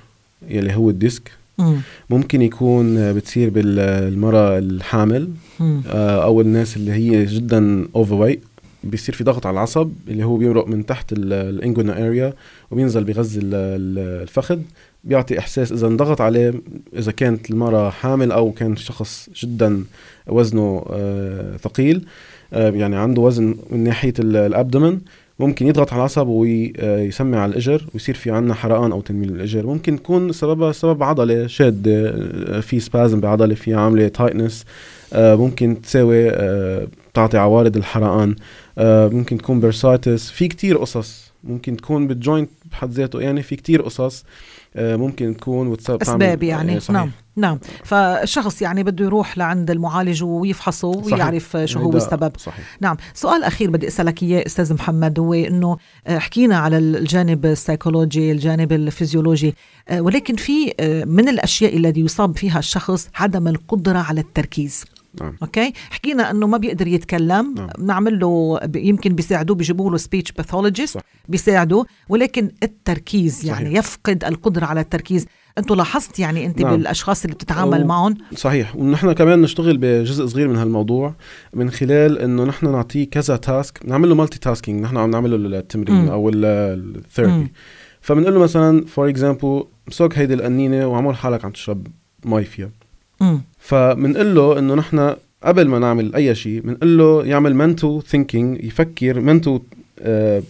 يلي 0.49 0.75
هو 0.75 0.89
الديسك 0.89 1.31
مم. 1.57 1.77
ممكن 2.09 2.41
يكون 2.41 3.13
بتصير 3.13 3.49
بالمرأة 3.49 4.57
الحامل. 4.57 5.29
آه، 5.61 6.23
أو 6.23 6.41
الناس 6.41 6.77
اللي 6.77 6.91
هي 6.91 7.25
جدا 7.25 7.87
overweight 7.95 8.41
بيصير 8.83 9.15
في 9.15 9.23
ضغط 9.23 9.45
على 9.45 9.53
العصب 9.53 9.91
اللي 10.07 10.23
هو 10.23 10.37
بيمرق 10.37 10.67
من 10.67 10.85
تحت 10.85 11.13
ال 11.13 11.24
inguinal 11.24 12.07
area 12.07 12.33
وبينزل 12.71 13.03
ال- 13.55 14.21
الفخذ 14.23 14.59
بيعطي 15.03 15.39
إحساس 15.39 15.71
إذا 15.71 15.87
انضغط 15.87 16.21
عليه 16.21 16.53
إذا 16.97 17.11
كانت 17.11 17.51
المراه 17.51 17.89
حامل 17.89 18.31
أو 18.31 18.51
كان 18.51 18.75
شخص 18.75 19.29
جدا 19.35 19.83
وزنه 20.27 20.85
آه، 20.89 21.57
ثقيل 21.57 21.97
آه، 21.97 22.05
يعني 22.51 22.95
عنده 22.95 23.21
وزن 23.21 23.55
من 23.69 23.83
ناحية 23.83 24.13
ال- 24.19 24.35
ال 24.35 24.43
abdomen 24.43 24.99
ممكن 25.39 25.67
يضغط 25.67 25.93
على 25.93 25.99
العصب 25.99 26.27
ويسمع 26.27 27.39
على 27.39 27.49
الاجر 27.51 27.85
ويصير 27.93 28.15
في 28.15 28.31
عنا 28.31 28.53
حرقان 28.53 28.91
أو 28.91 29.01
تنميل 29.01 29.29
الاجر 29.29 29.65
ممكن 29.65 29.93
يكون 29.95 30.31
سببها 30.31 30.71
سبب 30.71 31.03
عضلة 31.03 31.47
شادة 31.47 32.09
آه، 32.09 32.59
في 32.59 32.79
spasm 32.79 33.19
بعضلة 33.19 33.55
في 33.55 33.73
عاملة 33.73 34.07
tightness 34.07 34.65
ممكن 35.15 35.81
تساوي 35.81 36.29
آه، 36.29 36.87
تعطي 37.13 37.37
عوارض 37.37 37.77
الحرقان 37.77 38.35
آه، 38.77 39.07
ممكن 39.07 39.37
تكون 39.37 39.59
bursitis 39.59 40.29
في 40.31 40.47
كتير 40.47 40.77
قصص. 40.77 41.31
ممكن 41.45 41.77
تكون 41.77 42.07
بال 42.07 42.19
joint 42.19 42.49
بحد 42.71 42.91
ذاته 42.91 43.21
يعني 43.21 43.43
في 43.43 43.55
كتير 43.55 43.81
قصص 43.81 44.23
آه، 44.75 44.95
ممكن 44.95 45.37
تكون 45.37 45.67
وتسبب 45.67 46.01
أسباب 46.01 46.43
يعني. 46.43 46.79
صحيح. 46.79 46.91
نعم 46.91 47.11
نعم. 47.35 47.59
فالشخص 47.83 48.61
يعني 48.61 48.83
بده 48.83 49.05
يروح 49.05 49.37
لعند 49.37 49.71
المعالج 49.71 50.23
ويفحصه 50.23 50.93
صحيح. 50.93 51.13
ويعرف 51.13 51.57
شو 51.65 51.79
هو 51.79 51.97
السبب. 51.97 52.31
صحيح. 52.37 52.77
نعم. 52.81 52.97
سؤال 53.13 53.43
أخير 53.43 53.71
بدي 53.71 53.87
أسألك 53.87 54.23
إياه 54.23 54.45
أستاذ 54.45 54.73
محمد 54.73 55.19
هو 55.19 55.33
أنه 55.33 55.77
آه، 56.07 56.17
حكينا 56.17 56.57
على 56.57 56.77
الجانب 56.77 57.45
السيكولوجي 57.45 58.31
الجانب 58.31 58.71
الفيزيولوجي 58.71 59.55
آه، 59.89 60.01
ولكن 60.01 60.35
في 60.35 60.73
آه، 60.79 61.03
من 61.03 61.29
الأشياء 61.29 61.77
الذي 61.77 62.01
يصاب 62.01 62.37
فيها 62.37 62.59
الشخص 62.59 63.09
عدم 63.15 63.47
القدرة 63.47 63.99
على 63.99 64.21
التركيز. 64.21 64.85
نعم 65.21 65.35
okay 65.41 65.73
حكينا 65.89 66.31
إنه 66.31 66.47
ما 66.47 66.57
بيقدر 66.57 66.87
يتكلم 66.87 67.55
نعم. 67.57 67.69
نعمل 67.79 68.19
له 68.19 68.59
يمكن 68.75 69.15
بيساعدوه 69.15 69.55
بيجيبوا 69.55 69.91
له 69.91 69.97
speech 69.97 70.31
pathologist 70.31 70.93
صح. 70.93 71.01
بيساعدوا 71.29 71.83
ولكن 72.09 72.51
التركيز 72.63 73.45
يعني 73.45 73.65
صحيح. 73.65 73.77
يفقد 73.79 74.23
القدرة 74.23 74.65
على 74.65 74.79
التركيز 74.81 75.25
أنتوا 75.57 75.75
لاحظت 75.75 76.19
يعني 76.19 76.45
أنت 76.45 76.61
نعم. 76.61 76.75
بالأشخاص 76.75 77.23
اللي 77.23 77.35
بتتعامل 77.35 77.81
أو- 77.83 77.85
معهم 77.85 78.13
صحيح 78.35 78.75
ونحن 78.75 79.11
كمان 79.11 79.41
نشتغل 79.41 79.77
بجزء 79.77 80.25
صغير 80.25 80.47
من 80.47 80.55
هالموضوع 80.55 81.13
من 81.53 81.71
خلال 81.71 82.19
إنه 82.19 82.43
نحن 82.43 82.71
نعطيه 82.71 83.09
كذا 83.09 83.35
task 83.37 83.79
نعمل 83.85 84.09
له 84.09 84.15
multitasking 84.15 84.83
نحن 84.83 84.97
عم 84.97 85.11
نعمل 85.11 85.51
له 85.51 85.59
التمرين 85.59 85.95
مم. 85.95 86.09
أو. 86.09 86.29
ال 86.29 86.44
therapy 86.44 87.51
فبنقول 88.01 88.33
له 88.33 88.39
مثلا 88.39 88.85
for 88.85 89.09
example 89.09 89.63
مسك 89.87 90.17
هيدي 90.17 90.33
القنينة 90.33 90.87
وعمل 90.87 91.15
حالك 91.15 91.45
عم 91.45 91.51
تشرب 91.51 91.87
مي 92.25 92.43
فيها 92.43 92.69
فبنقول 93.59 94.35
له 94.35 94.59
إنه 94.59 94.75
نحن 94.75 95.15
قبل 95.43 95.67
ما 95.67 95.79
نعمل 95.79 96.15
أي 96.15 96.35
شيء 96.35 96.61
بنقول 96.61 96.97
له 96.97 97.25
يعمل 97.25 97.55
mental 97.55 98.01
thinking 98.01 98.63
يفكر 98.63 99.19
mental 99.19 99.59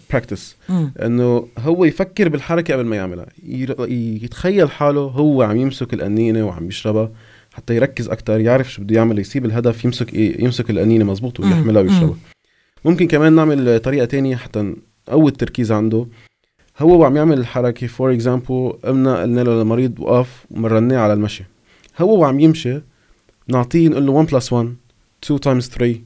practice 0.10 0.56
إنه 1.02 1.48
هو 1.58 1.86
يفكر 1.86 2.30
بالحركة 2.30 2.74
قبل 2.74 2.86
ما 2.86 2.96
يعملها. 2.96 3.26
يتخيل 3.88 4.72
حاله 4.72 5.02
هو 5.02 5.42
عم 5.44 5.58
يمسك 5.58 5.94
القنينة 5.94 6.46
وعم 6.46 6.68
يشربها 6.68 7.12
حتى 7.54 7.76
يركز 7.76 8.10
أكثر 8.10 8.40
يعرف 8.40 8.74
شو 8.74 8.82
بده 8.82 8.96
يعمل 8.96 9.20
يسيب 9.20 9.46
الهدف 9.46 9.86
يمسك 9.86 10.14
إيه 10.14 10.44
يمسك 10.44 10.70
القنينة 10.70 11.06
مزبوط. 11.06 11.40
ويحملها 11.40 11.82
ويشربها. 11.82 12.08
مم. 12.08 12.16
ممكن 12.86 13.08
كمان 13.08 13.34
نعمل 13.34 13.80
طريقة 13.80 14.06
تانية 14.06 14.36
حتى 14.36 14.74
نقوي 15.08 15.32
التركيز 15.32 15.72
عنده. 15.72 16.08
هو 16.80 17.00
وعم 17.00 17.18
يعمل 17.18 17.40
الحركة 17.40 17.88
for 17.88 18.14
example 18.14 18.74
قمنا 18.84 19.22
قلنا 19.22 19.42
له 19.42 19.54
للمريض 19.54 20.00
وقف 20.00 20.46
ومرناه 20.52 20.98
على 20.98 21.14
المشي. 21.14 21.44
هو 22.00 22.20
وعم 22.20 22.40
يمشي 22.40 22.82
نعطيه 23.48 23.90
نقول 23.90 24.06
له 24.06 24.12
1 24.12 24.28
بلس 24.32 24.54
1 24.54 24.76
2 25.24 25.40
times 25.40 25.68
3 25.70 26.00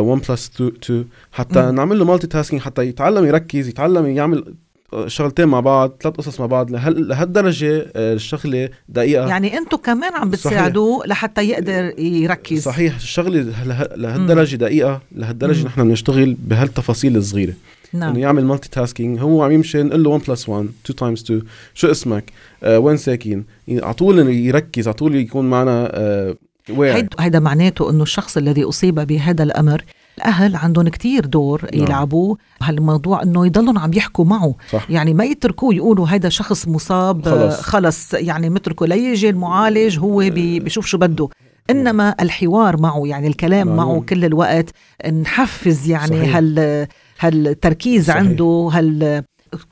1 0.00 0.22
plus 0.28 0.50
2 0.54 0.72
2 0.82 1.04
حتى 1.32 1.62
مم. 1.62 1.74
نعمل 1.74 1.98
له 1.98 2.04
multitasking 2.04 2.62
حتى 2.62 2.82
يتعلم 2.86 3.24
يركز 3.26 3.68
يتعلم 3.68 4.06
يعمل 4.06 4.54
آه، 4.92 5.08
شغلتين 5.08 5.48
مع 5.48 5.60
بعض 5.60 5.92
ثلاث 6.02 6.14
قصص 6.16 6.40
مع 6.40 6.46
بعض 6.46 6.70
لهال 6.70 7.08
لهالدرجة 7.08 7.86
آه، 7.96 8.14
الشغلة 8.14 8.68
دقيقة. 8.88 9.28
يعني 9.28 9.58
أنتوا 9.58 9.78
كمان 9.78 10.14
عم 10.14 10.30
بتساعدوه 10.30 11.06
لحتى 11.06 11.48
يقدر 11.48 12.00
يركز. 12.00 12.62
صحيح 12.62 12.94
الشغلة 12.96 13.40
له- 13.40 13.88
لهالدرجة 13.96 14.56
دقيقة 14.56 15.00
لهالدرجة. 15.12 15.66
نحن 15.66 15.88
بنشتغل 15.88 16.34
بهالتفاصيل 16.38 17.16
الصغيرة. 17.16 17.52
إنه 17.94 18.06
نعم 18.06 18.18
يعمل 18.18 18.44
multitasking 18.44 19.20
هو 19.20 19.42
عم 19.42 19.52
يمشي 19.52 19.82
نقول 19.82 20.02
له 20.04 20.10
1 20.10 20.24
plus 20.28 20.48
1 20.48 20.68
2 20.86 20.96
تايمز 20.96 21.22
2 21.22 21.42
شو 21.74 21.90
اسمك؟ 21.90 22.32
وين 22.66 22.96
ساكن 22.96 23.44
على 23.70 23.94
طول 23.94 24.28
يركز 24.28 24.88
على 24.88 24.94
طول 24.94 25.14
يكون 25.14 25.50
معنا 25.50 25.90
آه 25.92 26.36
واعي 26.70 27.08
هيدا 27.20 27.38
معناته 27.38 27.90
إنه 27.90 28.02
الشخص 28.02 28.36
الذي 28.36 28.64
أصيب 28.64 28.94
بهذا 28.94 29.42
الأمر 29.42 29.84
الأهل 30.18 30.56
عندهم 30.56 30.88
كتير 30.88 31.26
دور 31.26 31.62
نعم. 31.74 31.84
يلعبوه 31.84 32.38
هالموضوع 32.62 33.22
إنه 33.22 33.46
يضلوا 33.46 33.80
عم 33.80 33.92
يحكوا 33.92 34.24
معه 34.24 34.54
صح 34.70 34.90
يعني 34.90 35.14
ما 35.14 35.24
يتركوه 35.24 35.74
يقولوا 35.74 36.06
هيدا 36.08 36.28
شخص 36.28 36.68
مصاب 36.68 37.24
خلص. 37.24 37.54
خلص, 37.54 37.60
خلص 37.60 38.14
يعني 38.14 38.50
متركه 38.50 38.86
ليجي 38.86 39.30
المعالج 39.30 39.98
هو 39.98 40.18
بي 40.18 40.60
بيشوف 40.60 40.86
شو 40.86 40.98
بده 40.98 41.28
إنما 41.70 42.14
الحوار 42.20 42.80
معه 42.80 43.02
يعني 43.06 43.26
الكلام 43.26 43.66
معلوم. 43.76 43.92
معه 43.92 44.00
كل 44.00 44.24
الوقت 44.24 44.70
نحفز 45.12 45.88
يعني 45.88 46.20
صحيح. 46.20 46.36
هال 46.36 46.86
هالتركيز 47.20 48.06
صحيح. 48.06 48.16
عنده 48.16 48.70
هال 48.72 49.24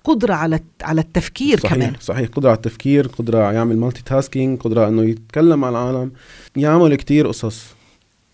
قدرة 0.05 0.35
على 0.35 0.61
على 0.83 1.01
التفكير 1.01 1.59
صحيح 1.59 1.75
كمان. 1.75 1.93
صحيح. 2.01 2.29
قدرة 2.29 2.49
على 2.49 2.57
التفكير 2.57 3.07
قدرة 3.07 3.39
على 3.39 3.57
يعمل 3.57 3.77
مالتي 3.77 4.03
تاسكينج 4.03 4.61
قدرة 4.61 4.89
إنه 4.89 5.05
يتكلم 5.05 5.61
مع 5.61 5.69
العالم 5.69 6.13
يعمل 6.57 6.95
كتير 6.95 7.29
قصص. 7.29 7.65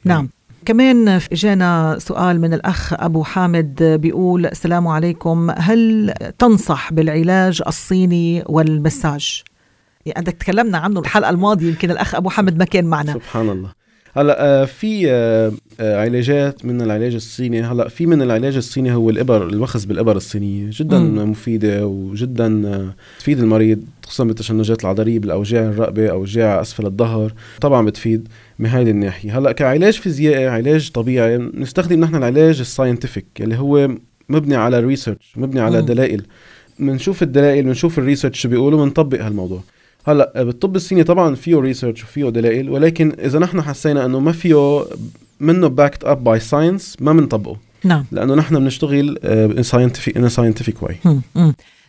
نعم. 0.04 0.28
كمان 0.64 1.08
إجانا 1.08 1.96
سؤال 1.98 2.40
من 2.40 2.54
الأخ 2.54 2.92
أبو 2.92 3.24
حامد 3.24 3.82
بيقول 3.82 4.46
السلام 4.46 4.88
عليكم. 4.88 5.50
هل 5.50 6.14
تنصح 6.38 6.92
بالعلاج 6.92 7.62
الصيني 7.66 8.44
والمساج؟ 8.46 9.42
يعني 10.06 10.24
تكلمنا 10.24 10.78
عنه 10.78 11.00
الحلقة 11.00 11.30
الماضية 11.30 11.68
يمكن 11.68 11.90
الأخ 11.90 12.14
أبو 12.14 12.28
حامد 12.28 12.58
ما 12.58 12.64
كان 12.64 12.84
معنا. 12.84 13.12
سبحان 13.12 13.48
الله. 13.48 13.81
هلا 14.14 14.44
آه، 14.44 14.64
في 14.64 15.10
آه، 15.10 15.52
آه، 15.80 16.00
علاجات 16.00 16.64
من 16.64 16.82
العلاج 16.82 17.14
الصيني 17.14 17.62
هلا 17.62 17.88
في 17.88 18.06
من 18.06 18.22
العلاج 18.22 18.56
الصيني 18.56 18.94
هو 18.94 19.10
الإبر 19.10 19.48
الوخز 19.48 19.84
بالإبر 19.84 20.16
الصينيه 20.16 20.70
جدا 20.72 20.98
مم. 20.98 21.30
مفيدة 21.30 21.86
وجدا 21.86 22.92
تفيد 23.18 23.38
المريض 23.38 23.84
خصوصا 24.06 24.24
بالتشنجات 24.24 24.84
العضلية 24.84 25.18
بالأوجاع 25.18 25.62
الرقبة 25.62 26.10
أوجاع 26.10 26.60
أسفل 26.60 26.86
الظهر 26.86 27.32
طبعا 27.60 27.86
بتفيد 27.86 28.28
من 28.58 28.66
هذه 28.66 28.90
الناحية 28.90 29.38
هلا 29.38 29.52
كعلاج 29.52 29.94
فيزيائي 29.94 30.46
علاج 30.46 30.90
طبيعي 30.90 31.38
نستخدم 31.38 32.00
نحن 32.00 32.14
العلاج 32.14 32.60
ال 32.60 32.66
scientific 32.66 33.24
اللي 33.40 33.56
هو 33.56 33.90
مبني 34.28 34.56
على 34.56 34.80
research 34.80 35.32
مبني 35.36 35.60
على 35.60 35.80
مم. 35.80 35.86
دلائل 35.86 36.22
بنشوف 36.78 37.22
الدلائل 37.22 37.64
بنشوف 37.64 37.98
ال 37.98 38.03
research 38.03 38.40
شو 38.40 38.48
بيقولوا 38.48 38.84
بنطبق 38.84 39.20
هالموضوع 39.20 39.60
هلا 40.04 40.42
بالطب 40.42 40.76
الصيني 40.76 41.04
طبعا 41.04 41.34
فيه 41.34 41.56
research 41.56 42.04
وفيه 42.04 42.28
دلائل 42.28 42.70
ولكن 42.70 43.12
إذا 43.18 43.38
نحن 43.38 43.62
حسينا 43.62 44.04
إنه 44.04 44.20
ما 44.20 44.32
فيه 44.32 44.84
منه 45.40 45.68
backed 45.68 46.04
up 46.04 46.24
by 46.24 46.40
science 46.40 46.96
ما 47.00 47.12
بنطبقه 47.12 47.56
نعم. 47.84 48.04
لأنه 48.12 48.34
نحن 48.34 48.58
بنشتغل 48.58 49.18
in 49.24 49.62
scientific 49.62 50.16
in 50.16 50.28
scientific 50.28 50.82
way. 50.82 50.96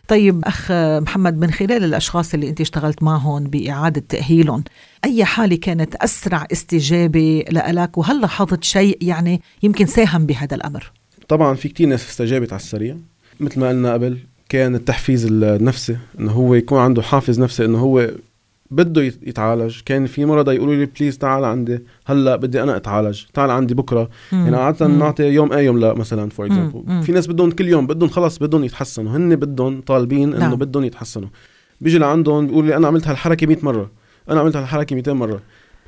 طيب 0.08 0.44
أخ 0.44 0.72
محمد 0.72 1.38
من 1.38 1.50
خلال 1.50 1.84
الأشخاص 1.84 2.34
اللي 2.34 2.48
أنت 2.48 2.60
اشتغلت 2.60 3.02
معهم 3.02 3.44
بإعادة 3.44 4.02
تأهيلهم 4.08 4.64
أي 5.04 5.24
حالة 5.24 5.56
كانت 5.56 5.94
أسرع 5.94 6.46
استجابة 6.52 7.44
لك 7.50 7.98
وهل 7.98 8.20
لاحظت 8.20 8.64
شيء 8.64 8.98
يعني 9.00 9.40
يمكن 9.62 9.86
ساهم 9.86 10.26
بهذا 10.26 10.54
الأمر؟ 10.54 10.92
طبعا 11.28 11.54
في 11.54 11.68
كتير 11.68 11.88
ناس 11.88 12.08
استجابت 12.08 12.52
على 12.52 12.60
السريع 12.60 12.96
مثل 13.40 13.60
ما 13.60 13.68
قلنا 13.68 13.92
قبل 13.92 14.18
كان 14.54 14.74
التحفيز 14.74 15.26
النفسي 15.30 15.96
إنه 16.20 16.32
هو 16.32 16.54
يكون 16.54 16.78
عنده 16.78 17.02
حافز 17.02 17.40
نفسي 17.40 17.64
إنه 17.64 17.78
هو 17.78 18.10
بده 18.70 19.02
يتعالج 19.02 19.80
كان 19.86 20.06
في 20.06 20.24
مرضى 20.24 20.54
يقولوا 20.54 20.74
لي 20.74 20.86
please 20.86 21.18
تعال 21.18 21.44
عندي 21.44 21.78
هلأ 22.06 22.36
بدي 22.36 22.62
أنا 22.62 22.76
أتعالج 22.76 23.22
تعال 23.34 23.50
عندي 23.50 23.74
بكرة 23.74 24.08
مم. 24.32 24.44
يعني 24.44 24.56
عادة. 24.56 24.86
نعطي 24.86 25.22
يوم 25.24 25.52
اي 25.52 25.64
يوم 25.64 25.78
لا 25.78 25.94
مثلا 25.94 26.30
for. 26.30 26.46
example. 26.46 27.02
في 27.02 27.12
ناس 27.12 27.26
بدهم 27.26 27.50
كل 27.50 27.68
يوم 27.68 27.86
بدهم 27.86 28.08
خلص 28.08 28.38
بدهم 28.38 28.64
يتحسنوا 28.64 29.16
هن 29.16 29.36
بدهم 29.36 29.80
طالبين 29.80 30.34
إنه 30.34 30.48
نعم. 30.48 30.56
بدهم 30.56 30.84
يتحسنوا 30.84 31.28
بيجي 31.80 31.98
لعندهم 31.98 32.46
بيقول 32.46 32.66
لي 32.66 32.76
أنا 32.76 32.86
عملت 32.86 33.08
هالحركة 33.08 33.46
100 33.46 33.56
مرة 33.62 33.90
أنا 34.30 34.40
عملت 34.40 34.56
هالحركة 34.56 34.96
200 34.96 35.12
مرة 35.12 35.40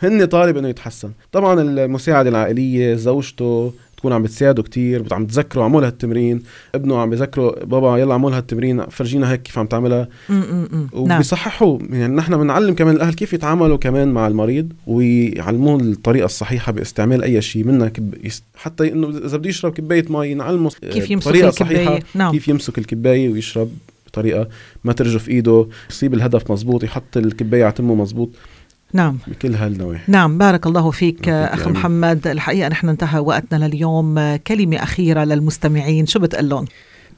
هن 0.03 0.25
طالب 0.25 0.57
إنه 0.57 0.69
يتحسن 0.69 1.11
طبعا 1.33 1.61
المساعدة 1.61 2.31
العائلية 2.31 2.95
زوجته 2.95 3.73
تكون 4.07 4.15
عم 4.15 4.23
بتساعده 4.23 4.63
كتير 4.63 5.15
عم 5.15 5.27
تذكره 5.27 5.63
اعمل 5.63 5.85
هالتمرين 5.85 6.43
ابنه 6.75 6.99
عم 6.99 7.11
بذكره 7.11 7.65
بابا 7.65 7.99
يلا 7.99 8.13
اعمل 8.13 8.33
هالتمرين 8.33 8.87
فرجينا 8.87 9.33
هيك 9.33 9.43
كيف 9.43 9.59
عم 9.59 9.67
تعملها. 9.67 10.09
نعم. 10.29 10.89
وبيصححوا 10.93 11.79
يعني 11.91 12.15
نحن 12.15 12.37
بنعلم 12.37 12.75
كمان 12.75 12.97
الأهل 12.97 13.15
كيف 13.15 13.33
يتعاملوا 13.33 13.77
كمان 13.77 14.09
مع 14.09 14.27
المريض 14.27 14.73
ويعلموه 14.87 15.81
الطريقة 15.81 16.25
الصحيحة 16.25 16.73
باستعمال 16.73 17.23
أي 17.23 17.43
شيء 17.43 17.65
منها 17.65 17.89
كب... 17.89 18.15
حتى 18.57 18.93
إنه 18.93 19.09
اذا 19.09 19.37
بده 19.37 19.49
يشرب 19.49 19.73
كباية 19.73 20.05
مي 20.11 20.35
نعلمه 20.35 20.71
كيف 20.71 21.11
يمسك 21.11 21.29
بطريقه 21.29 21.49
الكباية. 21.49 21.85
صحيحة 21.85 22.01
نعم. 22.15 22.33
كيف 22.33 22.49
يمسك 22.49 22.79
الكباية 22.79 23.29
ويشرب 23.29 23.71
بطريقة 24.07 24.49
ما 24.85 24.93
ترجف 24.93 25.29
إيده 25.29 25.67
يصيب 25.91 26.15
الهدف 26.15 26.53
مزبوط 26.53 26.85
يحط 26.85 27.17
الكباية 27.17 27.65
على 27.65 27.73
تمه 27.73 27.95
مزبوط 27.95 28.31
نعم. 28.97 29.19
بكل 29.27 29.55
هالنواحي 29.55 30.13
نعم 30.13 30.39
بارك 30.39 30.67
الله 30.67 30.91
فيك 30.91 31.29
أخ 31.29 31.53
العافية. 31.53 31.71
محمد. 31.71 32.27
الحقيقة 32.27 32.69
نحن 32.69 32.89
انتهى 32.89 33.19
وقتنا 33.19 33.67
لليوم. 33.69 34.37
كلمة 34.37 34.77
أخيرة 34.83 35.25
للمستمعين 35.25 36.07
شو 36.07 36.19
بتقول 36.19 36.49
لهم؟ 36.49 36.65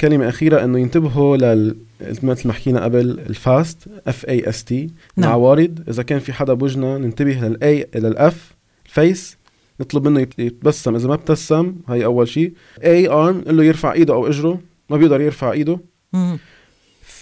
كلمة 0.01 0.29
أخيرة 0.29 0.65
إنه 0.65 0.79
ينتبهوا 0.79 1.37
لل 1.37 1.77
مثل 2.23 2.47
ما 2.49 2.53
حكينا 2.53 2.85
قبل 2.85 3.01
ال 3.21 3.32
FAST 3.32 3.79
F 4.07 4.27
A 4.29 4.49
S 4.49 4.65
T 4.65 4.91
نعم. 5.17 5.31
مع 5.31 5.37
word. 5.37 5.85
إذا 5.89 6.03
كان 6.03 6.19
في 6.19 6.33
حدا 6.33 6.53
بوجنا 6.53 6.99
ننتبه 6.99 7.33
لل 7.35 7.87
A 7.95 8.10
لل 8.10 8.40
F 8.40 8.55
face 8.85 9.37
نطلب 9.81 10.09
منه 10.09 10.21
يت- 10.21 10.39
يتبسم. 10.39 10.95
إذا 10.95 11.09
ما 11.09 11.15
ابتسم 11.15 11.75
هي 11.89 12.05
أول 12.05 12.29
شيء 12.29 12.53
A 12.85 13.09
arm 13.09 13.41
قل 13.47 13.57
له 13.57 13.65
يرفع 13.65 13.93
إيده 13.93 14.15
أو 14.15 14.27
إجره. 14.29 14.61
ما 14.91 14.97
بيقدر 14.97 15.21
يرفع 15.21 15.53
إيده. 15.53 15.81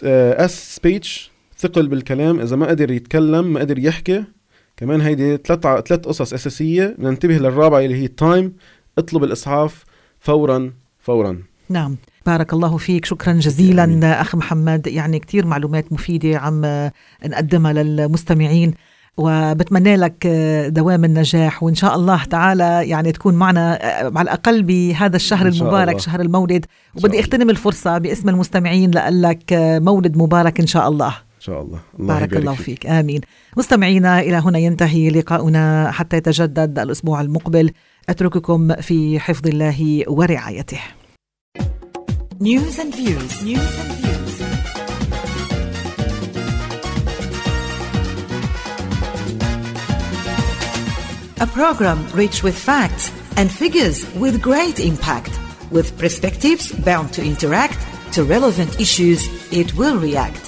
S 0.02 0.76
speech 0.76 1.30
ثقل 1.58 1.86
بالكلام. 1.88 2.40
إذا 2.40 2.56
ما 2.56 2.66
قدر 2.66 2.90
يتكلم 2.90 3.52
ما 3.52 3.60
قدر 3.60 3.78
يحكي 3.78 4.24
كمان 4.76 5.00
هيدي 5.00 5.36
ثلاث 5.36 5.66
ع- 5.66 5.80
ثلاث 5.80 6.00
قصص 6.00 6.32
أساسية 6.32 6.94
ننتبه 6.98 7.34
للرابعة 7.34 7.80
اللي 7.80 8.02
هي 8.02 8.08
time 8.08 8.52
اطلب 8.98 9.24
الإسعاف 9.24 9.84
فورا 10.20 10.72
فورا. 11.00 11.38
نعم. 11.68 11.96
بارك 12.26 12.52
الله 12.52 12.76
فيك. 12.76 13.04
شكرا 13.04 13.32
جزيلا 13.32 14.20
أخ 14.20 14.34
محمد. 14.36 14.86
يعني 14.86 15.18
كتير 15.18 15.46
معلومات 15.46 15.92
مفيدة 15.92 16.38
عم 16.38 16.90
نقدمها 17.26 17.72
للمستمعين 17.72 18.74
وبتمنى 19.16 19.96
لك 19.96 20.26
دوام 20.68 21.04
النجاح. 21.04 21.62
وإن 21.62 21.74
شاء 21.74 21.96
الله 21.96 22.24
تعالى 22.24 22.88
يعني 22.88 23.12
تكون 23.12 23.34
معنا 23.34 23.78
على 24.16 24.20
الأقل 24.22 24.62
بهذا 24.62 25.16
الشهر 25.16 25.46
المبارك 25.46 25.88
الله. 25.88 26.00
شهر 26.00 26.20
المولد. 26.20 26.66
وبدي. 26.96 27.18
اغتنم 27.18 27.50
الفرصة 27.50 27.98
باسم 27.98 28.28
المستمعين 28.28 28.90
لأقول 28.90 29.22
لك 29.22 29.44
مولد 29.82 30.16
مبارك 30.16 30.60
إن 30.60 30.66
شاء 30.66 30.88
الله. 30.88 31.14
شاء 31.46 31.62
الله 31.62 31.80
الله 32.00 32.14
بارك 32.18 32.36
الله 32.36 32.54
فيك. 32.54 32.64
فيك 32.64 32.86
آمين 32.86 33.20
مستمعينا 33.56 34.20
إلى 34.20 34.36
هنا 34.36 34.58
ينتهي 34.58 35.10
لقاؤنا 35.10 35.90
حتى 35.90 36.16
يتجدد 36.16 36.78
الأسبوع 36.78 37.20
المقبل 37.20 37.70
أترككم 38.08 38.74
في 38.74 39.20
حفظ 39.20 39.46
الله 39.46 40.04
ورعايته 40.08 40.80
News 42.38 42.74
and 42.82 42.92
views. 43.00 43.32
News 43.50 43.74
and 43.82 43.92
views. 44.00 44.34
A 51.40 51.46
program 51.46 51.98
rich 52.22 52.42
with 52.42 52.58
facts 52.58 53.04
and 53.38 53.50
figures 53.50 53.98
with 54.22 54.42
great 54.42 54.78
impact, 54.80 55.32
with 55.70 55.96
perspectives 55.98 56.72
bound 56.72 57.08
to 57.16 57.22
interact 57.32 57.80
to 58.14 58.24
relevant 58.24 58.72
issues 58.86 59.20
it 59.60 59.68
will 59.80 59.98
react. 60.08 60.44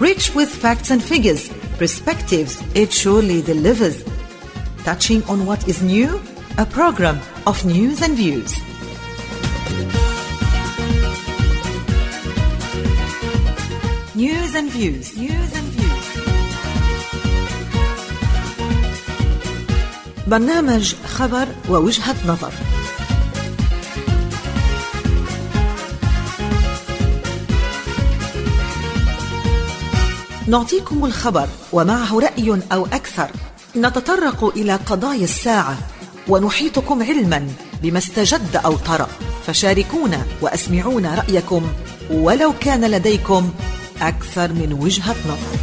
Rich 0.00 0.34
with 0.34 0.50
facts 0.50 0.90
and 0.90 1.02
figures, 1.02 1.48
perspectives 1.78 2.62
it 2.74 2.92
surely 2.92 3.42
delivers. 3.42 4.04
Touching 4.84 5.22
on 5.24 5.46
what 5.46 5.66
is 5.68 5.82
new, 5.82 6.20
a 6.58 6.66
program 6.66 7.18
of 7.46 7.64
news 7.64 8.02
and 8.02 8.14
views. 8.16 8.52
News 14.14 14.54
and 14.54 14.70
views. 14.70 15.16
News 15.16 15.50
and 15.58 15.66
views. 15.76 16.06
برنامج 20.26 20.94
خبر 20.94 21.46
ووجهة 21.68 22.16
نظر. 22.26 22.69
نعطيكم 30.51 31.05
الخبر 31.05 31.49
ومعه 31.73 32.19
رأي 32.19 32.61
أو 32.71 32.85
أكثر. 32.85 33.31
نتطرق 33.75 34.43
إلى 34.57 34.75
قضايا 34.75 35.23
الساعة 35.23 35.77
ونحيطكم 36.27 37.03
علما 37.03 37.47
بما 37.83 37.97
استجد 37.97 38.55
أو 38.65 38.75
طرأ. 38.75 39.07
فشاركونا 39.47 40.25
وأسمعونا 40.41 41.15
رأيكم 41.15 41.67
ولو 42.11 42.53
كان 42.59 42.91
لديكم 42.91 43.51
أكثر 44.01 44.53
من 44.53 44.73
وجهة 44.73 45.15
نظر. 45.27 45.57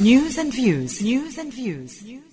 News 0.00 0.38
and 0.38 0.52
views. 0.52 1.02
News 1.02 1.38
and 1.42 1.52
views. 1.52 2.27